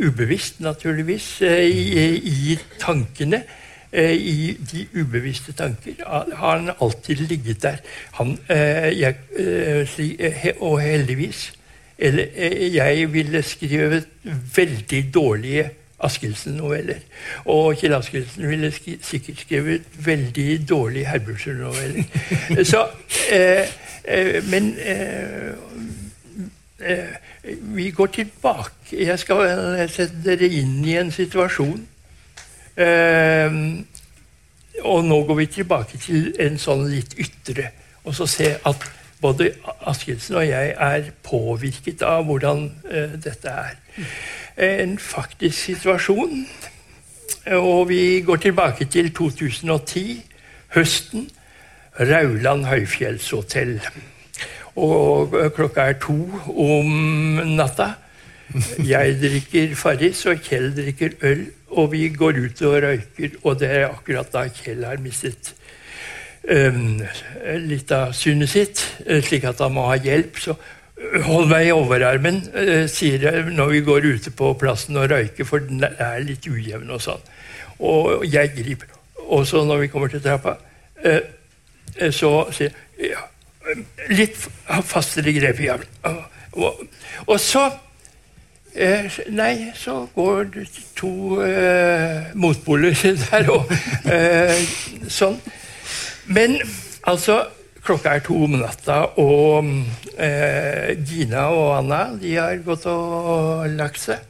ubevisst, 0.06 0.60
naturligvis, 0.62 1.42
i, 1.42 2.06
i 2.30 2.60
tankene. 2.80 3.42
Eh, 3.92 4.12
i 4.12 4.58
de 4.72 4.88
ubevisste 5.02 5.54
tanker 5.54 5.94
har 6.06 6.58
han 6.58 6.72
alltid 6.82 7.16
ligget 7.16 7.62
der. 7.64 7.78
Han, 8.14 8.40
eh, 8.50 9.00
jeg, 9.00 9.16
eh, 9.40 10.54
og 10.60 10.82
heldigvis 10.82 11.54
eller, 11.98 12.26
Jeg 12.74 13.14
ville 13.14 13.42
skrevet 13.44 14.08
veldig 14.56 15.14
dårlige 15.14 15.70
Askildsen-noveller. 16.00 17.00
Og 17.46 17.78
Kjell 17.78 17.94
Askildsen 17.94 18.50
ville 18.50 18.72
skri, 18.72 18.98
sikkert 19.02 19.40
skrevet 19.40 19.82
veldig 20.06 20.70
dårlige 20.70 21.06
Herbrugsen-noveller. 21.06 22.04
Så 22.72 22.88
eh, 23.32 23.68
Men 24.52 24.76
eh, 24.86 25.50
eh, 26.80 27.54
vi 27.62 27.90
går 27.90 28.06
tilbake. 28.06 29.06
Jeg 29.06 29.20
skal 29.20 29.90
sette 29.90 30.24
dere 30.26 30.48
inn 30.48 30.86
i 30.86 30.98
en 30.98 31.12
situasjon 31.12 31.88
og 34.84 35.05
nå 35.05 35.17
går 35.28 35.36
vi 35.39 35.45
tilbake 35.45 35.97
til 36.01 36.34
en 36.43 36.57
sånn 36.59 36.88
litt 36.91 37.15
ytre, 37.21 37.71
og 38.03 38.15
så 38.17 38.28
se 38.30 38.51
at 38.59 38.86
både 39.21 39.51
Askildsen 39.88 40.36
og 40.36 40.47
jeg 40.47 40.73
er 40.76 41.09
påvirket 41.26 42.03
av 42.05 42.26
hvordan 42.28 42.67
eh, 42.91 43.15
dette 43.21 43.49
er. 43.49 43.78
En 44.55 44.97
faktisk 44.99 45.57
situasjon. 45.71 46.45
Og 47.55 47.89
vi 47.89 48.21
går 48.26 48.36
tilbake 48.41 48.86
til 48.89 49.11
2010, 49.13 50.26
høsten. 50.76 51.30
Rauland 51.99 52.65
høyfjellshotell. 52.67 53.80
Og 54.76 55.36
klokka 55.55 55.82
er 55.89 55.99
to 56.03 56.17
om 56.51 56.89
natta. 57.55 57.93
Jeg 58.93 59.18
drikker 59.20 59.76
Farris, 59.76 60.26
og 60.30 60.41
Kjell 60.45 60.72
drikker 60.76 61.18
øl. 61.28 61.45
Og 61.76 61.91
vi 61.91 62.08
går 62.10 62.39
ut 62.39 62.62
og 62.68 62.78
røyker, 62.84 63.36
og 63.43 63.60
det 63.60 63.70
er 63.70 63.89
akkurat 63.89 64.32
da 64.32 64.45
Kjell 64.53 64.86
har 64.88 65.01
mistet 65.03 65.51
um, 66.47 67.01
litt 67.66 67.91
av 67.91 68.14
synet 68.16 68.51
sitt, 68.53 68.84
eh, 69.06 69.20
slik 69.26 69.47
at 69.49 69.60
han 69.64 69.76
må 69.76 69.89
ha 69.89 69.97
hjelp. 69.99 70.39
Så 70.39 70.56
hold 71.26 71.49
meg 71.51 71.68
i 71.68 71.76
overarmen, 71.76 72.43
uh, 72.56 72.86
sier 72.91 73.28
jeg 73.28 73.47
når 73.51 73.74
vi 73.74 73.86
går 73.89 74.10
ute 74.16 74.32
på 74.32 74.53
plassen 74.62 75.01
og 75.01 75.10
røyker, 75.12 75.47
for 75.47 75.66
den 75.66 75.84
er 75.89 76.24
litt 76.24 76.47
ujevn 76.47 76.95
og 76.95 77.03
sånn. 77.03 77.32
Og 77.84 78.24
jeg 78.30 78.53
griper. 78.56 78.93
Og 79.26 79.43
så 79.49 79.66
når 79.68 79.84
vi 79.84 79.91
kommer 79.91 80.12
til 80.12 80.24
trappa, 80.24 80.60
så 82.14 82.30
sier 82.56 82.70
jeg 82.95 83.12
ja, 83.12 83.24
litt 84.14 84.38
fastere 84.86 85.34
grep 85.36 85.60
i. 85.60 85.68
Og, 85.74 86.22
og, 86.56 86.86
og 87.26 87.39
så 87.41 87.66
Eh, 88.76 89.11
nei, 89.32 89.71
så 89.73 90.01
går 90.15 90.49
det 90.51 90.65
to 90.97 91.41
eh, 91.41 92.32
motpoler 92.36 92.91
der 93.30 93.47
òg. 93.47 93.71
eh, 94.11 94.57
sånn. 95.07 95.38
Men 96.28 96.57
altså 97.07 97.45
Klokka 97.86 98.15
er 98.17 98.23
to 98.26 98.34
om 98.47 98.55
natta, 98.57 98.95
og 99.21 99.67
eh, 100.17 100.95
Gina 101.05 101.43
og 101.53 101.67
Anna 101.78 101.99
de 102.17 102.32
har 102.34 102.57
gått 102.65 102.88
og 102.89 103.67
lagt 103.78 104.01
seg. 104.01 104.23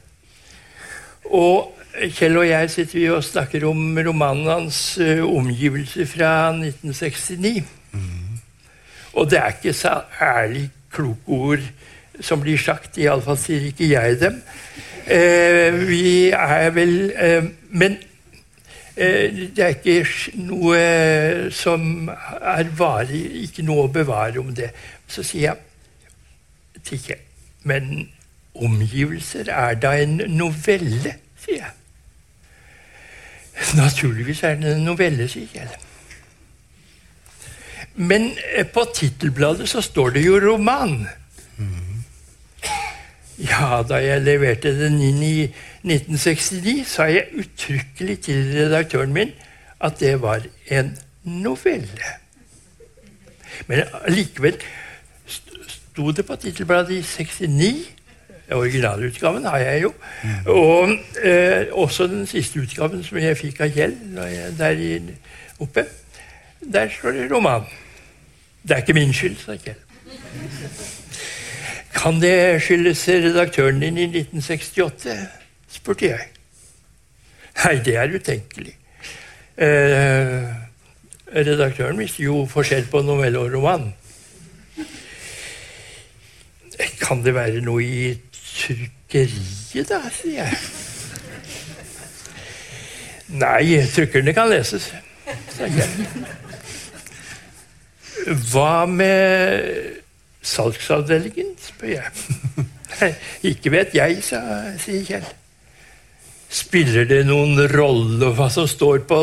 Og 1.32 1.72
Kjell 1.96 2.36
og 2.36 2.44
jeg 2.44 2.68
sitter 2.68 2.98
vi 2.98 3.06
og 3.08 3.24
snakker 3.24 3.64
om 3.64 3.96
romanen 3.96 4.50
hans 4.50 4.98
uh, 5.00 5.24
'Omgivelser' 5.24 6.04
fra 6.04 6.52
1969. 6.52 7.64
Mm. 7.96 8.36
Og 9.16 9.30
det 9.30 9.38
er 9.40 9.54
ikke 9.56 9.72
så 9.72 10.02
ærlig 10.20 10.68
kloke 10.92 11.24
ord 11.26 11.64
som 12.20 12.40
blir 12.42 12.58
sagt. 12.60 12.98
Iallfall 12.98 13.38
sier 13.40 13.68
ikke 13.68 13.90
jeg 13.90 14.20
dem. 14.20 14.40
Eh, 15.06 15.76
vi 15.86 16.30
er 16.34 16.70
vel 16.74 17.12
eh, 17.14 17.44
Men 17.70 17.94
eh, 18.96 19.46
det 19.54 19.62
er 19.62 19.76
ikke 19.76 20.34
noe 20.48 20.80
som 21.54 22.08
er 22.10 22.72
varig, 22.78 23.22
ikke 23.46 23.62
noe 23.66 23.86
å 23.86 23.92
bevare 23.92 24.42
om 24.42 24.50
det. 24.54 24.72
Så 25.06 25.22
sier 25.22 25.52
jeg 25.52 26.82
til 26.86 27.16
Men 27.62 28.08
omgivelser 28.54 29.50
er 29.52 29.74
da 29.78 29.94
en 30.00 30.20
novelle, 30.32 31.16
sier 31.42 31.62
jeg. 31.62 31.74
Naturligvis 33.76 34.42
er 34.42 34.54
det 34.60 34.76
en 34.76 34.84
novelle, 34.84 35.28
sier 35.28 35.48
Kjell. 35.52 35.76
Men 37.96 38.28
eh, 38.52 38.66
på 38.68 38.84
tittelbladet 38.94 39.68
så 39.70 39.80
står 39.84 40.16
det 40.18 40.26
jo 40.26 40.40
roman. 40.42 41.06
Ja, 43.56 43.82
da 43.88 43.96
jeg 44.02 44.20
leverte 44.20 44.72
den 44.76 44.98
inn 45.00 45.22
i 45.24 45.36
1969, 45.86 46.82
sa 46.84 47.06
jeg 47.08 47.30
uttrykkelig 47.40 48.16
til 48.26 48.50
redaktøren 48.52 49.14
min 49.16 49.30
at 49.80 49.96
det 50.00 50.16
var 50.20 50.44
en 50.68 50.90
novelle. 51.24 52.10
Men 53.66 53.86
likevel 54.12 54.58
sto 55.26 56.10
det 56.12 56.26
på 56.26 56.36
tittelbladet 56.36 56.98
i 56.98 57.02
69. 57.02 57.88
Originalutgaven 58.52 59.44
har 59.44 59.58
jeg 59.58 59.82
jo. 59.82 59.92
Og 60.46 60.92
eh, 61.22 61.66
også 61.72 62.06
den 62.12 62.26
siste 62.26 62.60
utgaven 62.60 63.02
som 63.04 63.18
jeg 63.18 63.40
fikk 63.40 63.64
av 63.64 63.72
Kjell 63.72 63.96
der 64.58 65.00
oppe. 65.58 65.86
Der 66.60 66.92
står 66.92 67.16
det 67.16 67.32
roman. 67.32 67.64
Det 68.62 68.76
er 68.76 68.84
ikke 68.84 69.00
min 69.00 69.16
skyld, 69.16 69.40
sa 69.40 69.56
Kjell. 69.56 69.80
Kan 71.96 72.20
det 72.20 72.62
skyldes 72.62 73.08
redaktøren 73.08 73.80
din 73.80 73.98
i 73.98 74.04
1968? 74.04 75.16
spurte 75.68 76.06
jeg. 76.06 76.28
Nei, 77.64 77.74
det 77.84 77.96
er 77.96 78.14
utenkelig. 78.14 78.76
Eh, 79.56 80.44
redaktøren 81.36 81.98
visste 81.98 82.22
jo 82.22 82.44
forskjell 82.50 82.86
på 82.92 83.02
novelle 83.02 83.40
og 83.40 83.52
roman. 83.54 83.88
Kan 87.00 87.24
det 87.24 87.34
være 87.34 87.62
noe 87.64 87.82
i 87.82 88.12
trykkeriet, 88.36 89.88
da, 89.88 90.02
sier 90.12 90.42
jeg. 90.42 90.58
Nei, 93.40 93.80
trykkerne 93.94 94.34
kan 94.36 94.50
leses. 94.52 94.90
Hva 98.52 98.86
med 98.90 100.02
Salgsavdelingen, 100.46 101.54
spør 101.58 101.96
jeg. 101.96 103.14
Ikke 103.50 103.72
vet 103.74 103.96
jeg, 103.96 104.20
sa, 104.24 104.40
sier 104.80 105.02
Kjell. 105.06 105.26
Spiller 106.46 107.08
det 107.10 107.24
noen 107.26 107.58
rolle 107.72 108.30
hva 108.36 108.46
som 108.52 108.68
står 108.70 109.02
på 109.10 109.18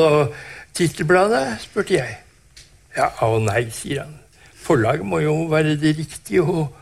tittelbladet? 0.76 1.46
spurte 1.64 1.96
jeg. 1.96 2.18
Ja 2.98 3.08
og 3.26 3.40
nei, 3.48 3.64
sier 3.74 4.04
han. 4.04 4.18
Forlaget 4.64 5.08
må 5.08 5.20
jo 5.24 5.36
være 5.52 5.78
det 5.80 5.96
riktige, 5.98 6.44
og 6.44 6.76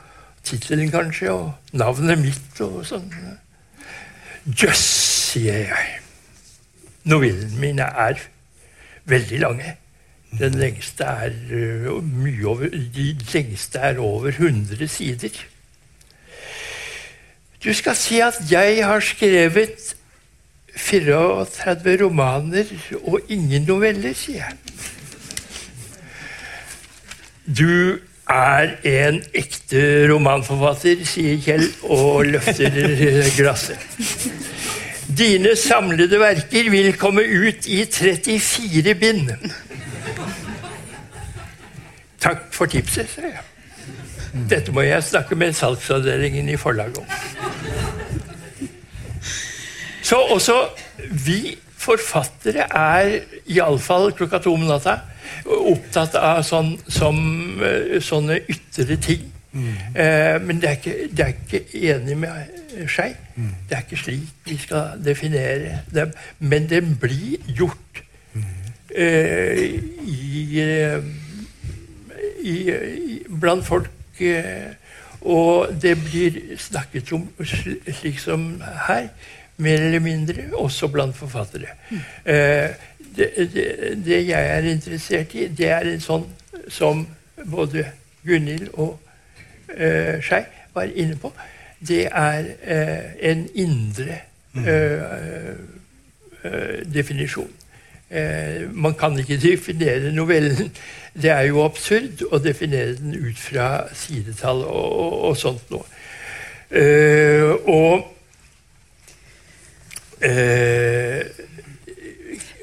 tittelen 0.45 0.91
kanskje, 0.93 1.31
og 1.31 1.77
navnet 1.77 2.19
mitt 2.21 2.61
og 2.65 2.81
sånn. 2.85 3.07
Jøss, 4.45 4.83
sier 5.31 5.63
jeg. 5.69 5.87
Novellene 7.09 7.61
mine 7.61 7.85
er 7.85 8.21
veldig 9.09 9.39
lange. 9.45 9.75
Den 10.39 10.55
lengste 10.55 11.03
er 11.03 11.33
mye 12.01 12.45
over 12.47 12.69
De 12.71 13.15
lengste 13.33 13.79
er 13.79 13.99
over 13.99 14.31
100 14.31 14.87
sider. 14.87 15.41
Du 17.63 17.73
skal 17.73 17.95
si 17.95 18.19
at 18.19 18.39
jeg 18.49 18.85
har 18.85 18.99
skrevet 19.05 19.95
34 20.75 21.97
romaner 22.05 22.65
og 23.03 23.19
ingen 23.29 23.67
noveller, 23.67 24.13
sier 24.17 24.45
jeg. 24.45 24.55
Du 27.45 27.99
er 28.31 28.77
en 28.87 29.19
ekte 29.35 30.07
romanforfatter, 30.09 31.03
sier 31.05 31.41
Kjell 31.43 31.67
og 31.83 32.25
løfter 32.31 32.77
glasset. 33.37 33.81
Dine 35.11 35.57
samlede 35.59 36.19
verker 36.21 36.69
vil 36.71 36.93
komme 36.97 37.25
ut 37.25 37.67
i 37.67 37.83
34 37.85 38.95
bind. 38.95 39.33
Takk 42.21 42.45
for 42.53 42.69
tipset, 42.69 43.09
sa 43.09 43.25
jeg. 43.25 43.47
Dette 44.49 44.71
må 44.71 44.85
jeg 44.85 45.03
snakke 45.03 45.35
med 45.35 45.55
salgsavdelingen 45.57 46.49
i 46.49 46.57
forlaget 46.59 47.01
om. 47.01 47.05
Så 50.01 50.19
også 50.35 50.57
vi 51.25 51.57
forfattere 51.81 52.67
er 52.77 53.21
iallfall 53.49 54.11
klokka 54.15 54.39
to 54.43 54.53
om 54.53 54.67
natta 54.69 54.99
opptatt 55.45 56.15
av 56.19 56.41
sånn, 56.45 56.75
som, 56.91 57.17
eh, 57.63 57.99
sånne 58.03 58.39
ytre 58.51 58.97
ting. 59.01 59.31
Mm. 59.51 59.73
Eh, 59.95 60.37
men 60.39 60.61
det 60.61 60.69
er, 60.69 60.77
ikke, 60.77 61.07
det 61.11 61.25
er 61.25 61.33
ikke 61.33 61.61
enig 61.91 62.17
med 62.17 62.87
seg. 62.91 63.15
Mm. 63.35 63.49
Det 63.67 63.77
er 63.77 63.83
ikke 63.85 63.99
slik 63.99 64.47
vi 64.47 64.57
skal 64.61 65.01
definere 65.03 65.81
dem. 65.91 66.13
Men 66.39 66.69
det 66.69 66.83
blir 66.99 67.41
gjort 67.47 68.03
mm. 68.33 68.45
eh, 68.95 69.65
i 70.07 70.61
eh, 70.61 71.03
i, 72.41 72.55
i, 72.71 73.17
blant 73.41 73.65
folk. 73.65 73.89
Eh, 74.19 74.73
og 75.21 75.73
det 75.81 75.95
blir 76.01 76.39
snakket 76.57 77.11
om 77.13 77.27
slik 77.45 78.19
som 78.19 78.61
her, 78.87 79.07
mer 79.61 79.83
eller 79.85 79.99
mindre, 79.99 80.47
også 80.57 80.87
blant 80.87 81.15
forfattere. 81.15 81.75
Mm. 81.89 81.97
Eh, 82.25 82.69
det, 83.15 83.29
det, 83.53 83.65
det, 84.05 84.27
jeg 84.27 84.57
er 84.57 84.71
interessert 84.71 85.35
i, 85.35 85.47
det 85.47 85.69
er 85.69 85.89
en 85.91 86.01
sånn 86.01 86.25
som 86.71 87.05
både 87.45 87.85
Gunhild 88.25 88.69
og 88.73 88.99
eh, 89.75 90.21
Skei 90.23 90.43
var 90.73 90.93
inne 90.95 91.17
på. 91.19 91.33
Det 91.87 92.05
er 92.07 92.45
eh, 92.63 93.31
en 93.31 93.47
indre 93.53 94.19
eh, 94.55 95.55
eh, 96.43 96.93
definisjon. 96.93 97.51
Eh, 98.11 98.67
man 98.71 98.93
kan 98.99 99.15
ikke 99.19 99.39
definere 99.39 100.11
novellen. 100.11 100.71
Det 101.13 101.31
er 101.31 101.45
jo 101.47 101.63
absurd 101.63 102.25
å 102.27 102.39
definere 102.43 102.97
den 102.99 103.15
ut 103.15 103.39
fra 103.39 103.85
sidetall 103.95 104.65
og, 104.67 104.89
og, 104.91 105.13
og 105.29 105.37
sånt 105.39 105.71
noe. 105.71 105.87
Eh, 106.71 107.51
og 107.67 108.05
eh, 110.23 111.23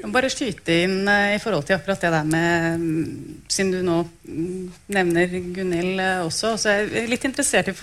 bare 0.08 0.30
skyte 0.32 0.78
inn 0.84 1.02
eh, 1.08 1.34
i 1.36 1.40
forhold 1.42 1.66
til 1.68 1.76
akkurat 1.76 2.04
det 2.04 2.12
der 2.14 2.28
med 2.28 2.84
mm, 2.84 3.42
siden 3.52 3.72
du 3.74 3.82
nå 3.84 3.98
mm, 4.04 4.62
nevner 4.96 5.34
Gunhild 5.56 6.04
også, 6.24 6.54
så 6.56 6.72
er 6.72 6.88
jeg 6.88 7.12
litt 7.12 7.28
interessert 7.28 7.68
i 7.72 7.76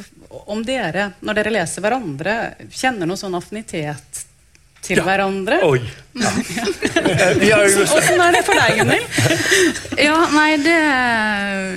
om 0.50 0.66
dere, 0.66 1.12
når 1.22 1.42
dere 1.42 1.54
leser 1.60 1.86
hverandre, 1.86 2.38
kjenner 2.74 3.10
noe 3.10 3.22
sånn 3.22 3.38
affinitet 3.38 4.25
til 4.86 4.98
Ja. 5.02 5.04
hverandre? 5.08 5.60
Oi. 5.68 5.82
Ja. 6.16 6.32
Eh, 7.60 7.80
Åssen 7.86 8.22
er 8.24 8.32
det 8.38 8.44
for 8.48 8.56
deg, 8.58 8.78
Gunhild? 8.80 9.08
Ja, 10.00 10.20
nei, 10.34 10.52
det 10.64 10.76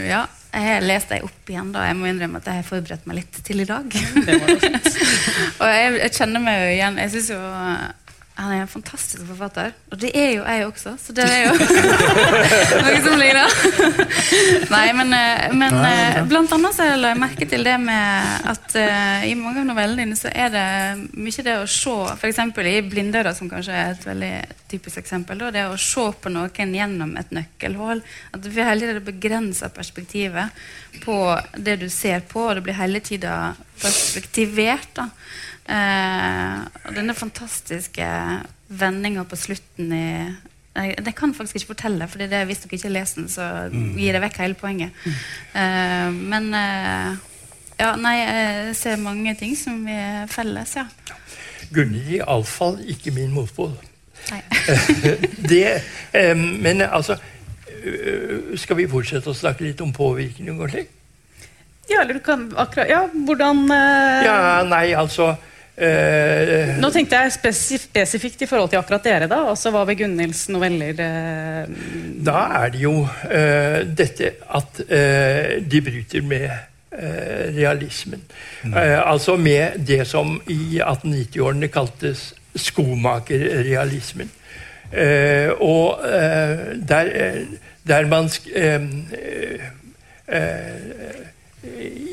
Ja. 0.09 0.27
Jeg 0.49 0.65
har 0.65 0.81
lest 0.89 1.11
deg 1.13 1.23
opp 1.27 1.51
igjen, 1.53 1.69
da. 1.75 1.83
Jeg 1.91 1.97
må 1.99 2.07
innrømme 2.09 2.39
at 2.41 2.47
jeg 2.49 2.55
har 2.63 2.65
forberedt 2.67 3.05
meg 3.07 3.19
litt 3.21 3.37
til 3.45 3.61
i 3.61 3.67
dag. 3.69 3.85
og 5.61 5.67
jeg, 5.69 5.91
jeg 6.01 6.15
kjenner 6.17 6.41
meg 6.43 6.57
jo 6.63 6.71
igjen. 6.73 6.97
Jeg 7.05 7.13
syns 7.13 7.29
jo 7.35 7.41
han 8.39 8.53
er 8.55 8.61
en 8.63 8.71
fantastisk 8.71 9.25
forfatter. 9.27 9.73
Og 9.91 9.99
det 9.99 10.13
er 10.15 10.29
jo 10.37 10.45
jeg 10.47 10.67
også, 10.67 10.93
så 11.03 11.15
det 11.17 11.25
er 11.27 11.49
jo 11.49 11.55
noe 12.85 13.01
som 13.03 13.17
ligner. 13.19 13.57
Nei, 14.75 14.85
men, 14.95 15.11
eh, 15.17 15.49
men 15.59 15.75
eh, 15.83 16.21
blant 16.31 16.55
annet 16.55 16.77
så 16.77 16.87
la 17.01 17.11
jeg 17.13 17.19
merke 17.19 17.49
til 17.51 17.67
det 17.67 17.75
med 17.83 18.47
at 18.53 18.77
uh, 18.79 19.27
i 19.27 19.35
mange 19.39 19.65
av 19.65 19.67
novellene 19.73 20.05
dine 20.05 20.19
så 20.19 20.31
er 20.31 20.53
det 20.55 20.67
mye 21.19 21.47
det 21.49 21.57
å 21.59 21.67
se 21.67 21.97
F.eks. 22.15 22.41
i 22.63 22.79
'Blindøra', 22.87 23.35
som 23.35 23.51
kanskje 23.51 23.75
er 23.75 23.97
et 23.97 24.07
veldig 24.07 24.33
typisk 24.69 25.01
eksempel. 25.01 25.41
Da, 25.41 25.51
det 25.55 25.67
å 25.69 25.81
se 25.81 26.07
på 26.21 26.33
noen 26.33 26.75
gjennom 26.77 27.17
et 27.21 27.35
nøkkelhull. 27.35 28.05
At 28.37 28.47
vi 28.47 28.65
hele 28.65 28.89
tiden 28.89 29.07
begrenser 29.07 29.73
perspektivet 29.75 30.65
på 31.05 31.19
det 31.57 31.79
du 31.83 31.89
ser 31.93 32.25
på, 32.29 32.47
og 32.47 32.59
det 32.59 32.67
blir 32.69 32.81
hele 32.81 33.03
tida 33.05 33.55
perspektivert. 33.81 34.91
da 34.99 35.11
Eh, 35.69 36.61
og 36.89 36.95
denne 36.97 37.13
fantastiske 37.17 38.05
vendinga 38.73 39.25
på 39.29 39.37
slutten 39.37 39.93
i 39.93 40.09
Det 40.79 41.13
kan 41.17 41.33
jeg 41.33 41.37
faktisk 41.37 41.57
ikke 41.57 41.73
fortelle, 41.73 42.07
for 42.07 42.23
hvis 42.23 42.61
dere 42.63 42.77
ikke 42.77 42.91
leser 42.93 43.19
den, 43.19 43.29
så 43.29 43.47
gir 43.99 44.15
det 44.15 44.21
vekk 44.23 44.37
hele 44.45 44.55
poenget. 44.55 44.95
Eh, 45.53 46.11
men 46.15 46.53
eh, 46.55 47.17
ja, 47.81 47.97
nei, 47.99 48.15
jeg 48.21 48.77
ser 48.79 49.03
mange 49.03 49.35
ting 49.41 49.57
som 49.59 49.81
vi 49.83 49.97
er 49.97 50.31
felles, 50.31 50.77
ja. 50.79 50.87
Gunhild 51.75 52.21
iallfall 52.21 52.79
ikke 52.95 53.11
min 53.17 53.35
motpol. 53.35 53.75
Nei. 54.33 54.43
det, 55.53 55.81
eh, 56.13 56.37
men 56.37 56.83
altså 56.85 57.17
Skal 58.59 58.77
vi 58.81 58.89
fortsette 58.91 59.31
å 59.31 59.37
snakke 59.37 59.65
litt 59.65 59.81
om 59.81 59.93
påvirkning 59.95 60.59
og 60.61 60.73
slikt? 60.73 60.95
Ja, 61.89 62.03
eller 62.03 62.19
du 62.19 62.25
kan 62.25 62.49
akkurat 62.57 62.91
Ja, 62.91 63.05
hvordan 63.13 63.65
eh, 63.73 64.25
Ja, 64.27 64.39
nei, 64.69 64.87
altså 64.99 65.31
uh... 65.33 66.75
Nå 66.83 66.91
tenkte 66.93 67.23
jeg 67.23 67.35
spesif 67.39 67.87
spesifikt 67.89 68.45
i 68.45 68.49
forhold 68.51 68.73
til 68.73 68.81
akkurat 68.81 69.05
dere, 69.05 69.29
da. 69.31 69.45
Altså 69.53 69.73
hva 69.73 69.85
ved 69.89 70.01
Gunhilds 70.03 70.49
noveller 70.53 70.99
uh... 71.01 71.77
Da 72.29 72.43
er 72.61 72.75
det 72.75 72.83
jo 72.83 72.95
eh, 73.31 73.85
dette 73.87 74.35
at 74.59 74.83
eh, 74.89 75.59
de 75.65 75.85
bryter 75.85 76.27
med 76.27 76.51
realismen. 77.55 78.23
Eh, 78.65 78.99
altså 78.99 79.37
med 79.39 79.79
det 79.87 80.01
som 80.09 80.41
i 80.51 80.81
1890-årene 80.81 81.69
kaltes 81.71 82.33
skomakerrealismen. 82.59 84.31
Eh, 84.93 85.51
og 85.61 86.01
eh, 86.05 86.59
der, 86.89 87.11
eh, 87.13 87.43
der 87.89 88.07
man 88.07 88.31
eh, 88.55 88.83
eh, 90.29 90.69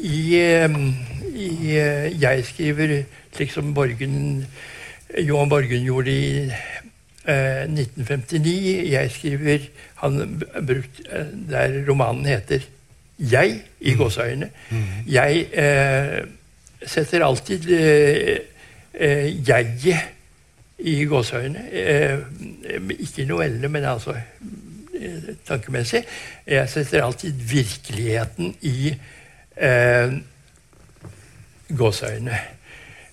i, 0.03 0.41
i 1.35 1.75
Jeg 2.21 2.45
skriver 2.45 3.03
slik 3.35 3.51
som 3.51 3.73
Borgen, 3.73 4.45
Johan 5.19 5.49
Borgen 5.49 5.83
gjorde 5.83 6.11
i 6.11 6.51
eh, 7.27 7.63
1959. 7.63 8.91
Jeg 8.91 9.11
skriver 9.11 9.59
Han 9.95 10.43
brukt 10.67 11.01
Der 11.49 11.83
romanen 11.89 12.25
heter 12.25 12.59
'Jeg' 13.19 13.61
i 13.79 13.93
gåseøyne. 13.93 14.49
Jeg 15.07 15.45
eh, 15.53 16.27
setter 16.85 17.25
alltid 17.25 17.69
eh, 17.71 19.47
jeget 19.47 20.14
i 20.79 21.05
gåseøyne. 21.05 21.65
Eh, 21.71 22.19
ikke 22.99 23.21
i 23.23 23.25
novellene, 23.25 23.67
men 23.67 23.85
altså 23.85 24.15
eh, 24.15 25.35
tankemessig. 25.47 26.03
Jeg 26.47 26.69
setter 26.69 27.03
alltid 27.03 27.31
virkeligheten 27.31 28.55
i 28.61 28.95
eh, 29.57 30.17
gåseøyne. 31.77 32.39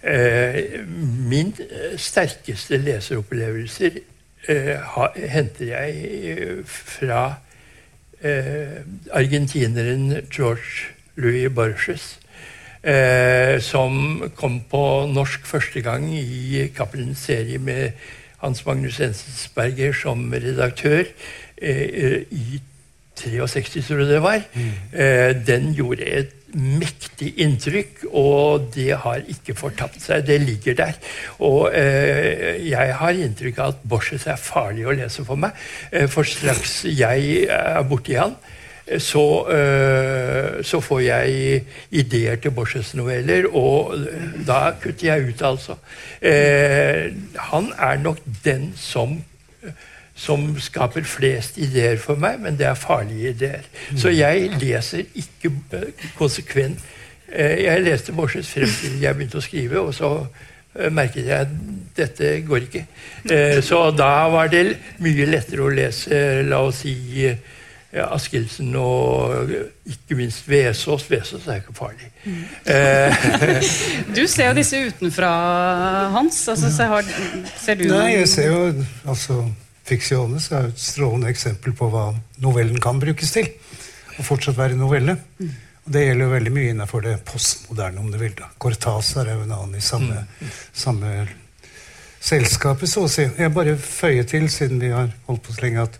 Eh, 0.03 0.87
min 1.31 1.55
sterkeste 1.97 2.77
leseropplevelser 2.77 4.01
eh, 4.49 4.79
ha, 4.95 5.07
henter 5.15 5.67
jeg 5.67 6.05
eh, 6.33 6.59
fra 6.67 7.39
argentineren 9.11 10.13
George 10.31 10.95
Louis 11.17 11.51
Borges. 11.55 12.21
Eh, 12.83 13.61
som 13.63 14.25
kom 14.35 14.59
på 14.71 14.83
norsk 15.07 15.47
første 15.47 15.85
gang 15.87 16.09
i 16.19 16.67
Cappelens 16.75 17.29
serie 17.29 17.61
med 17.63 17.95
Hans 18.43 18.65
Magnus 18.67 18.99
Ensensberger 19.01 19.95
som 19.95 20.25
redaktør 20.35 21.05
eh, 21.63 22.25
i 22.35 22.59
63, 23.23 23.85
tror 23.87 24.03
jeg 24.03 24.09
det 24.09 24.23
var. 24.23 24.43
Eh, 24.93 25.31
den 25.47 25.71
gjorde 25.79 26.09
et 26.11 26.33
mektig 26.53 27.33
inntrykk, 27.41 28.03
og 28.11 28.69
det 28.75 28.91
har 29.05 29.23
ikke 29.31 29.55
fortapt 29.57 30.03
seg. 30.03 30.27
Det 30.27 30.41
ligger 30.43 30.77
der. 30.77 30.99
Og 31.39 31.71
eh, 31.77 32.59
jeg 32.67 32.97
har 32.99 33.23
inntrykk 33.25 33.61
av 33.63 33.77
at 33.77 33.87
Borges 33.89 34.27
er 34.27 34.41
farlig 34.41 34.89
å 34.89 34.97
lese 34.97 35.25
for 35.29 35.41
meg. 35.41 35.57
Eh, 35.93 36.09
for 36.11 36.29
straks 36.29 36.83
jeg 36.89 37.47
er 37.47 37.87
borti 37.89 38.19
han, 38.19 38.37
så, 38.99 39.49
eh, 39.49 40.63
så 40.65 40.81
får 40.81 41.01
jeg 41.01 41.65
ideer 41.91 42.37
til 42.37 42.51
Borges 42.51 42.95
noveller, 42.95 43.47
og 43.55 43.95
da 44.47 44.73
kutter 44.83 45.07
jeg 45.07 45.29
ut, 45.29 45.43
altså. 45.43 45.77
Eh, 46.21 47.13
han 47.51 47.73
er 47.79 48.01
nok 48.03 48.19
den 48.45 48.73
som 48.77 49.23
som 50.23 50.43
skaper 50.61 51.07
flest 51.09 51.57
ideer 51.59 51.97
for 51.99 52.21
meg, 52.21 52.37
men 52.39 52.59
det 52.59 52.67
er 52.69 52.77
farlige 52.79 53.31
ideer. 53.33 53.65
Så 53.97 54.11
jeg 54.13 54.51
leser 54.61 55.07
ikke 55.19 55.51
konsekvent 56.19 56.79
eh, 57.33 57.65
Jeg 57.65 57.83
leste 57.83 58.13
Borses 58.13 58.51
frem 58.53 58.69
til 58.69 59.01
jeg 59.01 59.17
begynte 59.17 59.41
å 59.41 59.43
skrive, 59.43 59.81
og 59.81 59.95
så 59.97 60.13
merket 60.93 61.27
jeg 61.27 61.49
at 61.49 61.57
dette 61.97 62.29
går 62.49 62.69
ikke. 62.69 62.85
Så 63.65 63.81
da 63.97 64.29
var 64.33 64.53
det 64.53 64.77
mye 65.05 65.27
lettere 65.29 65.65
å 65.65 65.73
lese, 65.73 66.21
la 66.49 66.63
oss 66.65 66.85
si 66.85 67.33
ja, 67.93 68.07
Askildsen 68.15 68.71
og 68.81 69.51
ikke 69.89 70.17
minst 70.17 70.47
Vesaas. 70.49 71.05
Vesaas 71.11 71.49
er 71.49 71.61
ikke 71.61 71.75
farlig. 71.77 72.09
Eh, 72.65 73.27
Du 74.17 74.23
ser 74.31 74.49
jo 74.51 74.55
disse 74.57 74.81
utenfra, 74.89 75.33
Hans. 76.15 76.39
Altså, 76.49 76.71
så 76.73 76.89
har, 76.93 77.11
ser 77.61 77.81
du 77.81 77.89
Nei, 77.91 78.15
jeg 78.19 78.31
ser 78.33 78.49
jo 78.49 78.63
altså 79.05 79.43
Fictiones 79.85 80.47
er 80.55 80.71
et 80.71 80.79
strålende 80.79 81.29
eksempel 81.33 81.75
på 81.77 81.89
hva 81.93 82.07
novellen 82.41 82.79
kan 82.81 83.01
brukes 83.03 83.35
til. 83.35 83.51
Og 84.19 84.25
fortsatt 84.25 84.57
være 84.57 84.79
novelle. 84.79 85.19
Og 85.83 85.93
Det 85.93 86.05
gjelder 86.07 86.29
jo 86.29 86.33
veldig 86.37 86.53
mye 86.55 86.73
innenfor 86.73 87.03
det 87.03 87.17
postmoderne, 87.27 88.01
om 88.01 88.11
du 88.13 88.19
vil. 88.21 88.35
da. 88.39 88.53
Cortázar 88.63 89.27
er 89.27 89.41
jo 89.41 89.47
en 89.49 89.55
annen 89.57 89.81
i 89.81 89.83
samme, 89.83 90.21
samme 90.73 91.27
selskapet, 92.23 92.89
så 92.89 93.05
å 93.07 93.11
si. 93.11 93.25
Jeg 93.27 93.53
bare 93.55 93.75
føyer 93.77 94.29
til, 94.31 94.47
siden 94.53 94.79
vi 94.81 94.93
har 94.95 95.11
holdt 95.27 95.43
på 95.43 95.57
så 95.57 95.65
lenge, 95.65 95.89
at 95.89 95.99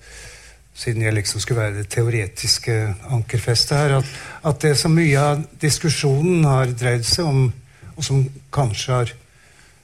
siden 0.75 1.05
jeg 1.05 1.15
liksom 1.15 1.43
skulle 1.43 1.61
være 1.61 1.83
det 1.83 1.91
teoretiske 1.93 2.77
ankerfestet 3.13 3.77
her, 3.77 3.97
at, 4.01 4.13
at 4.49 4.63
det 4.65 4.73
som 4.81 4.95
mye 4.97 5.21
av 5.21 5.45
diskusjonen 5.61 6.47
har 6.49 6.73
dreid 6.73 7.05
seg 7.07 7.29
om, 7.29 7.45
og 7.93 8.07
som 8.07 8.25
kanskje 8.55 8.97
har 8.97 9.15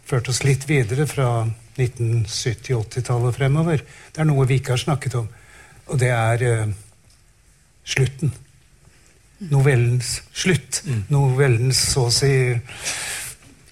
ført 0.09 0.31
oss 0.33 0.43
litt 0.47 0.65
videre 0.69 1.05
fra 1.09 1.45
1970-80-tallet 1.79 3.31
og 3.31 3.37
fremover, 3.37 3.85
det 3.85 4.23
er 4.23 4.29
noe 4.29 4.49
vi 4.49 4.59
ikke 4.59 4.75
har 4.75 4.83
snakket 4.83 5.19
om, 5.21 5.29
og 5.89 6.01
det 6.01 6.13
er 6.15 6.45
eh, 6.47 6.77
slutten. 7.89 8.33
Novellens 9.53 10.17
slutt. 10.35 10.81
Novellens 11.13 11.79
så 11.93 12.09
å 12.09 12.13
si 12.13 12.33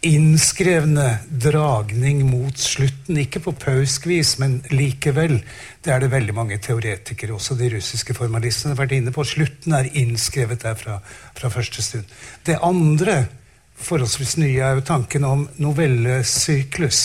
innskrevne 0.06 1.18
dragning 1.42 2.22
mot 2.28 2.58
slutten. 2.58 3.18
Ikke 3.20 3.40
på 3.44 3.52
pauskvis, 3.56 4.36
men 4.42 4.60
likevel. 4.70 5.40
Det 5.84 5.92
er 5.92 6.02
det 6.02 6.12
veldig 6.12 6.34
mange 6.36 6.58
teoretikere, 6.62 7.34
også 7.34 7.56
de 7.58 7.70
russiske 7.76 8.14
formalistene, 8.14 8.74
har 8.74 8.82
vært 8.84 8.96
inne 8.98 9.12
på. 9.14 9.24
Slutten 9.26 9.74
er 9.76 9.90
innskrevet 9.92 10.62
der 10.62 10.78
fra, 10.78 10.98
fra 11.36 11.50
første 11.52 11.82
stund. 11.82 12.16
Det 12.46 12.58
andre, 12.62 13.26
forholdsvis 13.76 14.36
nye, 14.42 14.62
er 14.62 14.78
jo 14.78 14.86
tanken 14.86 15.24
om 15.26 15.46
novellesyklus. 15.62 17.04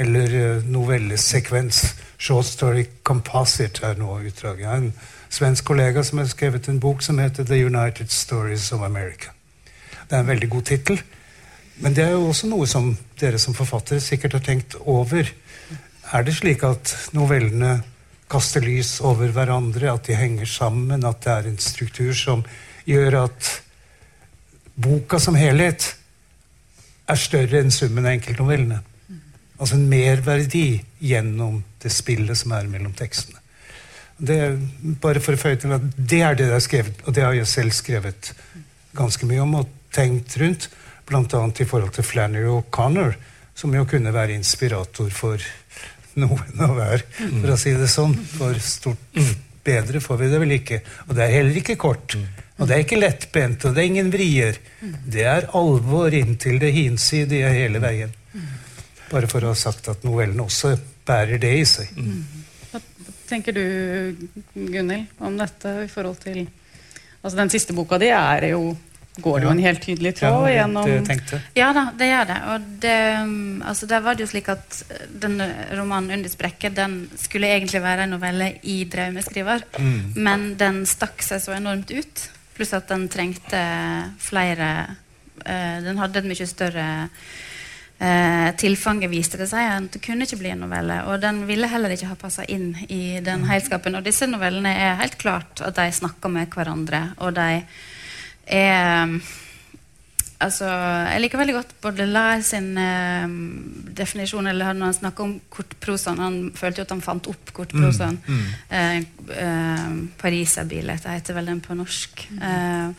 Eller 0.00 0.36
eh, 0.38 0.68
novellesekvens. 0.72 1.84
Short 2.16 2.48
story 2.48 2.86
composite 3.04 3.84
er 3.84 3.98
nå 4.00 4.20
utdraget. 4.24 4.68
En 4.72 4.92
svensk 5.32 5.68
kollega 5.68 6.04
som 6.04 6.22
har 6.22 6.30
skrevet 6.32 6.68
en 6.68 6.80
bok 6.80 7.02
som 7.04 7.18
heter 7.20 7.44
The 7.44 7.64
United 7.66 8.08
Stories 8.08 8.70
of 8.72 8.82
America. 8.82 9.34
Det 10.08 10.16
er 10.16 10.24
en 10.24 10.32
veldig 10.32 10.48
god 10.50 10.70
tittel. 10.70 11.02
Men 11.82 11.96
det 11.96 12.04
er 12.04 12.12
jo 12.14 12.28
også 12.30 12.46
noe 12.50 12.66
som 12.70 12.92
dere 13.18 13.40
som 13.42 13.56
forfattere 13.58 14.02
sikkert 14.02 14.36
har 14.38 14.44
tenkt 14.46 14.76
over. 14.86 15.26
Er 16.14 16.26
det 16.26 16.36
slik 16.36 16.62
at 16.66 16.92
novellene 17.16 17.80
kaster 18.32 18.62
lys 18.64 19.00
over 19.04 19.32
hverandre, 19.34 19.90
at 19.90 20.06
de 20.06 20.16
henger 20.16 20.48
sammen, 20.48 21.04
at 21.04 21.24
det 21.24 21.32
er 21.32 21.48
en 21.50 21.58
struktur 21.60 22.14
som 22.16 22.44
gjør 22.88 23.24
at 23.26 23.50
boka 24.82 25.18
som 25.20 25.36
helhet 25.36 25.90
er 27.10 27.18
større 27.20 27.60
enn 27.60 27.74
summen 27.74 28.06
av 28.06 28.14
enkeltnovellene. 28.14 28.78
Altså 29.58 29.76
en 29.76 29.88
merverdi 29.90 30.66
gjennom 31.02 31.60
det 31.82 31.92
spillet 31.92 32.38
som 32.38 32.54
er 32.56 32.70
mellom 32.70 32.94
tekstene. 32.96 33.38
Det, 34.22 34.38
bare 35.02 35.20
for 35.22 35.34
å 35.34 35.40
føye 35.40 35.58
til 35.58 35.74
at 35.74 35.84
det 35.98 36.22
er 36.22 36.38
det 36.38 36.46
det 36.46 36.56
er 36.56 36.62
skrevet, 36.62 37.02
og 37.06 37.14
det 37.16 37.24
har 37.26 37.34
jeg 37.34 37.50
selv 37.50 37.74
skrevet 37.74 38.32
ganske 38.94 39.26
mye 39.26 39.42
om 39.42 39.58
og 39.60 39.70
tenkt 39.94 40.36
rundt. 40.40 40.68
Bl.a. 41.08 41.42
i 41.58 41.68
forhold 41.68 41.94
til 41.96 42.06
Flannery 42.06 42.50
O'Connor, 42.50 43.16
som 43.54 43.74
jo 43.74 43.84
kunne 43.88 44.12
være 44.14 44.36
inspirator 44.36 45.10
for 45.12 45.42
noen 46.20 46.62
å 46.62 46.72
være, 46.76 47.02
for 47.16 47.54
å 47.54 47.58
si 47.60 47.72
det 47.76 47.88
sånn. 47.90 48.14
For 48.36 48.58
stort 48.62 49.18
bedre 49.64 50.00
får 50.02 50.20
vi 50.20 50.30
det 50.32 50.40
vel 50.42 50.56
ikke. 50.58 50.80
Og 51.08 51.16
det 51.16 51.26
er 51.26 51.36
heller 51.38 51.60
ikke 51.62 51.78
kort. 51.80 52.16
Og 52.58 52.68
det 52.68 52.76
er 52.76 52.84
ikke 52.84 53.00
lettbent, 53.00 53.64
og 53.66 53.74
det 53.74 53.82
er 53.82 53.90
ingen 53.90 54.10
vrier. 54.12 54.58
Det 54.80 55.26
er 55.26 55.48
alvor 55.58 56.14
inntil 56.14 56.60
det 56.62 56.72
hinsidige 56.76 57.50
hele 57.54 57.82
veien. 57.82 58.12
Bare 59.12 59.28
for 59.28 59.44
å 59.44 59.52
ha 59.52 59.58
sagt 59.58 59.90
at 59.92 60.04
novellen 60.06 60.40
også 60.40 60.76
bærer 61.06 61.40
det 61.42 61.52
i 61.58 61.64
seg. 61.68 61.92
Hva 62.70 62.80
tenker 63.28 63.56
du, 63.56 63.64
Gunhild, 64.54 65.10
om 65.20 65.38
dette 65.40 65.78
i 65.84 65.92
forhold 65.92 66.20
til 66.24 66.44
Altså, 67.22 67.36
den 67.38 67.52
siste 67.52 67.70
boka 67.70 68.00
di 68.02 68.08
er 68.10 68.48
jo 68.50 68.72
Går 69.16 69.40
det 69.40 69.44
jo 69.44 69.52
en 69.52 69.60
helt 69.60 69.82
tydelig 69.84 70.14
tråd 70.16 70.46
Ja, 70.48 70.52
gjennom. 70.54 70.86
Ja 71.54 71.68
da, 71.76 71.82
det 71.98 72.06
gjør 72.08 72.28
det. 72.30 72.36
Og 72.48 72.68
det, 72.80 73.00
um, 73.20 73.62
altså 73.68 73.88
der 73.90 74.00
var 74.00 74.16
det 74.16 74.24
jo 74.24 74.30
slik 74.30 74.48
at 74.48 74.78
den 75.10 75.36
denne 75.36 75.48
romanen 75.76 76.10
'Under 76.10 76.28
sprekket' 76.32 76.74
den 76.74 77.10
skulle 77.16 77.52
egentlig 77.52 77.82
være 77.82 78.04
en 78.04 78.10
novelle 78.10 78.54
i 78.62 78.84
'Draumeskriver', 78.84 79.64
men 80.16 80.54
den 80.56 80.86
stakk 80.86 81.22
seg 81.22 81.40
så 81.40 81.52
enormt 81.52 81.90
ut. 81.90 82.30
Pluss 82.56 82.72
at 82.72 82.88
den 82.88 83.08
trengte 83.08 83.62
flere 84.18 84.96
uh, 85.46 85.78
Den 85.84 85.98
hadde 85.98 86.18
et 86.18 86.24
mye 86.24 86.46
større 86.46 87.08
uh, 88.00 88.50
tilfanget, 88.56 89.10
viste 89.10 89.38
det 89.38 89.48
seg. 89.48 89.60
at 89.60 89.92
Det 89.92 90.02
kunne 90.02 90.24
ikke 90.24 90.40
bli 90.40 90.50
en 90.50 90.64
novelle. 90.64 91.04
Og 91.04 91.20
den 91.20 91.46
ville 91.46 91.68
heller 91.68 91.90
ikke 91.90 92.06
ha 92.08 92.14
passa 92.14 92.44
inn 92.44 92.76
i 92.88 93.20
den 93.20 93.44
helskapen. 93.44 93.94
Og 93.94 94.04
disse 94.04 94.26
novellene 94.26 94.72
er 94.72 95.00
helt 95.00 95.18
klart 95.18 95.60
at 95.60 95.76
de 95.76 95.92
snakker 95.92 96.28
med 96.28 96.48
hverandre, 96.48 97.14
og 97.18 97.34
de 97.34 97.62
er 98.46 99.20
Altså, 100.42 100.66
jeg 100.66 101.22
liker 101.22 101.38
veldig 101.38 101.54
godt 101.54 101.74
Baudelaire 101.82 102.42
sin 102.44 102.72
eh, 102.80 103.34
definisjon 103.98 104.48
eller 104.50 104.74
når 104.74 104.90
han 104.90 104.96
snakker 104.96 105.26
om 105.26 105.34
kortprosaen. 105.52 106.22
Han 106.22 106.38
følte 106.58 106.82
jo 106.82 106.86
at 106.86 106.94
han 106.94 107.04
fant 107.04 107.28
opp 107.30 107.52
kortprosaen. 107.54 108.18
Eh, 108.72 108.96
eh, 108.96 109.84
'Pariserbilet' 110.18 111.06
heter 111.06 111.38
vel 111.38 111.52
den 111.52 111.60
på 111.62 111.76
norsk. 111.78 112.26
Eh, 112.40 112.90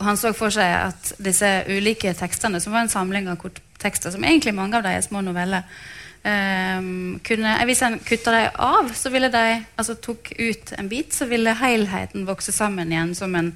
han 0.00 0.18
så 0.18 0.34
for 0.34 0.54
seg 0.54 0.74
at 0.88 1.12
disse 1.22 1.52
ulike 1.68 2.14
tekstene, 2.18 2.60
som 2.60 2.74
var 2.74 2.86
en 2.86 2.92
samling 2.96 3.30
av 3.30 3.38
korttekster, 3.38 4.10
som 4.10 4.24
egentlig 4.24 4.56
mange 4.56 4.78
av 4.78 4.86
dem 4.86 4.98
er 4.98 5.06
små 5.06 5.22
noveller 5.22 5.62
eh, 6.24 6.82
kunne, 7.22 7.56
Hvis 7.64 7.82
en 7.82 7.98
kutta 8.02 8.34
dem 8.34 8.50
av, 8.58 8.94
så 8.94 9.10
ville 9.14 9.30
de 9.30 9.64
altså 9.76 9.94
tok 9.94 10.32
ut 10.38 10.74
en 10.78 10.88
bit, 10.88 11.14
så 11.14 11.30
ville 11.30 11.54
helheten 11.62 12.26
vokse 12.26 12.52
sammen 12.52 12.90
igjen 12.92 13.14
som 13.14 13.34
en 13.34 13.54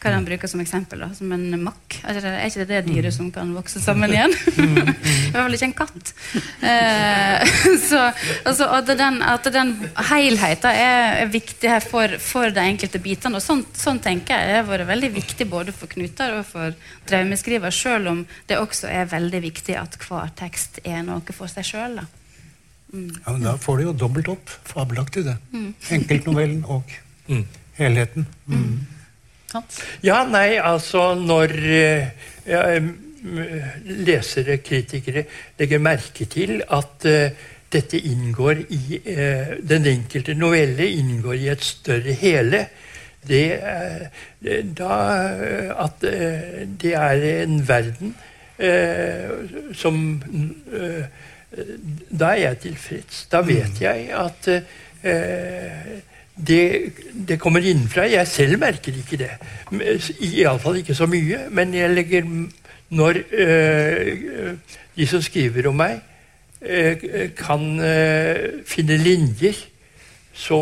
hva 0.00 0.12
han 0.14 0.24
bruker 0.24 0.48
som 0.48 0.60
eksempel? 0.62 1.02
da? 1.04 1.10
Som 1.16 1.32
en 1.34 1.46
makk? 1.60 1.98
Er 2.08 2.16
ikke 2.16 2.22
det 2.24 2.30
er 2.32 2.48
ikke 2.48 2.64
det, 2.64 2.68
det 2.70 2.94
dyret 2.94 3.14
som 3.14 3.30
kan 3.34 3.50
vokse 3.52 3.82
sammen 3.82 4.12
igjen? 4.14 4.32
I 4.56 5.32
hvert 5.32 5.36
fall 5.36 5.56
ikke 5.56 5.68
en 5.68 5.74
katt. 5.76 6.12
Eh, 6.70 7.50
så, 7.88 8.00
altså, 8.48 8.68
at 8.78 8.92
den, 9.00 9.20
at 9.22 9.50
den 9.52 9.74
helheten 10.10 10.70
er, 10.70 11.18
er 11.24 11.32
viktig 11.32 11.68
her 11.68 11.84
for, 11.84 12.16
for 12.24 12.54
de 12.54 12.64
enkelte 12.64 13.02
bitene. 13.02 13.36
Og 13.36 13.44
sånn, 13.44 13.64
sånn 13.76 14.00
tenker 14.04 14.36
jeg 14.38 14.48
det 14.50 14.60
har 14.62 14.70
vært 14.70 14.88
veldig 14.88 15.10
viktig 15.18 15.48
både 15.50 15.74
for 15.76 15.92
Knutar 15.92 16.38
og 16.38 16.46
for 16.48 16.76
Draumeskriver, 17.10 17.74
selv 17.74 18.14
om 18.14 18.22
det 18.48 18.60
også 18.60 18.88
er 18.88 19.10
veldig 19.10 19.42
viktig 19.50 19.76
at 19.80 19.98
hver 20.06 20.32
tekst 20.38 20.80
er 20.84 21.04
noe 21.04 21.36
for 21.36 21.50
seg 21.52 21.66
sjøl. 21.68 22.00
Ja, 22.00 23.32
men 23.32 23.44
da 23.44 23.54
får 23.60 23.78
du 23.78 23.84
jo 23.84 23.92
dobbelt 24.06 24.32
opp. 24.32 24.50
Fabelaktig, 24.66 25.26
det. 25.28 25.36
Enkeltnovellen 25.94 26.64
og 26.64 26.96
helheten. 27.78 28.26
Mm. 28.48 28.80
Hans? 29.52 29.80
Ja, 30.06 30.22
nei, 30.30 30.58
altså 30.62 31.14
når 31.18 31.54
eh, 31.66 32.10
ja, 32.46 32.62
lesere, 33.84 34.58
kritikere, 34.64 35.24
legger 35.58 35.82
merke 35.82 36.24
til 36.30 36.62
at 36.72 37.04
eh, 37.08 37.32
dette 37.70 38.00
inngår 38.00 38.62
i 38.74 39.00
eh, 39.04 39.50
Den 39.62 39.84
enkelte 39.86 40.34
novelle 40.34 40.86
inngår 40.90 41.36
i 41.38 41.48
et 41.52 41.64
større 41.64 42.14
hele. 42.18 42.64
Det, 43.26 43.44
er- 43.60 44.08
da, 44.64 44.94
at 45.84 46.00
det 46.00 46.94
er 46.96 47.24
en 47.44 47.58
verden 47.68 48.14
eh, 48.56 49.28
som 49.76 49.98
eh, 50.72 51.04
Da 52.10 52.30
er 52.32 52.40
jeg 52.46 52.58
tilfreds. 52.64 53.26
Da 53.32 53.42
vet 53.44 53.80
jeg 53.82 54.08
at 54.16 54.48
eh, 54.54 56.00
det, 56.46 56.92
det 57.28 57.38
kommer 57.40 57.60
innenfra. 57.60 58.08
Jeg 58.10 58.28
selv 58.28 58.58
merker 58.58 58.96
ikke 58.96 59.16
det. 59.20 59.30
Iallfall 60.20 60.80
ikke 60.80 60.94
så 60.94 61.06
mye. 61.06 61.46
Men 61.50 61.74
jeg 61.74 61.90
legger 61.90 62.26
Når 62.90 63.14
øh, 63.32 64.54
de 64.96 65.06
som 65.06 65.22
skriver 65.22 65.68
om 65.68 65.76
meg, 65.78 66.00
øh, 66.62 66.96
kan 67.38 67.80
øh, 67.80 68.64
finne 68.66 68.96
linjer, 68.96 69.54
så 70.32 70.58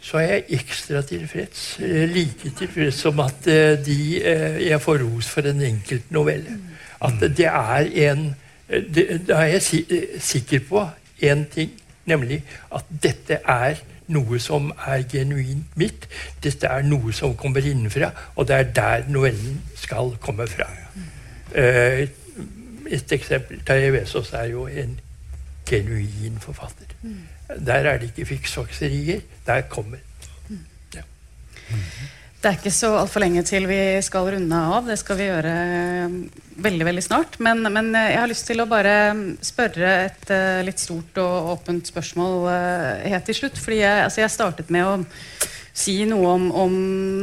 så 0.00 0.16
er 0.18 0.22
jeg 0.22 0.44
ekstra 0.48 1.02
tilfreds. 1.02 1.76
Like 1.78 2.50
tilfreds 2.58 2.94
som 2.94 3.20
at 3.20 3.44
de, 3.86 4.22
jeg 4.68 4.80
får 4.80 4.98
ros 4.98 5.28
for 5.28 5.40
en 5.40 5.62
enkelt 5.62 6.10
novelle. 6.10 6.58
At 7.04 7.20
det 7.20 7.46
er 7.46 8.10
en 8.10 8.34
Da 8.68 9.34
er 9.34 9.44
jeg 9.44 9.62
si, 9.62 9.84
sikker 10.18 10.60
på 10.68 10.82
én 11.22 11.44
ting, 11.54 11.70
nemlig 12.04 12.42
at 12.74 12.84
dette 13.02 13.38
er 13.44 13.74
noe 14.14 14.38
som 14.40 14.70
er 14.86 15.04
genuint 15.10 15.76
mitt. 15.80 16.08
Dette 16.44 16.70
er 16.70 16.86
noe 16.86 17.12
som 17.12 17.36
kommer 17.36 17.64
innenfra, 17.64 18.10
og 18.36 18.48
det 18.48 18.56
er 18.56 18.72
der 18.80 19.08
novellen 19.12 19.60
skal 19.76 20.16
komme 20.20 20.48
fra. 20.50 20.68
Eh, 21.54 22.08
et 22.88 23.12
eksempel 23.12 23.60
Terje 23.66 23.92
Vesaas 23.92 24.32
er 24.32 24.50
jo 24.52 24.66
en 24.66 24.98
genuin 25.68 26.38
forfatter. 26.40 26.94
Der 27.66 27.88
er 27.88 27.98
det 27.98 28.12
ikke 28.12 28.26
fiksfakserier. 28.34 29.20
Der 29.46 29.60
kommer 29.60 30.00
Det 32.38 32.46
er 32.46 32.54
ikke 32.60 32.70
så 32.70 32.92
altfor 33.00 33.24
lenge 33.24 33.42
til 33.42 33.64
vi 33.66 33.80
skal 34.06 34.28
runde 34.30 34.58
av. 34.76 34.86
Det 34.86 34.94
skal 35.00 35.18
vi 35.18 35.26
gjøre 35.26 35.52
eh, 35.58 36.12
veldig 36.62 36.86
veldig 36.86 37.02
snart. 37.02 37.38
Men, 37.42 37.66
men 37.66 37.90
eh, 37.98 38.12
jeg 38.12 38.20
har 38.22 38.30
lyst 38.30 38.46
til 38.46 38.62
å 38.62 38.68
bare 38.70 38.92
spørre 39.42 39.94
et 40.04 40.30
eh, 40.30 40.60
litt 40.62 40.78
stort 40.78 41.18
og 41.18 41.52
åpent 41.56 41.90
spørsmål 41.90 42.46
eh, 42.52 43.08
helt 43.10 43.26
til 43.26 43.40
slutt. 43.40 43.58
Fordi 43.58 43.80
jeg, 43.80 44.04
altså 44.04 44.22
jeg 44.22 44.34
startet 44.36 44.70
med 44.70 44.86
å 44.86 44.94
si 45.78 45.96
noe 46.06 46.30
om, 46.36 46.46
om 46.62 46.78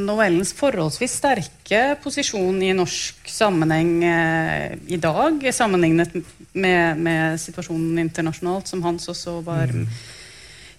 novellens 0.08 0.52
forholdsvis 0.56 1.16
sterke 1.22 1.82
posisjon 2.04 2.60
i 2.64 2.74
norsk 2.76 3.32
sammenheng 3.32 3.96
eh, 4.08 4.76
i 4.92 5.00
dag, 5.00 5.40
sammenlignet 5.56 6.12
med, 6.52 7.00
med 7.00 7.40
situasjonen 7.40 8.04
internasjonalt, 8.04 8.68
som 8.68 8.84
Hans 8.84 9.08
også 9.12 9.40
var 9.48 9.72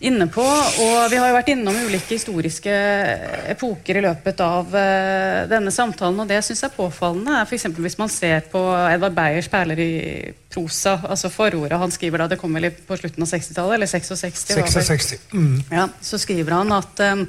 inne 0.04 0.26
på. 0.28 0.44
Og 0.44 0.96
vi 1.10 1.18
har 1.18 1.30
jo 1.30 1.36
vært 1.36 1.52
innom 1.54 1.76
ulike 1.86 2.16
historiske 2.16 2.74
epoker 3.52 4.00
i 4.00 4.04
løpet 4.04 4.40
av 4.44 4.72
uh, 4.74 5.42
denne 5.50 5.72
samtalen, 5.72 6.20
og 6.22 6.30
det 6.30 6.42
syns 6.44 6.64
jeg 6.64 6.70
er 6.70 6.76
påfallende. 6.76 7.40
er 7.40 7.56
eksempel 7.56 7.86
hvis 7.86 7.98
man 8.00 8.12
ser 8.12 8.44
på 8.52 8.62
Edvard 8.90 9.16
Beyers 9.16 9.50
perler 9.52 9.80
i 9.80 9.92
prosa, 10.52 10.98
altså 11.08 11.32
forordet 11.32 11.80
han 11.80 11.92
skriver 11.92 12.24
da 12.24 12.30
det 12.32 12.40
kom 12.40 12.56
vel 12.56 12.70
på 12.70 12.98
slutten 13.00 13.24
av 13.24 13.30
60-tallet, 13.30 13.78
eller 13.78 13.92
66? 13.92 14.48
var 14.52 14.66
vel- 14.66 14.90
66. 14.90 15.30
Mm. 15.32 15.62
ja, 15.70 15.86
så 16.00 16.20
skriver 16.20 16.58
han 16.58 16.74
at, 16.76 17.00
um, 17.12 17.24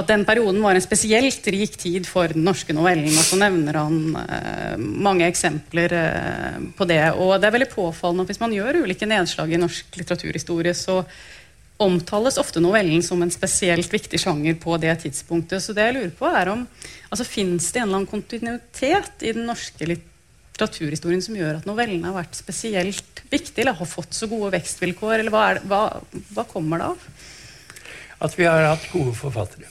at 0.00 0.08
den 0.08 0.24
perioden 0.24 0.62
var 0.62 0.78
en 0.78 0.84
spesielt 0.84 1.46
rik 1.52 1.76
tid 1.76 2.06
for 2.08 2.32
den 2.32 2.44
norske 2.46 2.72
novellen. 2.72 3.10
Og 3.10 3.26
så 3.26 3.36
nevner 3.40 3.74
han 3.74 3.96
eh, 4.22 4.76
mange 4.78 5.26
eksempler 5.26 5.94
eh, 5.98 6.60
på 6.78 6.86
det. 6.86 7.00
Og 7.18 7.34
det 7.40 7.48
er 7.48 7.56
veldig 7.56 7.72
påfallende 7.72 8.22
at 8.22 8.30
hvis 8.30 8.38
man 8.38 8.54
gjør 8.54 8.84
ulike 8.84 9.08
nedslag 9.10 9.50
i 9.50 9.58
norsk 9.58 9.98
litteraturhistorie, 9.98 10.76
så 10.78 11.00
omtales 11.80 12.38
ofte 12.40 12.60
novellen 12.62 13.02
som 13.04 13.22
en 13.24 13.32
spesielt 13.32 13.90
viktig 13.92 14.20
sjanger 14.20 14.58
på 14.60 14.76
det 14.82 14.98
tidspunktet. 15.06 15.64
Så 15.64 15.74
det 15.76 15.88
jeg 15.88 15.96
lurer 15.96 16.14
på 16.16 16.28
er 16.28 16.52
om 16.52 16.66
altså, 17.08 17.26
Fins 17.26 17.70
det 17.72 17.82
en 17.82 17.88
eller 17.88 18.02
annen 18.02 18.10
kontinuitet 18.10 19.24
i 19.24 19.34
den 19.36 19.48
norske 19.48 19.88
litteraturhistorien 19.88 21.24
som 21.24 21.38
gjør 21.38 21.62
at 21.62 21.68
novellene 21.68 22.10
har 22.10 22.20
vært 22.20 22.36
spesielt 22.36 23.24
viktig, 23.32 23.62
eller 23.62 23.78
har 23.80 23.88
fått 23.88 24.14
så 24.16 24.28
gode 24.30 24.52
vekstvilkår? 24.58 25.18
Eller 25.18 25.32
hva, 25.34 25.46
er 25.48 25.60
det, 25.60 25.68
hva, 25.70 25.84
hva 26.36 26.48
kommer 26.48 26.82
det 26.82 26.92
av? 26.92 27.10
at 28.20 28.38
vi 28.38 28.44
har 28.44 28.66
hatt 28.68 28.88
gode 28.92 29.14
forfattere. 29.16 29.68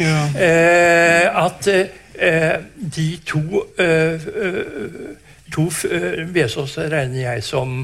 Ja. 0.00 0.28
Eh, 0.40 1.44
at 1.44 1.68
eh, 1.68 2.56
de 2.96 3.08
to 3.24 3.64
eh, 3.78 4.26
eh, 4.42 5.14
To 5.54 5.68
eh, 5.88 6.24
Vesaas 6.34 6.74
regner 6.90 7.20
jeg 7.20 7.42
som 7.46 7.76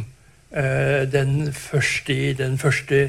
eh, 0.50 1.04
den 1.08 1.52
første 1.54 2.12
i 2.12 2.32
den 2.34 2.58
første 2.58 3.04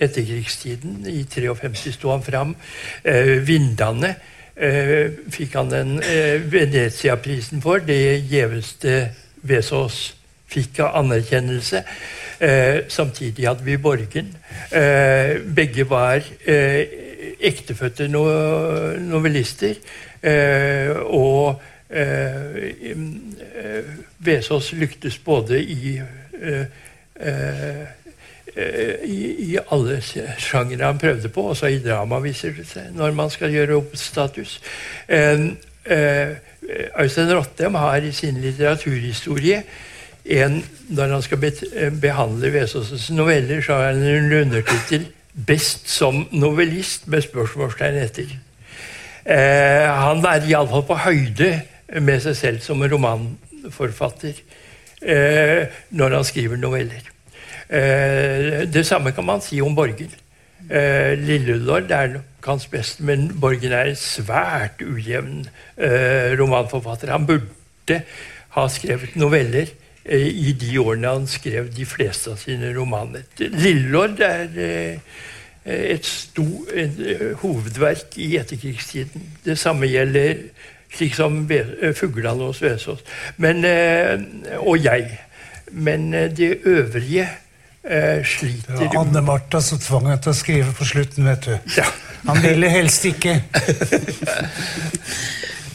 etterkrigstiden. 0.00 1.06
I 1.06 1.24
53 1.24 1.92
sto 1.92 2.10
han 2.10 2.22
fram. 2.22 2.56
Eh, 3.04 3.40
'Vindane' 3.46 4.14
eh, 4.56 5.10
fikk 5.30 5.54
han 5.54 5.70
den 5.70 5.96
eh, 6.02 6.52
Venezia-prisen 6.52 7.62
for. 7.62 7.78
Det 7.78 8.22
gjeveste 8.30 9.10
Vesaas 9.42 10.14
fikk 10.46 10.80
av 10.84 10.96
anerkjennelse. 11.04 11.82
Eh, 12.40 12.78
samtidig 12.88 13.46
hadde 13.48 13.64
vi 13.64 13.76
Borgen. 13.76 14.36
Eh, 14.72 15.40
begge 15.56 15.88
var 15.88 16.20
eh, 16.46 16.86
ektefødte 17.40 18.08
no 18.08 18.24
novellister. 18.98 19.74
Eh, 20.22 20.90
og 20.96 21.62
eh, 21.90 22.56
eh, 22.92 23.84
Vesaas 24.18 24.72
lyktes 24.72 25.18
både 25.18 25.62
i 25.62 26.00
i, 28.56 29.52
i, 29.52 29.58
alle 29.68 29.98
sjangere 30.00 30.86
han 30.88 31.00
prøvde 31.00 31.28
på, 31.28 31.42
også 31.52 31.68
i 31.68 31.80
drama, 31.84 32.22
viser 32.24 32.54
det 32.56 32.64
seg, 32.70 32.92
når 32.96 33.16
man 33.16 33.32
skal 33.32 33.52
gjøre 33.52 33.76
opp 33.76 33.96
status. 34.00 34.58
Eh, 35.86 36.30
Øystein 37.00 37.30
Rottem 37.36 37.74
har 37.78 37.96
i 38.02 38.12
sin 38.12 38.40
litteraturhistorie 38.42 39.62
en, 40.24 40.64
Når 40.88 41.12
han 41.12 41.22
skal 41.22 41.38
behandle 42.00 42.52
Vesaasens 42.52 43.10
noveller, 43.10 43.60
så 43.62 43.74
har 43.74 43.92
han 43.92 44.02
en 44.02 44.32
undertittel 44.32 45.06
'Best 45.46 45.88
som 45.88 46.28
novellist', 46.32 47.06
med 47.06 47.22
spørsmålstegn 47.22 47.94
etter. 47.94 48.30
Eh, 49.26 49.86
han 49.94 50.24
er 50.24 50.46
iallfall 50.48 50.82
på 50.86 50.94
høyde 50.94 51.62
med 52.00 52.20
seg 52.20 52.36
selv 52.36 52.60
som 52.60 52.82
romanforfatter 52.82 54.32
eh, 55.02 55.66
når 55.90 56.14
han 56.14 56.24
skriver 56.24 56.56
noveller. 56.56 57.15
Eh, 57.68 58.62
det 58.72 58.86
samme 58.86 59.12
kan 59.12 59.24
man 59.26 59.40
si 59.42 59.60
om 59.60 59.74
Borgen. 59.74 60.10
Eh, 60.70 61.18
Lillelord 61.18 61.90
er 61.90 62.06
nok 62.06 62.46
hans 62.46 62.66
beste, 62.66 63.02
men 63.02 63.28
Borgen 63.40 63.72
er 63.72 63.90
en 63.90 63.98
svært 63.98 64.82
ujevn 64.82 65.46
eh, 65.76 66.34
romanforfatter. 66.38 67.10
Han 67.10 67.26
burde 67.26 68.02
ha 68.56 68.68
skrevet 68.68 69.16
noveller 69.16 69.72
i 70.06 70.52
de 70.54 70.78
årene 70.78 71.10
han 71.10 71.24
skrev 71.26 71.66
de 71.74 71.82
fleste 71.86 72.30
av 72.30 72.38
sine 72.38 72.70
romaner. 72.76 73.24
Lillelord 73.38 74.20
er 74.22 75.00
et, 75.66 76.06
stort 76.06 76.70
hovedverk 77.42 78.14
i 78.22 78.36
etterkrigstiden. 78.38 79.24
Det 79.44 79.58
samme 79.58 79.90
gjelder 79.90 80.44
slik 80.94 81.16
som 81.18 81.40
eh, 81.50 81.90
og 82.14 82.54
hos 82.54 83.02
Men, 83.36 83.64
Og 84.58 84.84
jeg. 84.84 85.18
Men 85.72 86.12
det 86.12 86.60
øvrige 86.64 87.28
eh, 87.90 88.20
sliter 88.26 88.76
Det 88.76 88.90
var 88.90 89.00
Anne 89.04 89.22
Martha 89.24 89.62
som 89.62 89.80
tvang 89.82 90.10
ham 90.12 90.20
til 90.22 90.32
å 90.32 90.36
skrive 90.36 90.74
på 90.76 90.88
slutten, 90.88 91.26
vet 91.28 91.48
du. 91.48 91.56
Ja. 91.78 91.88
Han 92.26 92.40
ville 92.42 92.68
helst 92.70 93.04
ikke. 93.06 93.38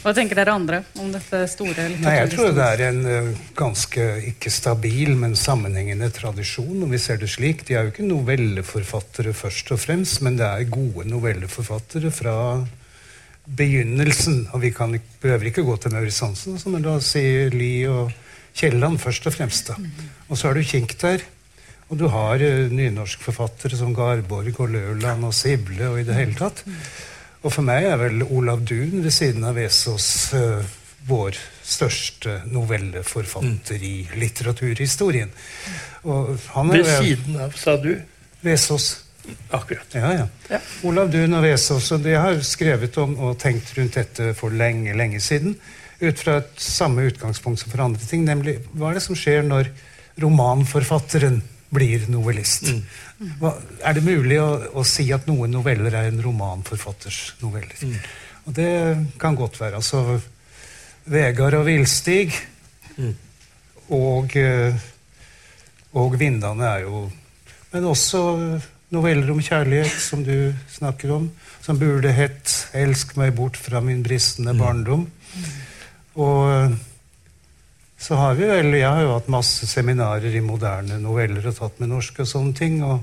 Hva 0.02 0.10
tenker 0.16 0.34
dere 0.34 0.54
andre 0.56 0.80
om 0.98 1.12
dette 1.14 1.44
store 1.46 1.84
Nei, 2.02 2.16
Jeg 2.16 2.32
tror 2.32 2.50
det 2.56 2.64
er 2.66 2.80
en 2.88 3.02
uh, 3.06 3.42
ganske 3.54 4.06
ikke 4.32 4.50
stabil, 4.50 5.12
men 5.14 5.36
sammenhengende 5.38 6.08
tradisjon. 6.10 6.82
om 6.82 6.90
vi 6.90 6.98
ser 6.98 7.20
det 7.22 7.30
slik. 7.30 7.62
De 7.68 7.76
er 7.78 7.86
jo 7.86 7.92
ikke 7.92 8.08
novelleforfattere 8.08 9.34
først 9.36 9.70
og 9.76 9.78
fremst, 9.78 10.18
men 10.26 10.40
det 10.40 10.48
er 10.48 10.72
gode 10.74 11.06
novelleforfattere 11.06 12.10
fra 12.10 12.34
begynnelsen. 13.46 14.48
Og 14.52 14.64
vi 14.66 14.72
kan, 14.74 14.98
behøver 15.22 15.52
ikke 15.52 15.64
gå 15.70 15.78
til 15.78 15.94
Maurits 15.94 16.18
Hansen, 16.26 16.58
men 16.74 16.82
da 16.82 16.96
sier 17.02 17.54
Lie 17.54 17.86
og 17.86 18.10
Kielland 18.58 18.98
først 19.00 19.30
og 19.30 19.38
fremst. 19.38 19.70
da. 19.70 19.78
Og 20.28 20.38
så 20.38 20.50
er 20.50 20.58
du 20.58 20.66
Kink 20.66 20.98
der. 21.00 21.22
Og 21.92 21.98
du 22.00 22.06
har 22.08 22.40
uh, 22.40 22.72
nynorskforfattere 22.72 23.76
som 23.76 23.92
Garborg 23.92 24.56
og 24.64 24.70
Løland 24.72 25.26
og 25.28 25.34
Sible 25.36 25.90
og 25.90 26.00
i 26.00 26.06
det 26.08 26.16
hele 26.16 26.38
tatt. 26.38 26.64
Og 27.42 27.52
for 27.52 27.66
meg 27.66 27.84
er 27.84 27.98
vel 28.00 28.22
Olav 28.24 28.62
Duun 28.64 29.02
ved 29.04 29.12
siden 29.12 29.44
av 29.44 29.58
Vesaas 29.60 30.06
uh, 30.32 30.62
vår 31.04 31.36
største 31.66 32.38
novelleforfatter 32.48 33.84
i 33.84 33.94
litteraturhistorien. 34.16 35.30
ved 36.02 36.88
siden 36.88 37.40
av, 37.42 37.52
sa 37.58 37.76
du? 37.76 37.92
Vesaas. 38.40 38.92
Akkurat. 39.54 39.92
Ja, 39.94 40.14
ja. 40.16 40.26
ja. 40.50 40.58
Olav 40.88 41.12
Duun 41.12 41.36
og 41.36 41.44
Vesaas. 41.44 41.92
Og 41.92 42.02
de 42.06 42.16
har 42.16 42.40
skrevet 42.46 42.96
om 43.02 43.18
og 43.20 43.36
tenkt 43.42 43.76
rundt 43.76 44.00
dette 44.00 44.32
for 44.38 44.54
lenge, 44.54 44.96
lenge 44.96 45.20
siden. 45.20 45.58
Ut 46.00 46.18
fra 46.18 46.40
et 46.40 46.54
samme 46.56 47.04
utgangspunkt 47.10 47.60
som 47.60 47.70
for 47.70 47.84
andre 47.84 48.02
ting, 48.08 48.24
nemlig 48.24 48.62
hva 48.72 48.90
er 48.90 48.98
det 48.98 49.04
som 49.04 49.18
skjer 49.18 49.44
når 49.44 49.68
romanforfatteren 50.22 51.42
blir 51.72 52.04
novellist? 52.12 52.68
Mm. 52.68 53.32
Hva, 53.40 53.54
er 53.84 53.96
det 53.96 54.04
mulig 54.04 54.38
å, 54.42 54.50
å, 54.76 54.84
si 54.86 55.06
at 55.14 55.28
noen 55.30 55.54
noveller 55.54 55.94
er 55.96 56.10
en 56.10 56.20
romanforfatters 56.24 57.20
noveller? 57.42 57.78
Mm. 57.80 57.96
Og 58.46 58.56
det 58.56 58.72
kan 59.22 59.38
godt 59.38 59.60
være. 59.60 59.80
Altså 59.80 60.20
Vegard 61.12 61.56
og 61.58 61.66
Villstig 61.66 62.32
mm. 62.96 63.14
og, 63.94 64.36
eh, 64.38 64.84
og 65.98 66.18
Vindane 66.18 66.68
er 66.68 66.86
jo 66.86 67.08
Men 67.72 67.88
også 67.88 68.20
noveller 68.92 69.30
om 69.32 69.38
kjærlighet, 69.40 69.94
som 70.04 70.20
du 70.24 70.52
snakker 70.68 71.14
om. 71.14 71.30
Som 71.64 71.78
burde 71.80 72.12
hett 72.12 72.68
'Elsk 72.74 73.16
meg 73.16 73.32
bort 73.34 73.56
fra 73.56 73.80
min 73.80 74.02
bristende 74.04 74.52
barndom'. 74.52 75.06
Og 76.20 76.76
så 78.02 78.18
har 78.18 78.34
vi 78.34 78.48
vel 78.50 78.74
Jeg 78.74 78.88
har 78.88 79.04
jo 79.04 79.14
hatt 79.14 79.30
masse 79.30 79.66
seminarer 79.70 80.34
i 80.34 80.42
moderne 80.42 80.98
noveller 80.98 81.46
og 81.46 81.58
tatt 81.58 81.78
med 81.80 81.92
norsk 81.94 82.22
og 82.24 82.28
sånne 82.28 82.54
ting. 82.58 82.82
og 82.82 83.00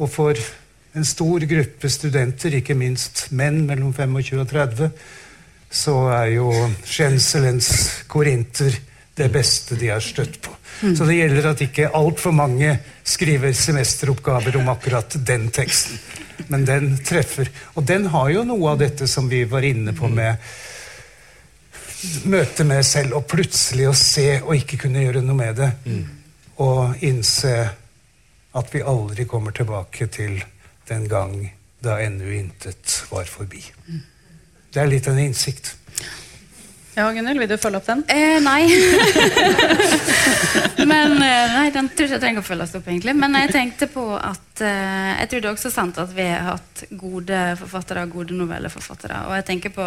og 0.00 0.08
for 0.10 0.38
en 0.96 1.04
stor 1.04 1.44
gruppe 1.48 1.90
studenter, 1.92 2.56
ikke 2.58 2.76
minst 2.76 3.26
menn 3.36 3.62
mellom 3.68 3.92
25 3.92 4.40
og 4.40 4.48
30, 4.48 4.88
så 5.72 5.94
er 6.12 6.32
jo 6.36 6.48
Skjenselens 6.84 7.70
korinter 8.08 8.74
det 9.16 9.28
beste 9.32 9.76
de 9.80 9.90
har 9.92 10.04
støtt 10.04 10.40
på. 10.44 10.52
Mm. 10.82 10.94
Så 10.96 11.06
det 11.06 11.18
gjelder 11.18 11.48
at 11.50 11.62
ikke 11.64 11.92
altfor 11.96 12.32
mange 12.36 12.74
skriver 13.04 13.52
semesteroppgaver 13.56 14.56
om 14.60 14.70
akkurat 14.72 15.16
den 15.26 15.50
teksten. 15.52 16.00
Men 16.48 16.64
den 16.66 16.96
treffer. 17.06 17.48
Og 17.76 17.84
den 17.86 18.08
har 18.12 18.32
jo 18.32 18.44
noe 18.48 18.72
av 18.72 18.80
dette 18.80 19.06
som 19.08 19.28
vi 19.30 19.44
var 19.48 19.64
inne 19.68 19.94
på 19.96 20.08
med 20.12 20.40
møte 22.30 22.64
med 22.68 22.84
selv, 22.86 23.16
og 23.18 23.26
plutselig 23.30 23.88
å 23.88 23.96
se 23.96 24.26
og 24.40 24.56
ikke 24.56 24.84
kunne 24.84 25.04
gjøre 25.04 25.22
noe 25.24 25.38
med 25.38 25.58
det. 25.60 25.70
Mm. 25.86 26.02
Og 26.62 27.04
innse 27.06 27.54
at 28.52 28.74
vi 28.74 28.82
aldri 28.84 29.26
kommer 29.28 29.54
tilbake 29.56 30.08
til 30.12 30.42
den 30.88 31.06
gang 31.08 31.36
da 31.82 31.98
ennå 32.02 32.30
intet 32.36 33.02
var 33.10 33.24
forbi. 33.30 33.62
Det 34.72 34.80
er 34.80 34.90
litt 34.90 35.08
en 35.10 35.18
innsikt. 35.18 35.74
Ja, 36.92 37.06
Gunnhild, 37.12 37.40
vil 37.40 37.48
du 37.48 37.56
følge 37.56 37.78
opp 37.80 37.86
den? 37.88 38.02
Eh, 38.12 38.36
nei. 38.44 38.66
Men 40.90 41.14
eh, 41.24 41.54
nei, 41.54 41.70
den 41.72 41.88
tror 41.88 42.04
jeg 42.04 42.10
ikke 42.10 42.20
trenger 42.20 42.44
å 42.44 42.44
følges 42.44 42.74
opp, 42.76 42.90
egentlig. 42.90 43.14
Men 43.16 43.38
jeg 43.40 43.52
tenkte 43.54 43.88
på 43.88 44.04
at 44.18 44.60
eh, 44.60 45.14
Jeg 45.22 45.30
tror 45.30 45.40
det 45.40 45.48
er 45.48 45.56
også 45.56 45.72
sant 45.72 46.00
at 46.02 46.12
vi 46.12 46.26
har 46.28 46.50
hatt 46.50 46.84
gode 46.90 47.40
forfattere 47.62 48.04
og 48.04 48.12
gode 48.18 48.36
novelleforfattere. 48.36 49.22
Og 49.30 49.38
jeg 49.38 49.46
tenker 49.48 49.72
på 49.72 49.86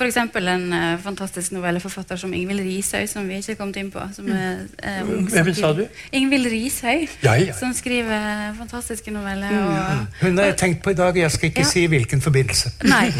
F.eks. 0.00 0.16
en 0.16 0.62
uh, 0.72 0.98
fantastisk 1.02 1.52
novelleforfatter 1.52 2.16
som 2.16 2.32
Ingvild 2.32 2.62
Rishøi, 2.64 3.02
som 3.10 3.26
vi 3.28 3.36
ikke 3.36 3.52
har 3.52 3.58
kommet 3.58 3.76
inn 3.76 3.90
på. 3.92 4.00
Som 4.16 4.30
er, 4.32 4.62
uh, 4.80 5.10
Hvem 5.28 5.50
sa 5.58 5.72
du? 5.76 5.82
Ingvild 6.16 6.48
Rishøi, 6.48 7.08
ja, 7.24 7.34
ja. 7.36 7.56
som 7.58 7.74
skriver 7.76 8.54
fantastiske 8.56 9.12
noveller. 9.12 9.52
Mm. 9.52 9.66
Og, 9.68 10.06
Hun 10.22 10.40
har 10.40 10.50
jeg 10.52 10.56
tenkt 10.62 10.82
på 10.84 10.94
i 10.94 10.96
dag, 10.96 11.12
og 11.12 11.20
jeg 11.20 11.34
skal 11.36 11.52
ikke 11.52 11.66
ja. 11.66 11.72
si 11.74 11.84
hvilken 11.92 12.24
forbindelse. 12.24 12.72
Nei. 12.88 13.10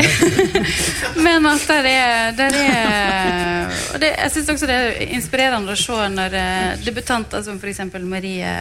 Men 1.26 1.50
at 1.52 1.68
der 1.68 1.90
er, 1.90 2.32
der 2.38 2.56
er 2.62 3.76
og 3.94 4.00
det, 4.00 4.14
Jeg 4.16 4.30
syns 4.32 4.48
også 4.48 4.70
det 4.70 4.78
er 4.80 5.04
inspirerende 5.18 5.76
å 5.76 5.78
se 5.78 6.08
når 6.16 6.40
uh, 6.40 6.72
debutanter 6.86 7.44
som 7.44 7.60
f.eks. 7.60 7.84
Marie 8.00 8.56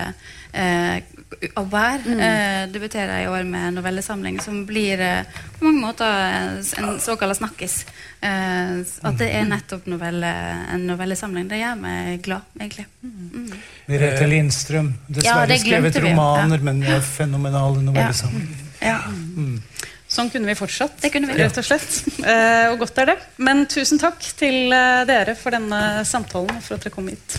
eh, 1.38 1.56
hver 1.56 2.06
mm. 2.06 2.22
eh, 2.28 2.64
debuterer 2.74 3.24
i 3.24 3.28
år 3.30 3.46
med 3.48 3.68
en 3.68 3.80
novellesamling 3.80 4.40
som 4.44 4.64
blir 4.70 5.02
eh, 5.04 5.42
på 5.58 5.68
mange 5.68 5.82
måter 5.84 6.64
en 6.80 7.00
såkalt 7.02 7.38
snakkis. 7.38 7.84
Eh, 8.22 8.80
at 8.82 9.20
det 9.20 9.30
er 9.36 9.50
nettopp 9.50 9.88
novelle, 9.92 10.34
en 10.74 10.88
novellesamling. 10.90 11.50
Det 11.52 11.62
gjør 11.62 11.80
meg 11.84 12.24
glad, 12.26 12.48
egentlig. 12.60 12.88
Mm. 13.04 13.52
Merete 13.92 14.30
Lindstrøm. 14.30 14.94
Dessverre 15.08 15.58
ja, 15.58 15.64
skrevet 15.66 16.02
romaner, 16.04 16.58
ja. 16.58 16.72
men 16.72 16.84
fenomenale 17.06 17.86
novellesamlinger. 17.90 18.66
Ja. 18.84 19.02
Mm. 19.12 19.60
Sånn 20.10 20.32
kunne 20.34 20.50
vi 20.50 20.56
fortsatt, 20.58 20.96
det 21.04 21.12
kunne 21.14 21.30
vi. 21.30 21.38
rett 21.38 21.58
og 21.62 21.66
slett. 21.68 22.00
Eh, 22.26 22.72
og 22.72 22.80
godt 22.82 22.98
er 23.04 23.12
det. 23.12 23.18
Men 23.46 23.68
tusen 23.70 24.02
takk 24.02 24.18
til 24.40 24.74
eh, 24.74 25.04
dere 25.06 25.38
for 25.38 25.54
denne 25.54 26.02
samtalen 26.10 26.58
og 26.58 26.66
for 26.66 26.80
at 26.80 26.88
dere 26.88 26.96
kom 26.96 27.12
hit. 27.14 27.38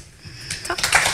Takk. 0.68 1.09